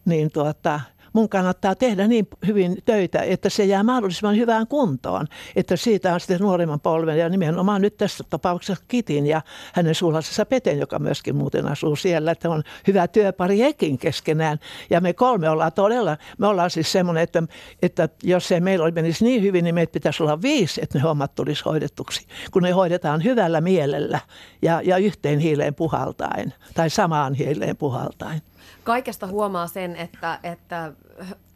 niin 0.05 0.31
tuota, 0.31 0.79
mun 1.13 1.29
kannattaa 1.29 1.75
tehdä 1.75 2.07
niin 2.07 2.27
hyvin 2.47 2.77
töitä, 2.85 3.21
että 3.21 3.49
se 3.49 3.65
jää 3.65 3.83
mahdollisimman 3.83 4.37
hyvään 4.37 4.67
kuntoon. 4.67 5.27
Että 5.55 5.75
siitä 5.75 6.13
on 6.13 6.19
sitten 6.19 6.39
nuorimman 6.39 6.79
polven 6.79 7.17
ja 7.17 7.29
nimenomaan 7.29 7.81
nyt 7.81 7.97
tässä 7.97 8.23
tapauksessa 8.29 8.83
Kitin 8.87 9.25
ja 9.25 9.41
hänen 9.73 9.95
suulaisessa 9.95 10.45
Peten, 10.45 10.79
joka 10.79 10.99
myöskin 10.99 11.35
muuten 11.35 11.67
asuu 11.67 11.95
siellä, 11.95 12.31
että 12.31 12.49
on 12.49 12.63
hyvä 12.87 13.07
työpari 13.07 13.59
hekin 13.59 13.97
keskenään. 13.97 14.59
Ja 14.89 15.01
me 15.01 15.13
kolme 15.13 15.49
ollaan 15.49 15.73
todella, 15.73 16.17
me 16.37 16.47
ollaan 16.47 16.69
siis 16.69 16.91
semmoinen, 16.91 17.23
että, 17.23 17.43
että 17.81 18.09
jos 18.23 18.51
ei 18.51 18.61
meillä 18.61 18.91
menisi 18.91 19.25
niin 19.25 19.41
hyvin, 19.41 19.63
niin 19.63 19.75
meitä 19.75 19.91
pitäisi 19.91 20.23
olla 20.23 20.41
viisi, 20.41 20.81
että 20.83 20.97
ne 20.97 21.03
hommat 21.03 21.35
tulisi 21.35 21.63
hoidetuksi, 21.65 22.27
kun 22.51 22.63
ne 22.63 22.71
hoidetaan 22.71 23.23
hyvällä 23.23 23.61
mielellä 23.61 24.19
ja, 24.61 24.81
ja 24.81 24.97
yhteen 24.97 25.39
hiileen 25.39 25.75
puhaltaen 25.75 26.53
tai 26.73 26.89
samaan 26.89 27.33
hiileen 27.33 27.77
puhaltaen 27.77 28.41
kaikesta 28.83 29.27
huomaa 29.27 29.67
sen, 29.67 29.95
että, 29.95 30.39
että 30.43 30.93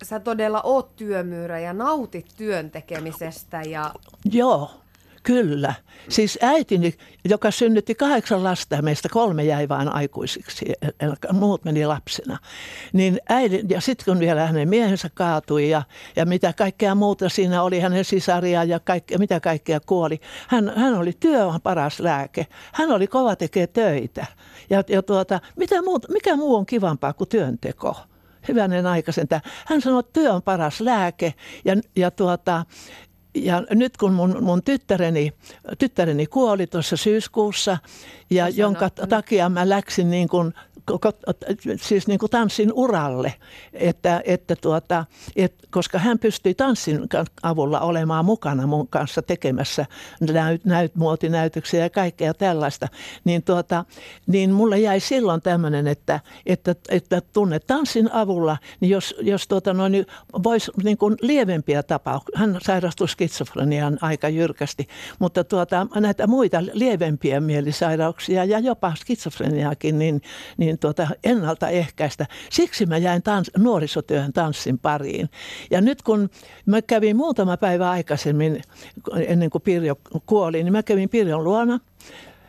sä 0.04 0.20
todella 0.20 0.62
oot 0.62 0.96
työmyyrä 0.96 1.60
ja 1.60 1.74
nautit 1.74 2.28
työn 2.38 2.72
tekemisestä. 2.72 3.62
Ja... 3.62 3.94
Joo, 4.32 4.72
Kyllä. 5.28 5.74
Siis 6.10 6.40
äitini, 6.42 6.94
joka 7.30 7.52
synnytti 7.52 7.96
kahdeksan 7.96 8.44
lasta 8.44 8.76
ja 8.76 8.82
meistä 8.82 9.10
kolme 9.10 9.44
jäi 9.44 9.70
vain 9.70 9.90
aikuisiksi, 9.90 10.66
muut 11.32 11.66
meni 11.66 11.86
lapsena. 11.86 12.38
Niin 12.94 13.20
äidin, 13.30 13.70
ja 13.70 13.82
sitten 13.82 14.06
kun 14.06 14.20
vielä 14.20 14.48
hänen 14.48 14.70
miehensä 14.70 15.10
kaatui 15.14 15.70
ja, 15.70 15.82
ja 16.16 16.26
mitä 16.26 16.54
kaikkea 16.54 16.96
muuta 16.96 17.30
siinä 17.30 17.64
oli, 17.64 17.80
hänen 17.80 18.06
sisaria 18.06 18.64
ja 18.64 18.80
kaikkea, 18.80 19.18
mitä 19.18 19.40
kaikkea 19.40 19.80
kuoli. 19.80 20.20
Hän, 20.48 20.74
hän 20.76 20.96
oli 20.96 21.14
työ 21.20 21.46
on 21.46 21.62
paras 21.62 22.00
lääke. 22.00 22.48
Hän 22.74 22.92
oli 22.92 23.08
kova 23.08 23.36
tekee 23.36 23.68
töitä. 23.68 24.26
Ja, 24.70 24.84
ja 24.88 25.04
tuota, 25.04 25.40
mitä 25.56 25.82
muuta, 25.82 26.08
mikä 26.12 26.36
muu 26.36 26.56
on 26.56 26.66
kivampaa 26.66 27.14
kuin 27.14 27.30
työnteko? 27.30 27.96
hyvänen 28.48 28.86
aikaisen. 28.86 29.28
Hän 29.66 29.82
sanoi, 29.82 30.00
että 30.00 30.14
työ 30.14 30.34
on 30.34 30.42
paras 30.42 30.82
lääke 30.82 31.34
ja, 31.66 31.76
ja, 31.96 32.12
tuota, 32.12 32.66
ja 33.46 33.64
nyt 33.70 33.98
kun 33.98 34.14
mun, 34.14 34.44
mun 34.44 34.64
tyttäreni, 34.64 35.34
tyttäreni 35.78 36.26
kuoli 36.28 36.68
tuossa 36.68 36.98
syyskuussa, 36.98 37.78
ja 38.30 38.50
jonka 38.50 38.90
takia 38.90 39.50
mä 39.50 39.70
läksin 39.70 40.10
niin 40.10 40.28
kuin 40.28 40.54
siis 41.82 42.08
niin 42.08 42.20
kuin 42.20 42.30
tanssin 42.30 42.72
uralle, 42.74 43.34
että, 43.74 44.22
että 44.26 44.56
tuota, 44.56 45.06
et, 45.36 45.54
koska 45.72 46.00
hän 46.00 46.20
pystyi 46.20 46.54
tanssin 46.54 47.00
avulla 47.44 47.80
olemaan 47.80 48.26
mukana 48.26 48.68
mun 48.68 48.88
kanssa 48.88 49.22
tekemässä 49.22 49.86
näyt, 50.20 50.66
näyt, 50.66 50.96
muotinäytöksiä 50.96 51.84
ja 51.84 51.90
kaikkea 51.90 52.34
tällaista, 52.34 52.88
niin, 53.24 53.44
tuota, 53.44 53.86
niin 54.28 54.52
mulle 54.52 54.80
jäi 54.80 55.00
silloin 55.00 55.42
tämmöinen, 55.42 55.88
että, 55.88 56.20
että, 56.46 56.76
että 56.90 57.22
tunne 57.34 57.60
tanssin 57.60 58.12
avulla, 58.12 58.58
niin 58.80 58.90
jos, 58.90 59.16
jos 59.22 59.48
tuota 59.48 59.74
noin, 59.74 59.92
niin 59.92 60.06
voisi 60.44 60.72
niin 60.84 60.98
kuin 60.98 61.16
lievempiä 61.22 61.84
tapauksia, 61.84 62.40
hän 62.40 62.58
sairastui 62.62 63.08
skitsofreniaan 63.08 63.98
aika 64.02 64.30
jyrkästi, 64.30 64.88
mutta 65.20 65.44
tuota, 65.44 65.88
näitä 65.96 66.28
muita 66.28 66.64
lievempiä 66.74 67.40
mielisairauksia 67.40 68.46
ja 68.46 68.60
jopa 68.60 68.94
skitsofreniaakin, 68.96 70.00
niin, 70.00 70.22
niin 70.58 70.77
tuota, 70.78 71.08
ennaltaehkäistä. 71.24 72.26
Siksi 72.50 72.86
mä 72.86 72.98
jäin 72.98 73.24
tans, 73.24 73.52
nuorisotyöhön 73.58 74.34
tanssin 74.34 74.80
pariin. 74.80 75.30
Ja 75.72 75.82
nyt 75.82 76.02
kun 76.02 76.30
mä 76.66 76.82
kävin 76.82 77.16
muutama 77.16 77.58
päivä 77.58 77.90
aikaisemmin, 77.90 78.62
ennen 79.28 79.50
kuin 79.50 79.62
Pirjo 79.62 79.96
kuoli, 80.26 80.64
niin 80.64 80.72
mä 80.72 80.84
kävin 80.84 81.10
Pirjon 81.10 81.44
luona. 81.44 81.80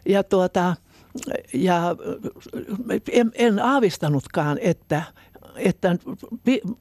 Ja 0.07 0.25
tuota, 0.25 0.77
ja 1.55 1.97
en, 3.13 3.33
en 3.35 3.59
aavistanutkaan, 3.59 4.59
että 4.61 5.03
että 5.59 5.97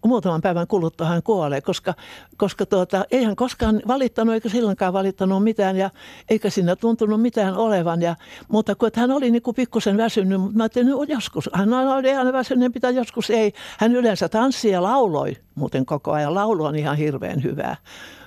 muutaman 0.05 0.41
päivän 0.41 0.67
kuluttua 0.67 1.07
hän 1.07 1.23
kuolee, 1.23 1.61
koska, 1.61 1.93
koska 2.37 2.65
tuota, 2.65 3.05
ei 3.11 3.23
hän 3.23 3.35
koskaan 3.35 3.81
valittanut 3.87 4.33
eikä 4.33 4.49
silloinkaan 4.49 4.93
valittanut 4.93 5.43
mitään 5.43 5.77
ja 5.77 5.89
eikä 6.29 6.49
siinä 6.49 6.75
tuntunut 6.75 7.21
mitään 7.21 7.57
olevan. 7.57 8.01
Ja, 8.01 8.15
mutta 8.47 8.75
kun 8.75 8.89
hän 8.95 9.11
oli 9.11 9.31
niin 9.31 9.41
kuin 9.41 9.55
pikkusen 9.55 9.97
väsynyt, 9.97 10.41
mutta 10.41 10.57
mä 10.57 10.63
ajattelin, 10.63 10.93
että 11.01 11.13
joskus, 11.13 11.49
hän 11.53 11.73
oli 11.73 12.09
ihan 12.09 12.33
väsynyt, 12.33 12.73
pitää 12.73 12.91
joskus 12.91 13.29
ei. 13.29 13.53
Hän 13.77 13.95
yleensä 13.95 14.29
tanssi 14.29 14.69
ja 14.69 14.83
lauloi 14.83 15.37
muuten 15.55 15.85
koko 15.85 16.11
ajan. 16.11 16.35
Laulu 16.35 16.63
on 16.63 16.75
ihan 16.75 16.97
hirveän 16.97 17.43
hyvää. 17.43 17.75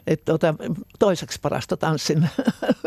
Että 0.06 0.24
tuota, 0.24 0.54
toiseksi 0.98 1.38
parasta 1.42 1.76
tanssin 1.76 2.28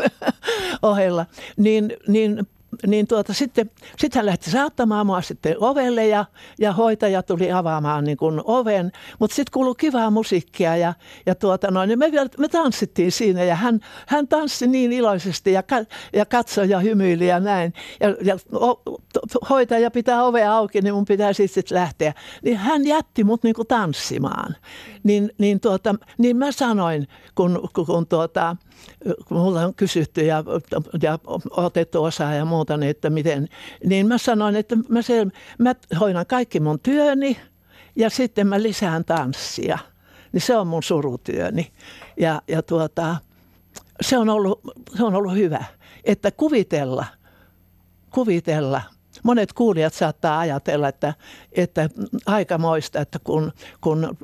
ohella. 0.82 1.26
Niin, 1.56 1.92
niin 2.08 2.46
niin 2.86 3.06
tuota, 3.06 3.32
sitten, 3.34 3.70
sitten 3.98 4.18
hän 4.18 4.26
lähti 4.26 4.50
saattamaan 4.50 5.06
mua 5.06 5.22
sitten 5.22 5.56
ovelle 5.60 6.06
ja, 6.06 6.24
ja 6.58 6.72
hoitaja 6.72 7.22
tuli 7.22 7.52
avaamaan 7.52 8.04
niin 8.04 8.16
kuin 8.16 8.40
oven. 8.44 8.92
Mutta 9.18 9.36
sitten 9.36 9.52
kuului 9.52 9.74
kivaa 9.78 10.10
musiikkia 10.10 10.76
ja, 10.76 10.94
ja 11.26 11.34
tuota 11.34 11.70
noin, 11.70 11.88
niin 11.88 11.98
me, 11.98 12.10
me 12.38 12.48
tanssittiin 12.48 13.12
siinä 13.12 13.44
ja 13.44 13.54
hän, 13.54 13.80
hän 14.06 14.28
tanssi 14.28 14.66
niin 14.66 14.92
iloisesti 14.92 15.52
ja, 15.52 15.62
ja 16.12 16.26
katsoi 16.26 16.68
ja 16.68 16.80
hymyili 16.80 17.26
ja 17.26 17.40
näin. 17.40 17.72
Ja, 18.00 18.16
ja 18.22 18.36
o, 18.52 18.82
hoitaja 19.50 19.90
pitää 19.90 20.24
ovea 20.24 20.56
auki, 20.56 20.80
niin 20.80 20.94
mun 20.94 21.04
pitää 21.04 21.32
sitten 21.32 21.54
sit 21.54 21.70
lähteä. 21.70 22.14
Niin 22.42 22.56
hän 22.56 22.86
jätti 22.86 23.24
mut 23.24 23.42
niin 23.42 23.54
kuin 23.54 23.68
tanssimaan. 23.68 24.56
Niin, 25.02 25.30
niin, 25.38 25.60
tuota, 25.60 25.94
niin 26.18 26.36
mä 26.36 26.52
sanoin, 26.52 27.08
kun, 27.34 27.68
kun 27.86 28.06
tuota, 28.06 28.56
kun 29.24 29.36
mulla 29.36 29.64
on 29.64 29.74
kysytty 29.74 30.20
ja, 30.20 30.44
ja 31.02 31.18
otettu 31.50 32.04
osaa 32.04 32.34
ja 32.34 32.44
muuta, 32.44 32.76
niin 32.76 32.90
että 32.90 33.10
miten, 33.10 33.48
niin 33.84 34.06
mä 34.06 34.18
sanoin, 34.18 34.56
että 34.56 34.76
mä, 34.88 35.02
sel, 35.02 35.30
mä 35.58 35.74
hoidan 36.00 36.26
kaikki 36.26 36.60
mun 36.60 36.80
työni 36.80 37.36
ja 37.96 38.10
sitten 38.10 38.46
mä 38.46 38.62
lisään 38.62 39.04
tanssia. 39.04 39.78
Niin 40.32 40.40
se 40.40 40.56
on 40.56 40.66
mun 40.66 40.82
surutyöni. 40.82 41.72
Ja, 42.20 42.42
ja 42.48 42.62
tuota, 42.62 43.16
se, 44.00 44.18
on 44.18 44.28
ollut, 44.28 44.60
se 44.96 45.04
on 45.04 45.14
ollut 45.14 45.34
hyvä, 45.34 45.64
että 46.04 46.30
kuvitella, 46.30 47.06
kuvitella 48.10 48.82
monet 49.22 49.52
kuulijat 49.52 49.94
saattaa 49.94 50.38
ajatella, 50.38 50.88
että, 50.88 51.14
että 51.52 51.88
aikamoista, 52.26 53.00
että 53.00 53.18
kun, 53.24 53.52
kun 53.80 54.16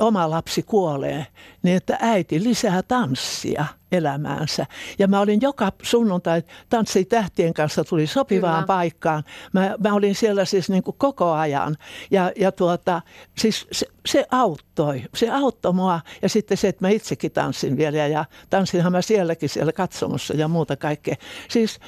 oma 0.00 0.30
lapsi 0.30 0.62
kuolee, 0.62 1.26
niin 1.62 1.76
että 1.76 1.98
äiti 2.00 2.44
lisää 2.44 2.82
tanssia– 2.82 3.64
elämäänsä. 3.94 4.66
Ja 4.98 5.08
mä 5.08 5.20
olin 5.20 5.40
joka 5.40 5.72
sunnuntai 5.82 6.42
Tanssi 6.68 7.04
tähtien 7.04 7.54
kanssa 7.54 7.84
tuli 7.84 8.06
sopivaan 8.06 8.54
Kyllä. 8.54 8.66
paikkaan. 8.66 9.24
Mä, 9.52 9.74
mä 9.84 9.94
olin 9.94 10.14
siellä 10.14 10.44
siis 10.44 10.68
niin 10.68 10.82
kuin 10.82 10.96
koko 10.98 11.32
ajan. 11.32 11.76
Ja, 12.10 12.32
ja 12.36 12.52
tuota, 12.52 13.02
siis 13.38 13.66
se, 13.72 13.86
se 14.06 14.26
auttoi. 14.30 15.02
Se 15.14 15.30
auttoi 15.30 15.72
mua. 15.72 16.00
Ja 16.22 16.28
sitten 16.28 16.56
se, 16.56 16.68
että 16.68 16.84
mä 16.84 16.88
itsekin 16.88 17.32
tanssin 17.32 17.76
vielä. 17.76 18.06
Ja 18.06 18.24
tanssinhan 18.50 18.92
mä 18.92 19.02
sielläkin 19.02 19.48
siellä 19.48 19.72
katsomossa 19.72 20.34
ja 20.34 20.48
muuta 20.48 20.76
kaikkea. 20.76 21.14
Siis, 21.50 21.80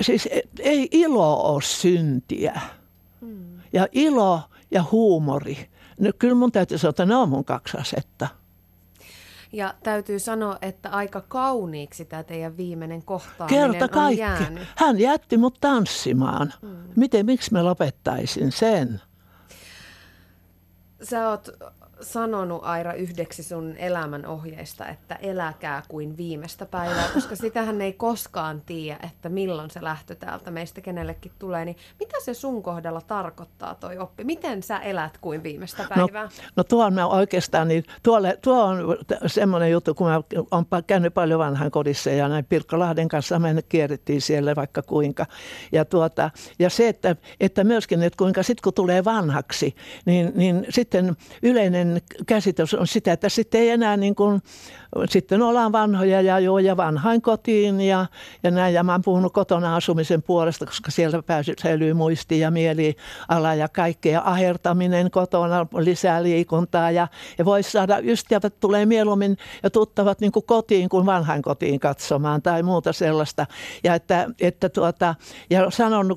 siis 0.00 0.28
ei 0.58 0.88
ilo 0.92 1.52
ole 1.52 1.62
syntiä. 1.62 2.60
Hmm. 3.20 3.58
Ja 3.72 3.86
ilo 3.92 4.40
ja 4.70 4.84
huumori. 4.92 5.68
No, 6.00 6.10
kyllä 6.18 6.34
mun 6.34 6.52
täytyy 6.52 6.78
sanoa, 6.78 6.90
että 6.90 7.06
ne 7.06 7.16
on 7.16 7.28
mun 7.28 7.44
kaksi 7.44 7.78
asetta. 7.78 8.28
Ja 9.54 9.74
täytyy 9.82 10.18
sanoa, 10.18 10.58
että 10.62 10.90
aika 10.90 11.20
kauniiksi 11.20 12.04
tämä 12.04 12.22
teidän 12.22 12.56
viimeinen 12.56 13.02
kohtaaminen 13.02 13.70
Kerta 13.70 13.88
kaikki. 13.88 14.22
on 14.22 14.28
jäänyt. 14.28 14.68
Hän 14.76 15.00
jätti 15.00 15.36
mut 15.36 15.58
tanssimaan. 15.60 16.52
Hmm. 16.60 16.76
Miten, 16.96 17.26
miksi 17.26 17.52
mä 17.52 17.64
lopettaisin 17.64 18.52
sen? 18.52 19.00
Sä 21.02 21.28
oot 21.28 21.48
sanonut 22.04 22.60
Aira 22.64 22.92
yhdeksi 22.92 23.42
sun 23.42 23.74
elämän 23.76 24.26
ohjeista, 24.26 24.88
että 24.88 25.14
eläkää 25.14 25.82
kuin 25.88 26.16
viimeistä 26.16 26.66
päivää, 26.66 27.08
koska 27.14 27.36
sitähän 27.36 27.80
ei 27.80 27.92
koskaan 27.92 28.62
tiedä, 28.66 28.98
että 29.02 29.28
milloin 29.28 29.70
se 29.70 29.82
lähtö 29.82 30.14
täältä 30.14 30.50
meistä 30.50 30.80
kenellekin 30.80 31.32
tulee. 31.38 31.64
Niin 31.64 31.76
mitä 32.00 32.16
se 32.24 32.34
sun 32.34 32.62
kohdalla 32.62 33.00
tarkoittaa 33.00 33.74
toi 33.74 33.98
oppi? 33.98 34.24
Miten 34.24 34.62
sä 34.62 34.78
elät 34.78 35.18
kuin 35.18 35.42
viimeistä 35.42 35.82
no, 35.82 35.88
päivää? 35.88 36.24
No, 36.24 36.30
no 36.56 36.64
tuo 36.64 36.84
on 36.84 36.98
oikeastaan, 36.98 37.68
niin 37.68 37.84
tuolle, 38.02 38.38
tuo 38.42 38.64
on 38.64 38.96
semmoinen 39.26 39.70
juttu, 39.70 39.94
kun 39.94 40.06
mä 40.06 40.22
oon 40.50 40.66
käynyt 40.86 41.14
paljon 41.14 41.38
vanhan 41.38 41.70
kodissa 41.70 42.10
ja 42.10 42.28
näin 42.28 42.46
Lahden 42.72 43.08
kanssa 43.08 43.38
me 43.38 43.62
kierrettiin 43.68 44.20
siellä 44.20 44.56
vaikka 44.56 44.82
kuinka. 44.82 45.26
Ja, 45.72 45.84
tuota, 45.84 46.30
ja 46.58 46.70
se, 46.70 46.88
että, 46.88 47.16
että 47.40 47.64
myöskin, 47.64 48.02
että 48.02 48.16
kuinka 48.16 48.42
sitten 48.42 48.62
kun 48.62 48.74
tulee 48.74 49.04
vanhaksi, 49.04 49.74
niin, 50.04 50.32
niin 50.34 50.66
sitten 50.70 51.16
yleinen 51.42 51.93
käsitys 52.26 52.74
on 52.74 52.86
sitä, 52.86 53.12
että 53.12 53.28
sitten 53.28 53.60
ei 53.60 53.70
enää 53.70 53.96
niin 53.96 54.14
kuin 54.14 54.42
sitten 55.08 55.42
ollaan 55.42 55.72
vanhoja 55.72 56.20
ja 56.20 56.38
joo 56.38 56.58
ja 56.58 56.76
vanhain 56.76 57.22
kotiin 57.22 57.80
ja, 57.80 58.06
ja 58.42 58.50
näin. 58.50 58.74
Ja 58.74 58.82
mä 58.82 58.92
oon 58.92 59.02
puhunut 59.02 59.32
kotona 59.32 59.76
asumisen 59.76 60.22
puolesta, 60.22 60.66
koska 60.66 60.90
siellä 60.90 61.22
pääsy, 61.22 61.54
säilyy 61.62 61.94
muisti 61.94 62.40
ja 62.40 62.50
mieliala 62.50 63.54
ja 63.58 63.68
kaikkea. 63.68 64.22
Ahertaminen 64.24 65.10
kotona, 65.10 65.66
lisää 65.76 66.22
liikuntaa 66.22 66.90
ja, 66.90 67.08
ja 67.38 67.44
voisi 67.44 67.70
saada 67.70 67.98
ystävät 68.02 68.60
tulee 68.60 68.86
mieluummin 68.86 69.36
ja 69.62 69.70
tuttavat 69.70 70.20
niin 70.20 70.32
kuin 70.32 70.46
kotiin 70.46 70.88
kuin 70.88 71.06
vanhain 71.06 71.42
kotiin 71.42 71.80
katsomaan 71.80 72.42
tai 72.42 72.62
muuta 72.62 72.92
sellaista. 72.92 73.46
Ja, 73.84 73.94
että, 73.94 74.26
että 74.40 74.68
tuota, 74.68 75.14
ja 75.50 75.70
sanon, 75.70 76.16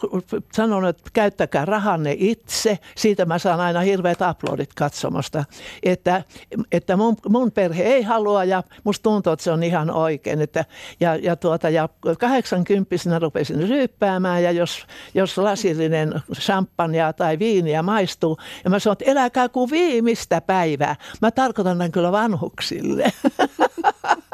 sanon, 0.54 0.86
että 0.86 1.10
käyttäkää 1.14 1.66
rahanne 1.66 2.16
itse. 2.18 2.80
Siitä 2.96 3.26
mä 3.26 3.40
saan 3.40 3.60
aina 3.60 3.80
hirveät 3.80 4.22
aplodit 4.22 4.74
katsomasta. 4.74 5.44
Että, 5.84 6.24
että 6.72 6.98
mun, 6.98 7.16
mun 7.30 7.52
perhe 7.52 7.84
ei 7.84 8.02
halua 8.02 8.44
ja 8.44 8.64
musta 8.84 9.04
tuntuu, 9.04 9.34
että 9.34 9.44
se 9.44 9.52
on 9.52 9.64
ihan 9.64 9.92
oikein. 9.92 10.42
Että, 10.42 10.66
ja, 11.00 11.16
ja, 11.16 11.36
tuota, 11.36 11.70
ja 11.70 11.90
80 12.20 13.20
rupesin 13.20 13.70
ryyppäämään 13.70 14.44
ja 14.44 14.52
jos, 14.52 14.86
jos 15.14 15.38
lasillinen 15.38 16.22
champagnea 16.34 17.14
tai 17.14 17.40
viiniä 17.40 17.82
maistuu, 17.82 18.38
ja 18.64 18.70
mä 18.70 18.80
sanon, 18.80 18.94
että 18.94 19.12
eläkää 19.12 19.50
kuin 19.50 19.72
viimeistä 19.72 20.42
päivää. 20.42 20.96
Mä 21.22 21.32
tarkoitan 21.32 21.78
tämän 21.78 21.92
kyllä 21.92 22.12
vanhuksille. 22.12 23.14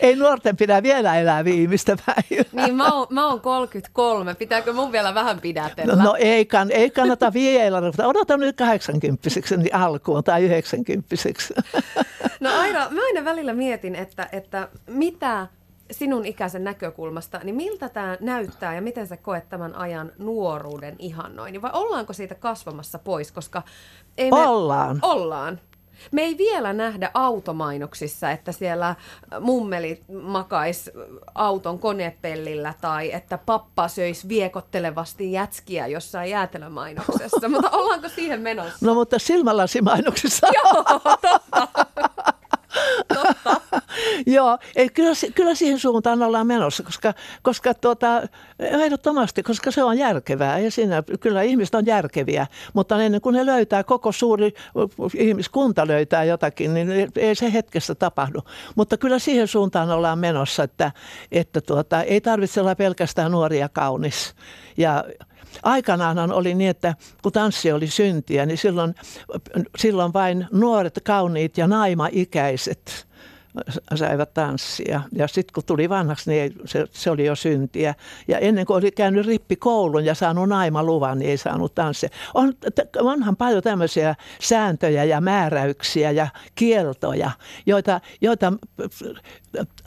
Ei 0.00 0.16
nuorten 0.16 0.56
pidä 0.56 0.82
vielä 0.82 1.20
elää 1.20 1.44
viimeistä 1.44 1.96
päivää. 2.06 2.44
Niin, 2.52 2.76
mä 2.76 2.92
oon, 2.92 3.06
mä 3.10 3.26
oon 3.26 3.40
33. 3.40 4.34
Pitääkö 4.34 4.72
mun 4.72 4.92
vielä 4.92 5.14
vähän 5.14 5.40
pidätellä? 5.40 5.96
No, 5.96 6.02
no 6.04 6.16
ei, 6.18 6.44
kann, 6.44 6.70
ei 6.70 6.90
kannata 6.90 7.32
vielä. 7.32 7.82
Odotan 8.04 8.40
nyt 8.40 8.56
80 8.56 9.28
niin 9.56 9.74
alkuun 9.74 10.24
tai 10.24 10.44
90 10.44 11.08
No 12.40 12.50
Aira, 12.60 12.90
mä 12.90 13.00
aina 13.06 13.24
välillä 13.24 13.52
mietin, 13.54 13.94
että, 13.94 14.28
että 14.32 14.68
mitä 14.86 15.46
sinun 15.90 16.26
ikäisen 16.26 16.64
näkökulmasta, 16.64 17.40
niin 17.44 17.54
miltä 17.54 17.88
tämä 17.88 18.16
näyttää 18.20 18.74
ja 18.74 18.82
miten 18.82 19.06
sä 19.06 19.16
koet 19.16 19.48
tämän 19.48 19.74
ajan 19.74 20.12
nuoruuden 20.18 20.96
ihannoinnin? 20.98 21.62
Vai 21.62 21.70
ollaanko 21.74 22.12
siitä 22.12 22.34
kasvamassa 22.34 22.98
pois? 22.98 23.32
Koska 23.32 23.62
ei 24.18 24.30
me... 24.30 24.46
Ollaan. 24.46 24.98
Ollaan. 25.02 25.60
Me 26.12 26.22
ei 26.22 26.38
vielä 26.38 26.72
nähdä 26.72 27.10
automainoksissa, 27.14 28.30
että 28.30 28.52
siellä 28.52 28.94
mummeli 29.40 30.00
makais 30.22 30.90
auton 31.34 31.78
konepellillä 31.78 32.74
tai 32.80 33.12
että 33.12 33.38
pappa 33.38 33.88
söisi 33.88 34.28
viekottelevasti 34.28 35.32
jätskiä 35.32 35.86
jossain 35.86 36.30
jäätelömainoksessa. 36.30 37.48
mutta 37.48 37.70
ollaanko 37.70 38.08
siihen 38.08 38.40
menossa? 38.40 38.86
No 38.86 38.94
mutta 38.94 39.18
silmälasimainoksissa. 39.18 40.46
Joo, 40.54 40.84
totta. 40.84 41.40
Totta. 43.08 43.60
Joo, 44.26 44.58
ei, 44.76 44.88
kyllä, 44.88 45.12
kyllä 45.34 45.54
siihen 45.54 45.78
suuntaan 45.78 46.22
ollaan 46.22 46.46
menossa, 46.46 46.82
koska, 46.82 47.14
koska 47.42 47.74
tuota, 47.74 48.22
ehdottomasti, 48.58 49.42
koska 49.42 49.70
se 49.70 49.82
on 49.82 49.98
järkevää. 49.98 50.58
Ja 50.58 50.70
siinä, 50.70 51.02
kyllä 51.20 51.42
ihmiset 51.42 51.74
on 51.74 51.86
järkeviä, 51.86 52.46
mutta 52.72 53.02
ennen 53.02 53.20
kuin 53.20 53.32
ne 53.32 53.46
löytää, 53.46 53.84
koko 53.84 54.12
suuri 54.12 54.54
ihmiskunta 55.18 55.86
löytää 55.86 56.24
jotakin, 56.24 56.74
niin 56.74 56.90
ei 57.16 57.34
se 57.34 57.52
hetkessä 57.52 57.94
tapahdu. 57.94 58.40
Mutta 58.74 58.96
kyllä 58.96 59.18
siihen 59.18 59.48
suuntaan 59.48 59.90
ollaan 59.90 60.18
menossa, 60.18 60.62
että, 60.62 60.92
että 61.32 61.60
tuota, 61.60 62.02
ei 62.02 62.20
tarvitse 62.20 62.60
olla 62.60 62.74
pelkästään 62.74 63.32
nuoria 63.32 63.68
kaunis. 63.68 64.34
Ja 64.76 65.04
Aikanaan 65.62 66.32
oli 66.32 66.54
niin, 66.54 66.70
että 66.70 66.94
kun 67.22 67.32
tanssi 67.32 67.72
oli 67.72 67.86
syntiä, 67.86 68.46
niin 68.46 68.58
silloin, 68.58 68.94
silloin 69.78 70.12
vain 70.12 70.46
nuoret, 70.52 71.00
kauniit 71.04 71.58
ja 71.58 71.66
naimaikäiset 71.66 73.06
saivat 73.94 74.34
tanssia. 74.34 75.00
Ja 75.12 75.28
sitten 75.28 75.54
kun 75.54 75.64
tuli 75.64 75.88
vanhaksi, 75.88 76.30
niin 76.30 76.54
se, 76.64 76.84
se 76.90 77.10
oli 77.10 77.24
jo 77.24 77.34
syntiä. 77.36 77.94
Ja 78.28 78.38
ennen 78.38 78.66
kuin 78.66 78.76
oli 78.76 78.90
käynyt 78.90 79.26
rippikoulun 79.26 80.04
ja 80.04 80.14
saanut 80.14 80.48
naimaluvan, 80.48 81.18
niin 81.18 81.30
ei 81.30 81.36
saanut 81.36 81.74
tanssia. 81.74 82.08
On, 82.34 82.52
onhan 83.00 83.36
paljon 83.36 83.62
tämmöisiä 83.62 84.14
sääntöjä 84.40 85.04
ja 85.04 85.20
määräyksiä 85.20 86.10
ja 86.10 86.28
kieltoja, 86.54 87.30
joita, 87.66 88.00
joita 88.20 88.52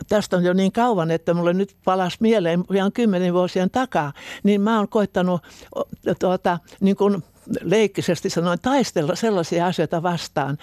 tästä 0.10 0.38
on 0.38 0.44
jo 0.44 0.54
niin 0.54 0.72
kauan, 0.72 1.12
että 1.12 1.34
mulle 1.34 1.54
nyt 1.54 1.76
palas 1.86 2.20
mieleen 2.20 2.64
ihan 2.74 2.92
kymmenen 2.92 3.34
vuosien 3.34 3.70
takaa, 3.70 4.14
niin 4.44 4.62
mä 4.62 4.78
oon 4.78 4.90
koittanut 4.90 5.42
tuota, 6.20 6.60
niin 6.82 6.96
kuin 6.96 7.24
leikkisesti 7.62 8.30
sanoin, 8.30 8.60
taistella 8.62 9.16
sellaisia 9.16 9.66
asioita 9.66 10.04
vastaan, 10.04 10.58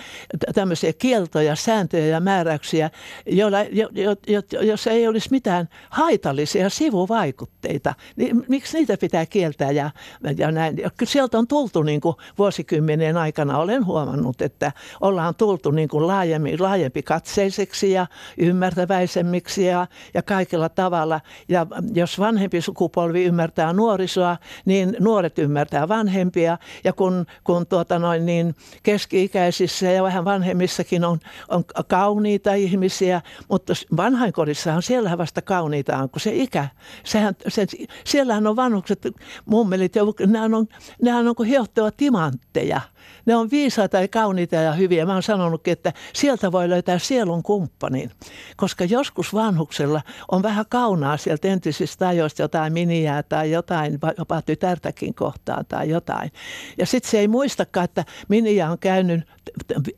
tämmöisiä 0.55 0.93
kieltoja, 0.93 1.57
sääntöjä 1.57 2.07
ja 2.07 2.21
määräyksiä, 2.21 2.91
joilla, 3.27 3.63
jo, 3.63 3.89
jo, 3.93 4.17
jo, 4.27 4.43
jos 4.61 4.87
ei 4.87 5.09
olisi 5.09 5.29
mitään 5.31 5.69
haitallisia 5.91 6.71
sivuvaikutteita, 6.71 7.95
niin 8.17 8.45
miksi 8.49 8.79
niitä 8.79 8.97
pitää 8.97 9.27
kieltää 9.27 9.71
ja, 9.71 9.91
ja 10.37 10.51
näin. 10.51 10.77
Sieltä 11.05 11.39
on 11.39 11.47
tultu 11.47 11.83
niin 11.83 12.01
kuin 12.01 12.17
vuosikymmenien 12.39 13.17
aikana, 13.17 13.59
olen 13.59 13.87
huomannut, 13.87 14.43
että 14.43 14.73
ollaan 15.01 15.35
tultu 15.35 15.71
niin 15.71 15.89
kuin 15.89 16.07
laajempi, 16.07 16.59
laajempi 16.59 17.03
katseiseksi 17.03 17.93
ja 17.93 18.07
ymmärtäväisemmiksi 18.39 19.67
ja, 19.67 19.87
ja 20.15 20.23
kaikilla 20.23 20.69
tavalla. 20.69 21.21
Ja 21.49 21.67
jos 21.95 22.19
vanhempi 22.19 22.61
sukupolvi 22.61 23.25
ymmärtää 23.25 23.73
nuorisoa, 23.73 24.37
niin 24.65 24.97
nuoret 25.01 25.39
ymmärtää 25.39 25.89
vanhempia 25.89 26.59
ja 26.85 26.93
kun, 26.93 27.27
kun 27.45 27.67
tuota 27.67 27.99
noin 27.99 28.27
niin 28.27 28.55
keski-ikäisissä 28.83 29.87
ja 29.87 30.03
vähän 30.03 30.25
vanhemmissakin 30.25 31.05
on, 31.05 31.19
on 31.49 31.65
kauniita 31.89 32.55
ihmisiä, 32.55 33.21
mutta 33.49 33.73
vanhainkodissahan 33.97 34.83
siellä 34.83 35.19
vasta 35.19 35.43
kauniita 35.43 35.97
on, 35.97 36.11
kun 36.11 36.21
se 36.21 36.35
ikä, 36.35 36.69
sehän, 37.05 37.35
se, 37.49 37.67
siellähän 38.05 38.47
on 38.47 38.57
vanhukset, 38.57 39.07
mummelit, 39.45 39.95
nehän 40.27 40.55
on, 40.55 40.67
nehän 41.03 41.29
on 41.29 41.35
kuin 41.35 41.49
hiottua 41.49 41.91
timantteja– 41.91 42.81
ne 43.27 43.37
on 43.37 43.51
viisaita 43.51 44.01
ja 44.01 44.09
kauniita 44.09 44.55
ja 44.55 44.73
hyviä. 44.73 45.07
Mä 45.07 45.13
oon 45.13 45.23
sanonutkin, 45.23 45.73
että 45.73 45.93
sieltä 46.13 46.53
voi 46.53 46.69
löytää 46.69 46.99
sielun 46.99 47.43
kumppanin. 47.43 48.11
Koska 48.57 48.85
joskus 48.85 49.35
vanhuksella 49.35 50.03
on 50.33 50.43
vähän 50.43 50.65
kaunaa 50.69 51.17
sieltä 51.17 51.49
entisistä 51.49 52.09
ajoista 52.09 52.43
jotain 52.43 52.73
miniää 52.73 53.23
tai 53.23 53.51
jotain, 53.51 53.99
jopa 54.19 54.43
tytärtäkin 54.43 55.15
kohtaa 55.15 55.65
tai 55.65 55.89
jotain. 55.89 56.33
Ja 56.79 56.87
sitten 56.87 57.11
se 57.11 57.19
ei 57.19 57.29
muistakaan, 57.29 57.85
että 57.85 58.05
miniä 58.29 58.71
on 58.71 58.79
käynyt 58.79 59.25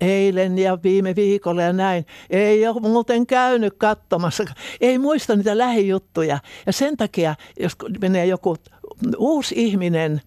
eilen 0.01 0.59
ja 0.59 0.79
viime 0.83 1.17
viikolla 1.17 1.63
ja 1.63 1.73
näin. 1.73 2.07
Ei 2.31 2.67
ole 2.67 2.81
muuten 2.81 3.27
käynyt 3.27 3.75
katsomassa. 3.79 4.45
Ei 4.81 4.99
muista 4.99 5.37
niitä 5.37 5.59
lähijuttuja. 5.59 6.39
Ja 6.67 6.73
sen 6.73 6.97
takia, 6.97 7.35
jos 7.61 7.73
menee 8.01 8.27
joku 8.27 8.57
uusi 9.19 9.55
ihminen, 9.59 10.21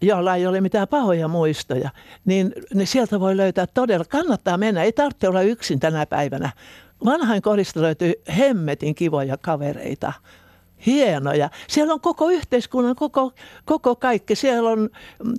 jolla 0.00 0.36
ei 0.36 0.46
ole 0.46 0.60
mitään 0.60 0.88
pahoja 0.88 1.28
muistoja, 1.28 1.90
niin, 2.24 2.52
niin 2.74 2.86
sieltä 2.86 3.20
voi 3.20 3.36
löytää 3.36 3.66
todella, 3.66 4.04
kannattaa 4.04 4.58
mennä, 4.58 4.82
ei 4.82 4.92
tarvitse 4.92 5.28
olla 5.28 5.42
yksin 5.42 5.80
tänä 5.80 6.06
päivänä. 6.06 6.50
Vanhain 7.04 7.42
kodista 7.42 7.82
löytyy 7.82 8.12
hemmetin 8.38 8.94
kivoja 8.94 9.36
kavereita 9.36 10.12
hienoja. 10.86 11.50
Siellä 11.68 11.92
on 11.92 12.00
koko 12.00 12.30
yhteiskunnan, 12.30 12.96
koko, 12.96 13.32
koko 13.64 13.96
kaikki. 13.96 14.34
Siellä 14.34 14.70
on, 14.70 14.90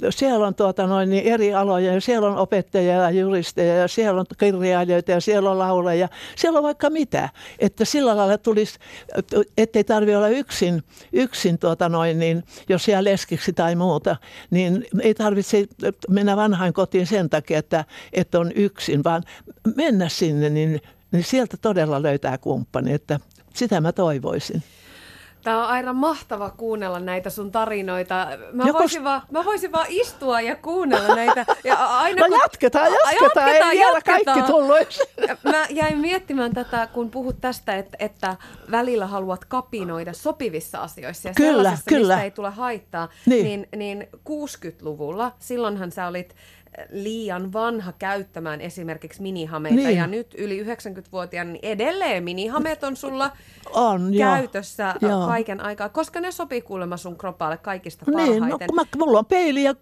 siellä 0.10 0.48
on 0.48 0.56
tuota 0.56 0.88
noin, 0.88 1.10
niin 1.10 1.24
eri 1.24 1.54
aloja 1.54 1.94
ja 1.94 2.02
siellä 2.02 2.28
on 2.30 2.38
opettajia 2.38 2.94
ja 2.96 3.10
juristeja 3.10 3.76
ja 3.76 3.88
siellä 3.88 4.20
on 4.20 4.26
kirjailijoita 4.38 5.12
ja 5.12 5.22
siellä 5.22 5.52
on 5.52 5.60
lauleja. 5.60 6.10
Siellä 6.36 6.58
on 6.58 6.64
vaikka 6.64 6.90
mitä. 6.90 7.30
Että 7.60 7.86
sillä 7.86 8.18
lailla 8.18 8.38
tulisi, 8.38 8.80
ettei 9.58 9.84
tarvitse 9.84 10.18
olla 10.18 10.30
yksin, 10.30 10.84
yksin 11.14 11.60
tuota 11.60 11.90
noin, 11.90 12.20
niin, 12.20 12.44
jos 12.70 12.88
jää 12.88 13.04
leskiksi 13.04 13.54
tai 13.54 13.76
muuta, 13.76 14.16
niin 14.50 14.86
ei 15.02 15.14
tarvitse 15.14 15.66
mennä 16.10 16.38
vanhain 16.38 16.74
kotiin 16.74 17.08
sen 17.08 17.30
takia, 17.30 17.60
että, 17.60 17.86
että 18.14 18.40
on 18.40 18.52
yksin, 18.56 19.04
vaan 19.04 19.24
mennä 19.76 20.10
sinne, 20.10 20.50
niin, 20.50 20.82
niin 21.12 21.24
sieltä 21.24 21.58
todella 21.58 22.04
löytää 22.04 22.38
kumppani. 22.38 22.94
Että 22.94 23.20
sitä 23.54 23.82
mä 23.82 23.92
toivoisin. 23.92 24.64
Tämä 25.48 25.64
on 25.64 25.70
aivan 25.70 25.96
mahtava 25.96 26.50
kuunnella 26.50 27.00
näitä 27.00 27.30
sun 27.30 27.52
tarinoita. 27.52 28.28
Mä, 28.52 28.64
Jokos... 28.64 28.80
voisin, 28.80 29.04
vaan, 29.04 29.22
mä 29.32 29.46
voisin 29.46 29.72
vaan 29.72 29.86
istua 29.90 30.42
ja 30.42 30.56
kuunnella 30.56 31.16
näitä. 31.16 31.46
Ja 31.64 31.76
aina, 31.76 32.22
no 32.22 32.28
kun... 32.28 32.40
jatketaan, 32.40 32.92
jatketaan, 32.92 33.16
jatketaan, 33.22 33.72
ei 33.72 33.78
vielä 33.78 34.02
kaikki 34.02 34.42
tullut. 34.52 34.78
Mä 35.44 35.66
jäin 35.70 35.98
miettimään 35.98 36.54
tätä, 36.54 36.88
kun 36.94 37.12
puhut 37.12 37.42
tästä, 37.42 37.76
että, 37.76 37.98
että 38.00 38.36
välillä 38.72 39.08
haluat 39.08 39.46
kapinoida 39.46 40.14
sopivissa 40.14 40.80
asioissa 40.80 41.30
ja 41.30 41.34
kyllä, 41.34 41.78
kyllä. 41.90 42.14
mistä 42.14 42.24
ei 42.24 42.32
tule 42.32 42.50
haittaa. 42.50 43.10
Niin. 43.26 43.44
Niin, 43.44 43.68
niin 43.76 44.08
60-luvulla, 44.30 45.32
silloinhan 45.40 45.92
sä 45.92 46.08
olit 46.08 46.36
liian 46.90 47.54
vanha 47.54 47.94
käyttämään 48.00 48.62
esimerkiksi 48.62 49.22
minihameita 49.22 49.78
niin. 49.78 49.98
ja 49.98 50.08
nyt 50.08 50.36
yli 50.38 50.64
90-vuotiaana 50.64 51.52
niin 51.52 51.66
edelleen 51.66 52.24
minihameet 52.24 52.84
on 52.84 52.96
sulla 52.96 53.32
on, 53.74 54.12
käytössä 54.18 54.96
joo. 55.02 55.28
kaiken 55.28 55.62
aikaa, 55.62 55.90
koska 55.90 56.22
ne 56.22 56.32
sopii 56.32 56.62
kuulemma 56.62 56.98
sun 56.98 57.18
kropalle 57.18 57.58
kaikista 57.58 58.06
parhaiten. 58.06 58.42
Niin, 58.42 58.50
no, 58.50 58.74
mä, 58.74 58.84
mulla 58.98 59.20
on 59.20 59.26
peili 59.26 59.64
ja 59.64 59.76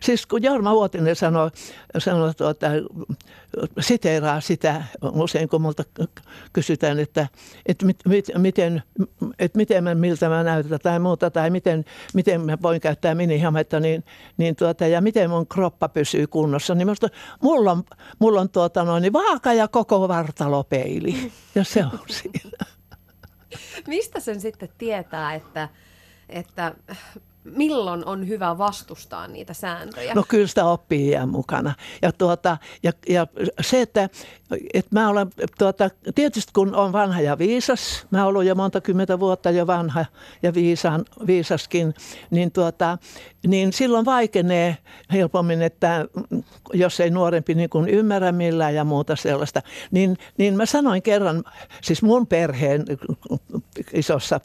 siis 0.00 0.26
kun 0.26 0.42
Jorma 0.42 0.74
Vuotinen 0.74 1.16
sanoi, 1.16 1.50
sanoi 1.98 2.34
tuota, 2.34 2.66
siteeraa 3.80 4.40
sitä 4.40 4.82
usein, 5.02 5.48
kun 5.48 5.62
multa 5.62 5.84
kysytään, 6.52 6.98
että, 6.98 7.28
että 7.66 7.86
mit, 7.86 7.96
mit, 8.08 8.26
miten, 8.38 8.82
että 9.38 9.56
miten 9.56 9.84
mä, 9.84 9.94
miltä 9.94 10.28
mä 10.28 10.42
näytän 10.42 10.78
tai 10.82 10.98
muuta, 10.98 11.30
tai 11.30 11.50
miten, 11.50 11.84
miten 12.14 12.40
mä 12.40 12.58
voin 12.62 12.80
käyttää 12.80 13.14
minihametta, 13.14 13.80
niin, 13.80 14.04
niin 14.36 14.56
tuota, 14.56 14.86
ja 14.86 15.00
miten 15.00 15.30
mun 15.30 15.46
kroppa 15.46 15.88
pysyy 15.88 16.19
kunnossa. 16.26 16.74
Niin 16.74 16.88
musta, 16.88 17.08
mulla 17.42 17.72
on, 17.72 17.84
mulla 18.18 18.40
on 18.40 18.50
tuota 18.50 18.84
noin, 18.84 19.02
niin 19.02 19.12
vaaka 19.12 19.52
ja 19.52 19.68
koko 19.68 20.08
vartalopeili, 20.08 21.32
ja 21.54 21.64
se 21.64 21.84
on 21.84 22.00
siinä. 22.08 22.66
Mistä 23.86 24.20
sen 24.20 24.40
sitten 24.40 24.68
tietää, 24.78 25.34
että, 25.34 25.68
että 26.28 26.74
milloin 27.44 28.04
on 28.04 28.28
hyvä 28.28 28.58
vastustaa 28.58 29.28
niitä 29.28 29.54
sääntöjä? 29.54 30.14
No 30.14 30.24
kyllä 30.28 30.46
sitä 30.46 30.64
oppii 30.64 31.08
iän 31.08 31.28
mukana. 31.28 31.74
Ja, 32.02 32.12
tuota, 32.12 32.58
ja, 32.82 32.92
ja 33.08 33.26
se, 33.60 33.80
että, 33.80 34.08
että 34.74 34.90
mä 34.90 35.08
olen, 35.08 35.30
tuota, 35.58 35.90
tietysti 36.14 36.52
kun 36.54 36.74
on 36.74 36.92
vanha 36.92 37.20
ja 37.20 37.38
viisas, 37.38 38.06
mä 38.10 38.26
olen 38.26 38.46
jo 38.46 38.54
monta 38.54 38.80
kymmentä 38.80 39.20
vuotta 39.20 39.50
jo 39.50 39.66
vanha 39.66 40.04
ja 40.42 40.54
viisaan, 40.54 41.04
viisaskin, 41.26 41.94
niin, 42.30 42.52
tuota, 42.52 42.98
niin 43.46 43.72
silloin 43.72 44.04
vaikenee 44.04 44.76
helpommin, 45.12 45.62
että 45.62 46.06
jos 46.72 47.00
ei 47.00 47.10
nuorempi 47.10 47.54
niin 47.54 47.70
kuin 47.70 47.88
ymmärrä 47.88 48.32
millään 48.32 48.74
ja 48.74 48.84
muuta 48.84 49.16
sellaista, 49.16 49.62
niin, 49.90 50.16
niin 50.38 50.56
mä 50.56 50.66
sanoin 50.66 51.02
kerran, 51.02 51.44
siis 51.82 52.02
mun 52.02 52.26
perheen 52.26 52.84
isossa 53.92 54.40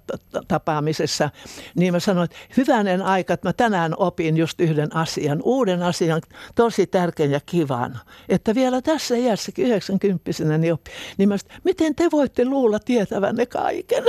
tapaamisessa, 0.47 1.29
niin 1.75 1.93
mä 1.93 1.99
sanoin, 1.99 2.25
että 2.25 2.37
hyvänen 2.85 3.05
aika, 3.05 3.33
että 3.33 3.49
mä 3.49 3.53
tänään 3.53 3.93
opin 3.97 4.37
just 4.37 4.61
yhden 4.61 4.95
asian, 4.95 5.41
uuden 5.43 5.83
asian, 5.83 6.21
tosi 6.55 6.87
tärkeän 6.87 7.31
ja 7.31 7.39
kivan, 7.45 7.99
että 8.29 8.55
vielä 8.55 8.81
tässä 8.81 9.15
iässäkin 9.15 9.65
90 9.65 10.57
niin 10.57 10.73
oppi. 10.73 10.91
Niin 11.17 11.29
mä 11.29 11.37
sanoin, 11.37 11.61
miten 11.63 11.95
te 11.95 12.11
voitte 12.11 12.45
luulla 12.45 12.79
tietävänne 12.79 13.45
kaiken? 13.45 14.03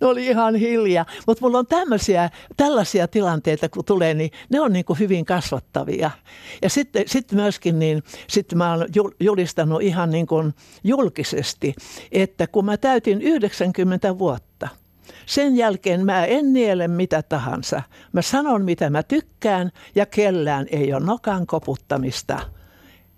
Ne 0.00 0.06
oli 0.06 0.26
ihan 0.26 0.54
hiljaa, 0.54 1.06
mutta 1.26 1.44
mulla 1.44 1.58
on 1.58 1.66
tämmöisiä, 1.66 2.30
tällaisia 2.56 3.08
tilanteita, 3.08 3.68
kun 3.68 3.84
tulee, 3.84 4.14
niin 4.14 4.30
ne 4.50 4.60
on 4.60 4.72
niin 4.72 4.84
kuin 4.84 4.98
hyvin 4.98 5.24
kasvattavia. 5.24 6.10
Ja 6.62 6.70
sitten, 6.70 7.04
sitten 7.06 7.38
myöskin, 7.38 7.78
niin 7.78 8.02
sitten 8.28 8.58
mä 8.58 8.74
olen 8.74 8.88
julistanut 9.20 9.82
ihan 9.82 10.10
niin 10.10 10.26
kuin 10.26 10.54
julkisesti, 10.84 11.74
että 12.12 12.46
kun 12.46 12.64
mä 12.64 12.76
täytin 12.76 13.22
90 13.22 14.18
vuotta, 14.18 14.47
sen 15.26 15.56
jälkeen 15.56 16.06
mä 16.06 16.24
en 16.24 16.52
niele 16.52 16.88
mitä 16.88 17.22
tahansa. 17.22 17.82
Mä 18.12 18.22
sanon 18.22 18.64
mitä 18.64 18.90
mä 18.90 19.02
tykkään 19.02 19.70
ja 19.94 20.06
kellään 20.06 20.66
ei 20.70 20.92
ole 20.92 21.06
nokan 21.06 21.46
koputtamista 21.46 22.40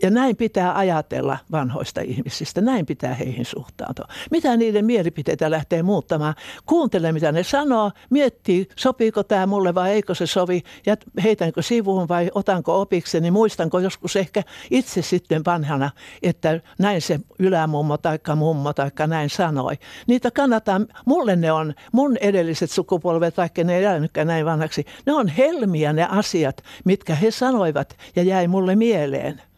Ja 0.03 0.11
näin 0.11 0.36
pitää 0.36 0.78
ajatella 0.78 1.38
vanhoista 1.53 2.01
ihmisistä, 2.01 2.61
näin 2.61 2.86
pitää 2.86 3.14
heihin 3.14 3.44
suhtautua. 3.44 4.05
Mitä 4.30 4.57
niiden 4.57 4.84
mielipiteitä 4.84 5.51
lähtee 5.51 5.82
muuttamaan? 5.82 6.34
Kuuntele, 6.66 7.12
mitä 7.12 7.32
ne 7.32 7.42
sanoo, 7.42 7.92
miettii, 8.11 8.68
sopiiko 8.76 9.22
tämä 9.22 9.46
mulle 9.46 9.74
vai 9.74 9.90
eikö 9.90 10.14
se 10.14 10.26
sovi, 10.26 10.62
ja 10.86 10.96
heitänkö 11.22 11.62
sivuun 11.62 12.09
vai 12.09 12.30
otanko 12.34 12.80
opiksi, 12.80 13.20
niin 13.20 13.32
muistanko 13.32 13.78
joskus 13.78 14.16
ehkä 14.16 14.42
itse 14.70 15.03
sitten 15.03 15.42
vanhana, 15.44 15.90
että 16.22 16.61
näin 16.78 17.03
se 17.03 17.20
ylämummo 17.38 17.98
tai 17.98 18.18
mummo 18.36 18.72
tai 18.72 18.90
näin 19.07 19.30
sanoi. 19.30 19.74
Niitä 20.07 20.30
kannattaa, 20.30 20.80
mulle 21.07 21.36
ne 21.36 21.53
on, 21.53 21.74
mun 21.92 22.16
edelliset 22.16 22.70
sukupolvet, 22.70 23.36
vaikka 23.36 23.64
ne 23.64 23.76
ei 23.76 23.84
elänytkään 23.84 24.26
näin 24.26 24.46
vanhaksi, 24.46 24.86
ne 25.07 25.12
on 25.12 25.28
helmiä 25.28 25.92
ne 25.92 26.07
asiat, 26.11 26.62
mitkä 26.84 27.14
he 27.14 27.30
sanoivat 27.30 27.96
ja 28.16 28.22
jäi 28.22 28.48
mulle 28.48 28.76
mieleen. 28.76 29.49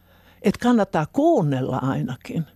Että 0.42 0.62
kannattaa 0.62 1.06
kuunnella 1.12 1.76
ainakin. 1.76 2.46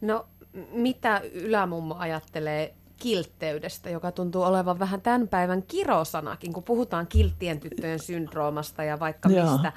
No, 0.00 0.26
mitä 0.72 1.20
ylämummo 1.32 1.94
ajattelee 1.98 2.74
kiltteydestä, 2.96 3.90
joka 3.90 4.12
tuntuu 4.12 4.42
olevan 4.42 4.78
vähän 4.78 5.00
tämän 5.00 5.28
päivän 5.28 5.62
kirosanakin, 5.62 6.52
kun 6.52 6.62
puhutaan 6.62 7.06
kilttien 7.06 7.60
tyttöjen 7.60 7.98
syndroomasta 7.98 8.84
ja 8.84 9.00
vaikka 9.00 9.28
Joo. 9.28 9.52
mistä 9.52 9.72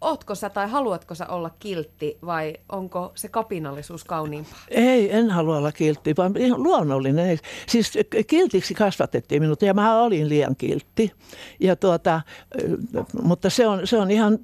ootko 0.00 0.34
sä 0.34 0.50
tai 0.50 0.68
haluatko 0.68 1.14
sä 1.14 1.26
olla 1.26 1.50
kiltti 1.58 2.18
vai 2.26 2.54
onko 2.72 3.12
se 3.14 3.28
kapinallisuus 3.28 4.04
kauniimpaa? 4.04 4.58
Ei, 4.68 5.16
en 5.16 5.30
halua 5.30 5.56
olla 5.56 5.72
kiltti, 5.72 6.14
vaan 6.16 6.36
ihan 6.36 6.62
luonnollinen. 6.62 7.38
Siis 7.68 7.92
kiltiksi 8.26 8.74
kasvatettiin 8.74 9.42
minut 9.42 9.62
ja 9.62 9.74
mä 9.74 10.02
olin 10.02 10.28
liian 10.28 10.56
kiltti. 10.56 11.12
Ja 11.60 11.76
tuota, 11.76 12.20
mutta 13.22 13.50
se 13.50 13.66
on, 13.66 13.86
se 13.86 13.98
on 13.98 14.10
ihan, 14.10 14.38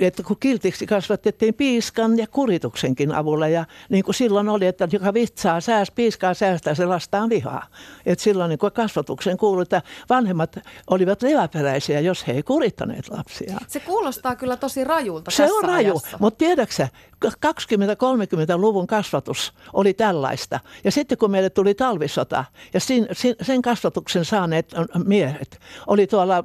että 0.00 0.22
kun 0.22 0.36
kiltiksi 0.40 0.86
kasvatettiin 0.86 1.54
piiskan 1.54 2.18
ja 2.18 2.26
kurituksenkin 2.26 3.14
avulla 3.14 3.48
ja 3.48 3.64
niin 3.88 4.04
kuin 4.04 4.14
silloin 4.14 4.48
oli, 4.48 4.66
että 4.66 4.88
joka 4.92 5.14
vitsaa 5.14 5.60
sääs, 5.60 5.90
piiskaa 5.90 6.34
säästää, 6.34 6.74
se 6.74 6.86
lastaa 6.86 7.28
vihaa. 7.28 7.66
Että 8.06 8.22
silloin 8.22 8.48
niin 8.48 8.58
kuin 8.58 8.72
kasvatuksen 8.72 9.36
kuului, 9.36 9.62
että 9.62 9.82
vanhemmat 10.08 10.58
olivat 10.90 11.22
leväperäisiä, 11.22 12.00
jos 12.00 12.26
he 12.26 12.32
ei 12.32 12.42
kurittaneet 12.42 13.08
lapsia. 13.08 13.58
Se 13.68 13.80
kuulostaa 13.80 14.36
kyllä 14.36 14.56
tosi 14.56 14.69
tosi 14.70 14.84
rajulta 14.84 15.30
Se 15.30 15.52
on 15.52 15.64
raju, 15.64 16.00
mutta 16.18 16.38
tiedätkö 16.38 16.88
20-30-luvun 17.26 18.86
kasvatus 18.86 19.52
oli 19.72 19.94
tällaista. 19.94 20.60
Ja 20.84 20.90
sitten 20.90 21.18
kun 21.18 21.30
meille 21.30 21.50
tuli 21.50 21.74
talvisota 21.74 22.44
ja 22.74 22.80
sin, 22.80 23.06
sin, 23.12 23.34
sen 23.42 23.62
kasvatuksen 23.62 24.24
saaneet 24.24 24.74
miehet 25.04 25.60
oli 25.86 26.06
tuolla 26.06 26.44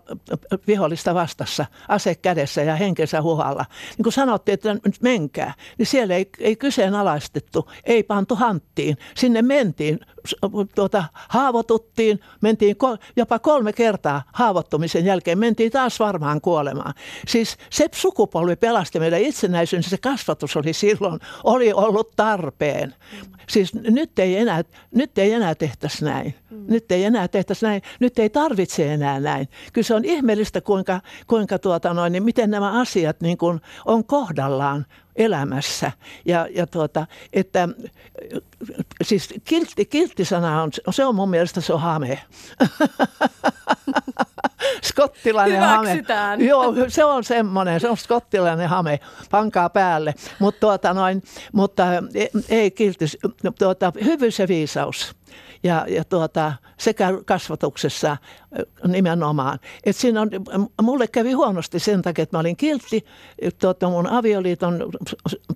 vihollista 0.67 1.13
vastassa, 1.13 1.65
ase 1.87 2.15
kädessä 2.15 2.61
ja 2.61 2.75
henkensä 2.75 3.21
huhalla. 3.21 3.65
Niin 3.97 4.03
kun 4.03 4.11
sanottiin, 4.11 4.53
että 4.53 4.73
nyt 4.73 5.01
menkää, 5.01 5.53
niin 5.77 5.85
siellä 5.85 6.15
ei, 6.15 6.29
ei 6.39 6.55
kyseenalaistettu, 6.55 7.69
ei 7.83 8.03
pantu 8.03 8.35
hanttiin. 8.35 8.97
Sinne 9.15 9.41
mentiin, 9.41 9.99
tuota, 10.75 11.03
haavoituttiin, 11.29 12.19
mentiin 12.41 12.75
jopa 13.15 13.39
kolme 13.39 13.73
kertaa 13.73 14.23
haavoittumisen 14.33 15.05
jälkeen, 15.05 15.39
mentiin 15.39 15.71
taas 15.71 15.99
varmaan 15.99 16.41
kuolemaan. 16.41 16.93
Siis 17.27 17.57
se 17.69 17.89
sukupolvi 17.95 18.55
pelasti 18.55 18.99
meidän 18.99 19.21
itsenäisyyden, 19.21 19.89
se 19.89 19.97
kasvatus 19.97 20.55
oli 20.55 20.73
silloin, 20.73 21.19
oli 21.43 21.73
ollut 21.73 22.11
tarpeen. 22.15 22.95
Siis 23.47 23.73
nyt 23.73 24.19
ei 24.19 24.37
enää, 24.37 24.63
nyt 24.95 25.17
ei 25.17 25.33
enää 25.33 25.55
tehtäisi 25.55 26.05
näin. 26.05 26.35
Mm. 26.49 26.65
Nyt 26.67 26.91
ei 26.91 27.03
enää 27.03 27.27
tehtäisi 27.27 27.65
näin. 27.65 27.81
Nyt 27.99 28.19
ei 28.19 28.29
tarvitse 28.29 28.93
enää 28.93 29.19
näin. 29.19 29.47
Kyllä 29.73 29.85
se 29.85 29.95
on 29.95 30.05
ihmeellistä, 30.05 30.61
kuinka, 30.61 31.01
kuinka 31.27 31.59
tuota 31.59 31.93
noin, 31.93 32.11
niin 32.13 32.23
miten 32.23 32.51
nämä 32.51 32.79
asiat 32.79 33.21
niin 33.21 33.37
kuin 33.37 33.61
on 33.85 34.05
kohdallaan 34.05 34.85
elämässä. 35.15 35.91
Ja, 36.25 36.47
ja 36.51 36.67
tuota, 36.67 37.07
että 37.33 37.69
siis 39.03 39.33
kiltti, 39.43 39.85
kilttisana 39.85 40.63
on, 40.63 40.71
se 40.89 41.05
on 41.05 41.15
mun 41.15 41.29
mielestä 41.29 41.61
se 41.61 41.73
on 41.73 41.81
hame. 41.81 42.19
skottilainen 44.83 45.59
hame. 45.59 46.03
Joo, 46.39 46.73
se 46.87 47.05
on 47.05 47.23
semmoinen, 47.23 47.79
se 47.79 47.89
on 47.89 47.97
skottilainen 47.97 48.69
hame, 48.69 48.99
pankaa 49.31 49.69
päälle. 49.69 50.13
Mut 50.39 50.59
tuota 50.59 50.93
noin, 50.93 51.23
mutta 51.53 51.83
ei 52.49 52.71
kiltis, 52.71 53.17
tuota, 53.59 53.91
hyvyys 54.03 54.39
ja 54.39 54.47
viisaus 54.47 55.15
ja, 55.63 55.85
ja 55.89 56.03
tuota, 56.03 56.53
sekä 56.77 57.09
kasvatuksessa 57.25 58.17
nimenomaan. 58.87 59.59
Et 59.83 59.95
siinä 59.95 60.21
on, 60.21 60.29
mulle 60.81 61.07
kävi 61.07 61.31
huonosti 61.31 61.79
sen 61.79 62.01
takia, 62.01 62.23
että 62.23 62.37
mä 62.37 62.39
olin 62.39 62.57
kiltti 62.57 63.05
tuota, 63.59 63.89
mun 63.89 64.07
avioliiton, 64.07 64.89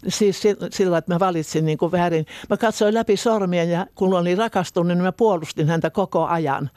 siis 0.08 0.42
sillä, 0.72 0.98
että 0.98 1.14
mä 1.14 1.20
valitsin 1.20 1.66
niin 1.66 1.78
kuin 1.78 1.92
väärin. 1.92 2.26
Mä 2.50 2.58
katsoin 2.58 2.94
läpi 2.94 3.18
sormien 3.18 3.70
ja 3.70 3.86
kun 3.96 4.14
olin 4.14 4.38
rakastunut, 4.38 4.88
niin 4.88 5.04
mä 5.04 5.12
puolustin 5.12 5.68
häntä 5.68 5.90
koko 5.90 6.26
ajan. 6.26 6.70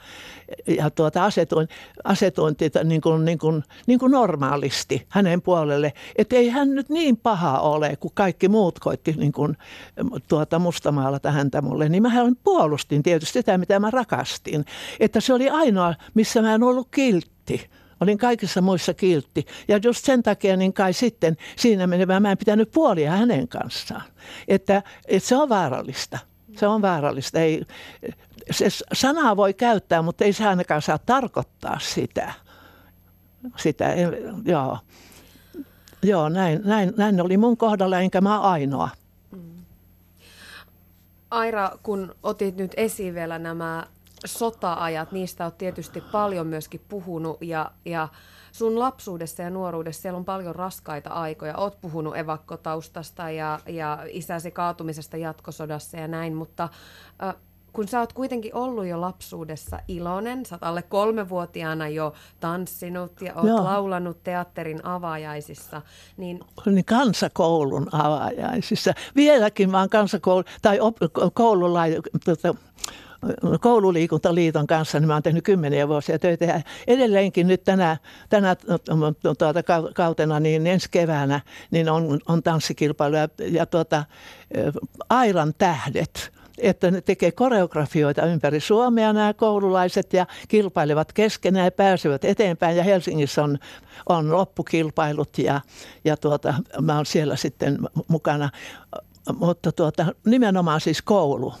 Ja 0.67 0.89
tuota, 0.89 1.25
asetuin, 1.25 1.67
asetuin 2.03 2.22
tätä 2.31 2.83
niin 2.83 3.01
kuin, 3.01 3.25
niin 3.25 3.37
kuin, 3.37 3.63
niin 3.87 3.99
kuin 3.99 4.11
normaalisti 4.11 5.05
hänen 5.09 5.41
puolelle. 5.41 5.93
Että 6.15 6.35
ei 6.35 6.49
hän 6.49 6.75
nyt 6.75 6.89
niin 6.89 7.17
paha 7.17 7.59
ole, 7.59 7.95
kuin 7.99 8.11
kaikki 8.15 8.47
muut 8.47 8.79
koitti 8.79 9.11
niin 9.17 9.31
kuin, 9.31 9.57
tuota, 10.27 10.59
mustamaalata 10.59 11.31
häntä 11.31 11.61
mulle. 11.61 11.89
Niin 11.89 12.03
mä 12.03 12.11
puolustin 12.43 13.03
tietysti 13.03 13.39
sitä, 13.39 13.57
mitä 13.57 13.79
mä 13.79 13.91
rakastin. 13.91 14.65
Että 14.99 15.19
se 15.19 15.33
oli 15.33 15.49
ainoa 15.49 15.93
missä 16.13 16.41
mä 16.41 16.55
en 16.55 16.63
ollut 16.63 16.87
kiltti. 16.91 17.69
Olin 18.01 18.17
kaikissa 18.17 18.61
muissa 18.61 18.93
kiltti. 18.93 19.45
Ja 19.67 19.79
just 19.83 20.05
sen 20.05 20.23
takia 20.23 20.57
niin 20.57 20.73
kai 20.73 20.93
sitten 20.93 21.37
siinä 21.55 21.87
menevä 21.87 22.19
mä 22.19 22.31
en 22.31 22.37
pitänyt 22.37 22.71
puolia 22.71 23.11
hänen 23.11 23.47
kanssaan. 23.47 24.03
Että, 24.47 24.83
että 25.07 25.29
se 25.29 25.37
on 25.37 25.49
vaarallista. 25.49 26.19
Se 26.57 26.67
on 26.67 26.81
vaarallista. 26.81 27.39
Ei, 27.39 27.65
se 28.51 28.65
sanaa 28.93 29.37
voi 29.37 29.53
käyttää, 29.53 30.01
mutta 30.01 30.23
ei 30.23 30.33
se 30.33 30.47
ainakaan 30.47 30.81
saa 30.81 30.97
tarkoittaa 30.97 31.79
sitä. 31.79 32.33
sitä 33.57 33.85
joo. 34.45 34.77
Joo, 36.03 36.29
näin, 36.29 36.61
näin, 36.63 36.93
näin 36.97 37.21
oli 37.21 37.37
mun 37.37 37.57
kohdalla, 37.57 37.99
enkä 37.99 38.21
mä 38.21 38.41
ainoa. 38.41 38.89
Mm. 39.31 39.65
Aira, 41.31 41.71
kun 41.83 42.15
otit 42.23 42.55
nyt 42.55 42.71
esiin 42.77 43.13
vielä 43.13 43.39
nämä 43.39 43.87
sota-ajat, 44.25 45.11
niistä 45.11 45.43
olet 45.43 45.57
tietysti 45.57 46.01
paljon 46.01 46.47
myöskin 46.47 46.81
puhunut 46.89 47.37
ja, 47.41 47.71
ja 47.85 48.07
sun 48.51 48.79
lapsuudessa 48.79 49.43
ja 49.43 49.49
nuoruudessa 49.49 50.01
siellä 50.01 50.17
on 50.17 50.25
paljon 50.25 50.55
raskaita 50.55 51.09
aikoja. 51.09 51.57
Oot 51.57 51.81
puhunut 51.81 52.17
evakkotaustasta 52.17 53.29
ja, 53.29 53.59
ja 53.67 53.99
isäsi 54.09 54.51
kaatumisesta 54.51 55.17
jatkosodassa 55.17 55.97
ja 55.97 56.07
näin, 56.07 56.35
mutta 56.35 56.69
äh, 57.23 57.35
kun 57.73 57.87
sä 57.87 57.99
oot 57.99 58.13
kuitenkin 58.13 58.55
ollut 58.55 58.85
jo 58.85 59.01
lapsuudessa 59.01 59.79
iloinen, 59.87 60.45
sä 60.45 60.55
oot 60.55 60.63
alle 60.63 60.81
kolmevuotiaana 60.81 61.87
jo 61.87 62.13
tanssinut 62.39 63.21
ja 63.21 63.33
oot 63.35 63.47
Joo. 63.47 63.63
laulanut 63.63 64.23
teatterin 64.23 64.85
avaajaisissa, 64.85 65.81
niin... 66.17 66.39
niin 66.65 66.85
kansakoulun 66.85 67.87
avaajaisissa. 67.91 68.93
Vieläkin 69.15 69.71
vaan 69.71 69.89
kansakoulu, 69.89 70.43
tai 70.61 70.79
op, 70.79 70.97
koululla, 71.33 71.81
tota, 72.25 72.55
koululiikuntaliiton 73.61 74.67
kanssa, 74.67 74.99
niin 74.99 75.07
mä 75.07 75.13
oon 75.13 75.23
tehnyt 75.23 75.43
kymmeniä 75.43 75.87
vuosia 75.87 76.19
töitä 76.19 76.45
ja 76.45 76.61
edelleenkin 76.87 77.47
nyt 77.47 77.63
tänä, 77.63 77.97
tänä 78.29 78.55
tuota, 79.23 79.63
kautena, 79.95 80.39
niin 80.39 80.67
ensi 80.67 80.87
keväänä, 80.91 81.41
niin 81.71 81.89
on, 81.89 82.19
on 82.27 82.43
tanssikilpailu 82.43 83.15
ja, 83.15 83.27
ja 83.37 83.65
tuota, 83.65 84.05
Airan 85.09 85.53
tähdet 85.57 86.33
että 86.57 86.91
ne 86.91 87.01
tekee 87.01 87.31
koreografioita 87.31 88.25
ympäri 88.25 88.59
Suomea 88.59 89.13
nämä 89.13 89.33
koululaiset 89.33 90.13
ja 90.13 90.25
kilpailevat 90.47 91.13
keskenään 91.13 91.65
ja 91.65 91.71
pääsevät 91.71 92.25
eteenpäin. 92.25 92.77
Ja 92.77 92.83
Helsingissä 92.83 93.43
on, 93.43 93.57
on 94.09 94.31
loppukilpailut 94.31 95.37
ja, 95.37 95.61
ja 96.05 96.17
tuota, 96.17 96.53
mä 96.81 96.95
oon 96.95 97.05
siellä 97.05 97.35
sitten 97.35 97.79
mukana. 98.07 98.49
Mutta 99.35 99.71
tuota, 99.71 100.05
nimenomaan 100.25 100.81
siis 100.81 101.01
koulu. 101.01 101.53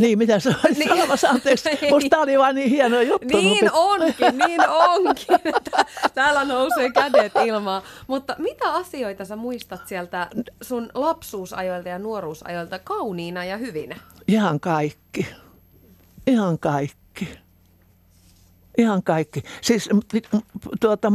Niin, 0.00 0.18
mitä 0.18 0.40
sä 0.40 0.54
niin. 0.76 0.88
sanomassa? 0.88 1.28
Anteeksi, 1.28 1.68
musta 1.90 2.18
oli 2.18 2.38
vaan 2.38 2.54
niin 2.54 2.70
hieno 2.70 3.00
juttu. 3.00 3.36
Niin 3.36 3.72
onkin, 3.72 4.38
niin 4.46 4.60
onkin. 4.68 5.54
Täällä 6.14 6.44
nousee 6.44 6.90
kädet 6.90 7.32
ilmaan. 7.44 7.82
Mutta 8.06 8.36
mitä 8.38 8.72
asioita 8.72 9.24
sä 9.24 9.36
muistat 9.36 9.88
sieltä 9.88 10.28
sun 10.62 10.90
lapsuusajoilta 10.94 11.88
ja 11.88 11.98
nuoruusajoilta 11.98 12.78
kauniina 12.78 13.44
ja 13.44 13.56
hyvinä? 13.56 13.96
Ihan 14.28 14.60
kaikki. 14.60 15.26
Ihan 16.26 16.58
kaikki. 16.58 17.28
Ihan 18.78 19.02
kaikki. 19.02 19.42
Siis, 19.60 19.88
tuota, 20.80 21.12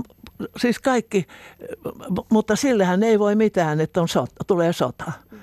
siis 0.58 0.80
kaikki, 0.80 1.28
mutta 2.32 2.56
sillähän 2.56 3.04
ei 3.04 3.20
voi 3.20 3.36
mitään, 3.36 3.82
että 3.82 4.02
on 4.02 4.08
sota, 4.08 4.44
tulee 4.48 4.74
sota. 4.74 5.12
Mm. 5.32 5.40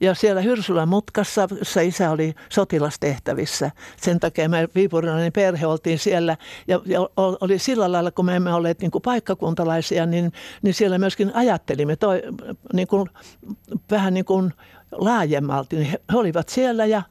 Ja 0.00 0.14
siellä 0.14 0.40
Hyrsylän 0.40 0.88
mutkassa, 0.88 1.48
jossa 1.58 1.80
isä 1.80 2.10
oli 2.10 2.34
sotilastehtävissä. 2.48 3.70
Sen 3.96 4.20
takia 4.20 4.48
me 4.48 4.68
viipurilainen 4.74 5.32
perhe 5.32 5.66
oltiin 5.66 5.98
siellä. 5.98 6.36
Ja, 6.68 6.80
ja 6.84 7.00
oli 7.16 7.58
sillä 7.58 7.92
lailla, 7.92 8.10
kun 8.10 8.24
me 8.24 8.36
emme 8.36 8.54
olleet 8.54 8.80
niin 8.80 8.90
kuin 8.90 9.02
paikkakuntalaisia, 9.02 10.06
niin, 10.06 10.32
niin 10.62 10.74
siellä 10.74 10.98
myöskin 10.98 11.34
ajattelimme 11.34 11.96
toi, 11.96 12.22
niin 12.72 12.88
kuin, 12.88 13.10
vähän 13.90 14.14
niin 14.14 14.24
kuin 14.24 14.52
laajemmalti. 14.92 15.90
He 15.90 15.98
olivat 16.12 16.48
siellä 16.48 16.86
ja 16.86 17.02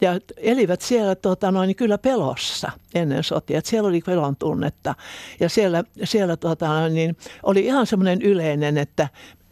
ja 0.00 0.20
elivät 0.36 0.80
siellä 0.80 1.14
tota, 1.14 1.50
noin, 1.50 1.76
kyllä 1.76 1.98
pelossa 1.98 2.72
ennen 2.94 3.24
sotia. 3.24 3.58
Että 3.58 3.70
siellä 3.70 3.88
oli 3.88 4.00
pelon 4.06 4.36
tunnetta. 4.36 4.94
Ja 5.40 5.48
siellä, 5.48 5.84
siellä 6.04 6.36
tota, 6.36 6.68
noin, 6.68 6.94
niin 6.94 7.16
oli 7.42 7.60
ihan 7.66 7.86
semmoinen 7.86 8.22
yleinen, 8.22 8.78
että 8.78 9.08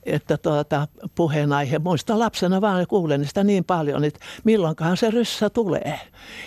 että 0.07 0.37
tuota, 0.37 0.89
puheenaihe. 1.15 1.79
Muista 1.79 2.19
lapsena 2.19 2.61
vaan 2.61 2.87
kuulen 2.87 3.27
sitä 3.27 3.45
niin 3.45 3.65
paljon, 3.65 4.05
että 4.05 4.21
milloinkaan 4.45 4.97
se 4.97 5.11
ryssä 5.11 5.51
tulee. 5.51 6.01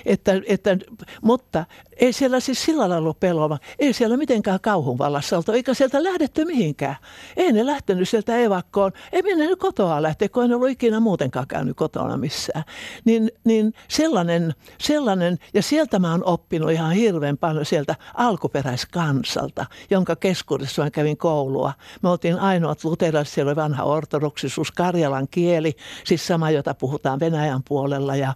Että, 0.05 0.31
että, 0.47 0.77
mutta 1.21 1.65
ei 1.95 2.13
siellä 2.13 2.39
siis 2.39 2.63
sillä 2.63 2.79
lailla 2.79 2.97
ollut 2.97 3.19
peloa. 3.19 3.57
Ei 3.79 3.93
siellä 3.93 4.17
mitenkään 4.17 4.59
kauhun 4.61 4.97
vallassa 4.97 5.37
oltu, 5.37 5.51
eikä 5.51 5.73
sieltä 5.73 6.03
lähdetty 6.03 6.45
mihinkään. 6.45 6.95
Ei 7.37 7.51
ne 7.51 7.65
lähtenyt 7.65 8.09
sieltä 8.09 8.37
evakkoon. 8.37 8.91
Ei 9.11 9.21
mennyt 9.21 9.59
kotoa 9.59 10.01
lähteä, 10.01 10.29
kun 10.29 10.43
en 10.43 10.53
ollut 10.53 10.69
ikinä 10.69 10.99
muutenkaan 10.99 11.47
käynyt 11.47 11.77
kotona 11.77 12.17
missään. 12.17 12.63
Niin, 13.05 13.31
niin 13.43 13.73
sellainen, 13.87 14.53
sellainen, 14.77 15.37
ja 15.53 15.61
sieltä 15.61 15.99
mä 15.99 16.11
oon 16.11 16.23
oppinut 16.23 16.71
ihan 16.71 16.91
hirveän 16.91 17.37
paljon 17.37 17.65
sieltä 17.65 17.95
alkuperäiskansalta, 18.13 19.65
jonka 19.89 20.15
keskuudessa 20.15 20.83
mä 20.83 20.91
kävin 20.91 21.17
koulua. 21.17 21.73
Me 22.03 22.09
oltiin 22.09 22.39
ainoat 22.39 22.83
luterilaiset, 22.83 23.33
siellä 23.33 23.49
oli 23.49 23.55
vanha 23.55 23.83
ortodoksisuus, 23.83 24.71
karjalan 24.71 25.27
kieli, 25.31 25.75
siis 26.03 26.27
sama, 26.27 26.51
jota 26.51 26.73
puhutaan 26.73 27.19
Venäjän 27.19 27.61
puolella. 27.67 28.15
Ja, 28.15 28.33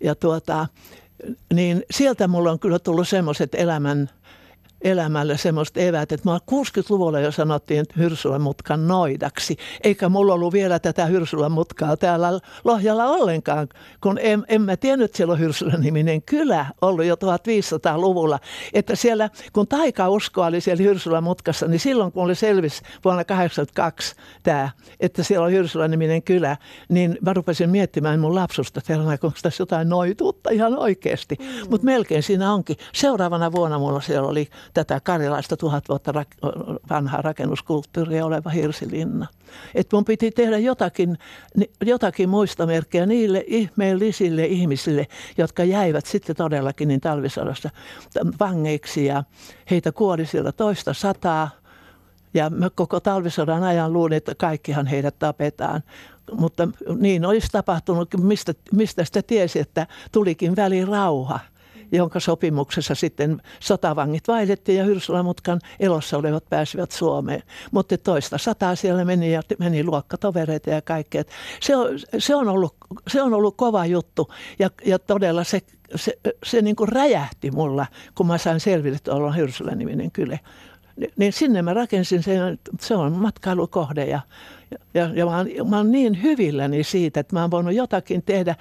ja 0.00 0.14
tuota, 0.14 0.66
niin 1.54 1.82
sieltä 1.90 2.28
mulla 2.28 2.50
on 2.50 2.58
kyllä 2.58 2.78
tullut 2.78 3.08
semmoiset 3.08 3.54
elämän 3.54 4.10
elämälle 4.84 5.38
semmoista 5.38 5.80
evät, 5.80 6.12
että 6.12 6.30
mä 6.30 6.38
60-luvulla 6.50 7.20
jo 7.20 7.32
sanottiin, 7.32 7.80
että 7.80 7.94
Hyrsylän 7.98 8.40
mutkan 8.40 8.88
noidaksi, 8.88 9.56
eikä 9.84 10.08
mulla 10.08 10.34
ollut 10.34 10.52
vielä 10.52 10.78
tätä 10.78 11.06
Hyrsylän 11.06 11.52
mutkaa 11.52 11.96
täällä 11.96 12.40
Lohjalla 12.64 13.04
ollenkaan, 13.04 13.68
kun 14.00 14.18
en, 14.22 14.44
en 14.48 14.62
mä 14.62 14.76
tiennyt, 14.76 15.04
että 15.04 15.16
siellä 15.16 15.32
on 15.32 15.38
Hyrsylän 15.38 15.80
niminen 15.80 16.22
kylä 16.22 16.66
ollut 16.82 17.04
jo 17.04 17.14
1500-luvulla, 17.14 18.38
että 18.72 18.96
siellä, 18.96 19.30
kun 19.52 19.68
taikausko 19.68 20.42
oli 20.42 20.60
siellä 20.60 20.82
Hyrsylän 20.82 21.24
mutkassa, 21.24 21.66
niin 21.66 21.80
silloin 21.80 22.12
kun 22.12 22.24
oli 22.24 22.34
selvis 22.34 22.82
vuonna 23.04 23.24
82 23.24 24.14
tämä, 24.42 24.70
että 25.00 25.22
siellä 25.22 25.46
on 25.46 25.52
Hyrsylän 25.52 25.90
niminen 25.90 26.22
kylä, 26.22 26.56
niin 26.88 27.18
mä 27.20 27.32
rupesin 27.32 27.70
miettimään 27.70 28.20
mun 28.20 28.34
lapsusta, 28.34 28.80
että 28.80 28.98
onko 28.98 29.32
tässä 29.42 29.62
jotain 29.62 29.88
noituutta 29.88 30.50
ihan 30.50 30.78
oikeasti, 30.78 31.36
mm. 31.40 31.70
mutta 31.70 31.84
melkein 31.84 32.22
siinä 32.22 32.52
onkin. 32.52 32.76
Seuraavana 32.92 33.52
vuonna 33.52 33.78
mulla 33.78 34.00
siellä 34.00 34.28
oli 34.28 34.48
tätä 34.74 35.00
karjalaista 35.00 35.56
tuhat 35.56 35.88
vuotta 35.88 36.12
rak- 36.12 36.48
vanhaa 36.90 37.22
rakennuskulttuuria 37.22 38.26
oleva 38.26 38.50
hirsilinna. 38.50 39.26
Että 39.74 39.96
mun 39.96 40.04
piti 40.04 40.30
tehdä 40.30 40.58
jotakin, 40.58 41.18
jotakin 41.84 42.28
muistomerkkejä 42.28 43.06
niille 43.06 43.44
ihmeellisille 43.46 44.44
ihmisille, 44.44 45.06
jotka 45.38 45.64
jäivät 45.64 46.06
sitten 46.06 46.36
todellakin 46.36 46.88
niin 46.88 47.00
talvisodassa 47.00 47.70
vangeiksi 48.40 49.06
ja 49.06 49.24
heitä 49.70 49.92
kuoli 49.92 50.26
siellä 50.26 50.52
toista 50.52 50.94
sataa. 50.94 51.50
Ja 52.34 52.50
mä 52.50 52.70
koko 52.70 53.00
talvisodan 53.00 53.62
ajan 53.62 53.92
luulin, 53.92 54.16
että 54.16 54.34
kaikkihan 54.34 54.86
heidät 54.86 55.18
tapetaan. 55.18 55.82
Mutta 56.32 56.68
niin 56.98 57.26
olisi 57.26 57.48
tapahtunut, 57.52 58.08
mistä, 58.20 58.54
mistä 58.72 59.04
sitä 59.04 59.22
tiesi, 59.22 59.58
että 59.58 59.86
tulikin 60.12 60.56
välirauha– 60.56 61.40
jonka 61.96 62.20
sopimuksessa 62.20 62.94
sitten 62.94 63.42
sotavangit 63.60 64.28
vaihdettiin 64.28 64.78
ja 64.78 64.84
Hyrsulamutkan 64.84 65.60
elossa 65.80 66.18
olevat 66.18 66.44
pääsivät 66.50 66.90
Suomeen. 66.90 67.42
Mutta 67.70 67.98
toista 67.98 68.38
sataa 68.38 68.74
siellä 68.74 69.04
meni 69.04 69.32
ja 69.32 69.42
meni 69.58 69.84
luokkatovereita 69.84 70.70
ja 70.70 70.82
kaikkea. 70.82 71.22
Se 71.60 71.76
on, 71.76 71.88
se 72.18 72.34
on, 72.34 72.48
ollut, 72.48 72.74
se 73.08 73.22
on 73.22 73.34
ollut 73.34 73.56
kova 73.56 73.86
juttu 73.86 74.32
ja, 74.58 74.70
ja 74.86 74.98
todella 74.98 75.44
se, 75.44 75.60
se, 75.94 76.18
se 76.44 76.62
niin 76.62 76.76
kuin 76.76 76.88
räjähti 76.88 77.50
mulla, 77.50 77.86
kun 78.14 78.26
mä 78.26 78.38
sain 78.38 78.60
selville, 78.60 78.96
että 78.96 79.14
on 79.14 79.36
Hyrsylä-niminen 79.36 80.10
niin 81.16 81.32
sinne 81.32 81.62
mä 81.62 81.74
rakensin 81.74 82.22
sen, 82.22 82.58
se 82.80 82.94
on 82.94 83.12
matkailukohde 83.12 84.04
ja, 84.04 84.20
ja, 84.94 85.10
ja 85.14 85.26
mä, 85.26 85.36
oon, 85.36 85.48
mä 85.70 85.76
oon 85.76 85.92
niin 85.92 86.22
hyvilläni 86.22 86.84
siitä, 86.84 87.20
että 87.20 87.36
mä 87.36 87.40
oon 87.40 87.50
voinut 87.50 87.74
jotakin 87.74 88.22
tehdä 88.22 88.56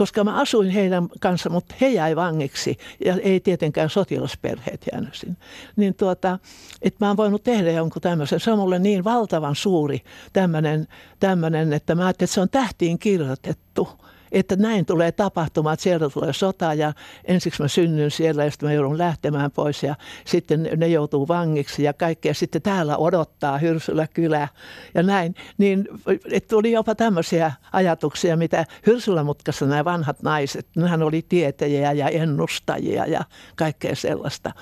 koska 0.00 0.24
mä 0.24 0.34
asuin 0.34 0.70
heidän 0.70 1.08
kanssa, 1.20 1.50
mutta 1.50 1.74
he 1.80 1.88
jäi 1.88 2.16
vangiksi 2.16 2.78
ja 3.04 3.16
ei 3.22 3.40
tietenkään 3.40 3.90
sotilasperheet 3.90 4.86
jäänyt 4.92 5.14
sinne. 5.14 5.36
Niin 5.76 5.94
tuota, 5.94 6.38
että 6.82 7.04
mä 7.04 7.08
oon 7.08 7.16
voinut 7.16 7.42
tehdä 7.42 7.70
jonkun 7.70 8.02
tämmöisen. 8.02 8.40
Se 8.40 8.52
on 8.52 8.58
mulle 8.58 8.78
niin 8.78 9.04
valtavan 9.04 9.56
suuri 9.56 10.00
tämmöinen, 10.32 11.72
että 11.72 11.94
mä 11.94 12.06
ajattelin, 12.06 12.26
että 12.26 12.26
se 12.26 12.40
on 12.40 12.48
tähtiin 12.48 12.98
kirjoitettu 12.98 13.88
että 14.32 14.56
näin 14.56 14.86
tulee 14.86 15.12
tapahtumaan, 15.12 15.74
että 15.74 15.82
sieltä 15.82 16.08
tulee 16.08 16.32
sota 16.32 16.74
ja 16.74 16.92
ensiksi 17.24 17.62
mä 17.62 17.68
synnyn 17.68 18.10
siellä 18.10 18.44
ja 18.44 18.50
sitten 18.50 18.68
mä 18.68 18.72
joudun 18.72 18.98
lähtemään 18.98 19.50
pois 19.50 19.82
ja 19.82 19.94
sitten 20.24 20.70
ne 20.76 20.88
joutuu 20.88 21.28
vangiksi 21.28 21.82
ja 21.82 21.92
kaikkea. 21.92 22.34
Sitten 22.34 22.62
täällä 22.62 22.96
odottaa 22.96 23.58
Hyrsylä 23.58 24.06
kylä 24.06 24.48
ja 24.94 25.02
näin. 25.02 25.34
Niin 25.58 25.88
että 26.32 26.48
tuli 26.48 26.72
jopa 26.72 26.94
tämmöisiä 26.94 27.52
ajatuksia, 27.72 28.36
mitä 28.36 28.66
Hyrsylämutkassa 28.86 29.66
nämä 29.66 29.84
vanhat 29.84 30.22
naiset, 30.22 30.66
nehän 30.76 31.02
oli 31.02 31.22
tietäjiä 31.28 31.92
ja 31.92 32.08
ennustajia 32.08 33.06
ja 33.06 33.24
kaikkea 33.56 33.96
sellaista. 33.96 34.52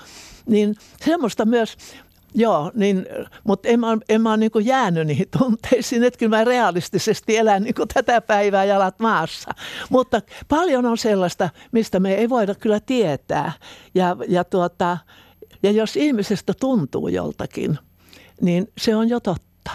Niin 0.45 0.75
semmoista 1.05 1.45
myös 1.45 1.77
Joo, 2.33 2.71
niin, 2.73 3.05
mutta 3.43 3.69
en 3.69 3.79
mä, 3.79 3.97
en 4.09 4.21
mä 4.21 4.29
ole 4.29 4.37
niin 4.37 4.51
jäänyt 4.65 5.07
niihin 5.07 5.27
tunteisiin, 5.37 6.03
että 6.03 6.17
kyllä 6.17 6.37
mä 6.37 6.43
realistisesti 6.43 7.37
elän 7.37 7.63
niin 7.63 7.75
tätä 7.93 8.21
päivää 8.21 8.63
jalat 8.63 8.99
maassa. 8.99 9.51
Mutta 9.89 10.21
paljon 10.47 10.85
on 10.85 10.97
sellaista, 10.97 11.49
mistä 11.71 11.99
me 11.99 12.13
ei 12.13 12.29
voida 12.29 12.55
kyllä 12.55 12.79
tietää. 12.79 13.51
Ja, 13.95 14.17
ja, 14.27 14.43
tuota, 14.43 14.97
ja 15.63 15.71
jos 15.71 15.95
ihmisestä 15.95 16.53
tuntuu 16.59 17.07
joltakin, 17.07 17.77
niin 18.41 18.71
se 18.77 18.95
on 18.95 19.09
jo 19.09 19.19
totta. 19.19 19.71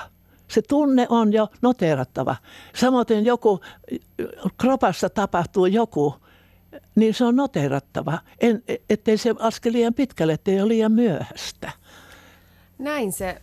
Se 0.48 0.62
tunne 0.62 1.07
on 1.09 1.32
jo 1.32 1.48
noterattava. 1.62 2.36
Samoin 2.76 3.24
joku, 3.24 3.61
kropassa 4.59 5.11
tapahtuu 5.11 5.66
joku, 5.66 6.14
niin 6.94 7.14
se 7.14 7.24
on 7.24 7.36
noterattava. 7.36 8.18
En, 8.40 8.62
ettei 8.90 9.18
se 9.18 9.34
aske 9.38 9.72
liian 9.72 9.94
pitkälle, 9.94 10.32
ettei 10.32 10.61
ole 10.61 10.68
liian 10.68 10.92
myöhäistä. 10.92 11.72
Näin 12.79 13.12
se, 13.12 13.43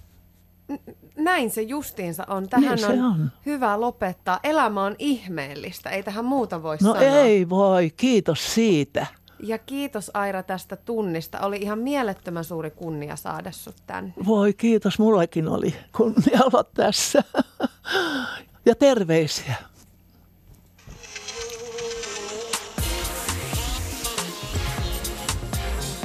näin 1.16 1.52
se 1.52 1.62
justiinsa 1.62 2.26
on. 2.30 2.50
Tähän 2.50 2.76
niin 2.76 3.02
on, 3.04 3.12
on 3.12 3.32
hyvä 3.46 3.82
lopettaa. 3.82 4.40
Elämä 4.44 4.84
on 4.84 4.96
ihmeellistä, 5.00 5.90
ei 5.90 6.04
tähän 6.04 6.26
muuta 6.26 6.64
voi 6.64 6.78
no 6.82 6.94
sanoa. 6.94 7.02
ei 7.02 7.50
voi, 7.50 7.90
kiitos 7.98 8.54
siitä. 8.54 9.08
Ja 9.44 9.58
kiitos 9.58 10.12
Aira 10.14 10.44
tästä 10.44 10.76
tunnista. 10.76 11.40
Oli 11.40 11.58
ihan 11.58 11.80
mielettömän 11.80 12.44
suuri 12.44 12.72
kunnia 12.72 13.16
saada 13.16 13.52
sut 13.52 13.76
tänne. 13.88 14.14
Voi 14.26 14.54
kiitos, 14.54 15.00
mullakin 15.00 15.48
oli 15.48 15.76
kunnia 15.98 16.40
olla 16.54 16.64
tässä. 16.64 17.24
ja 18.66 18.76
terveisiä. 18.76 19.56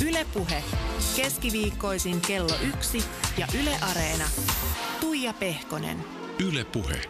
Ylepuhe 0.06 0.62
keskiviikkoisin 1.16 2.20
kello 2.20 2.54
yksi 2.68 3.04
ja 3.38 3.46
Yle 3.62 3.76
Areena. 3.90 4.24
Tuija 5.00 5.32
Pehkonen. 5.32 6.04
Yle 6.48 6.64
Puhe. 6.64 7.00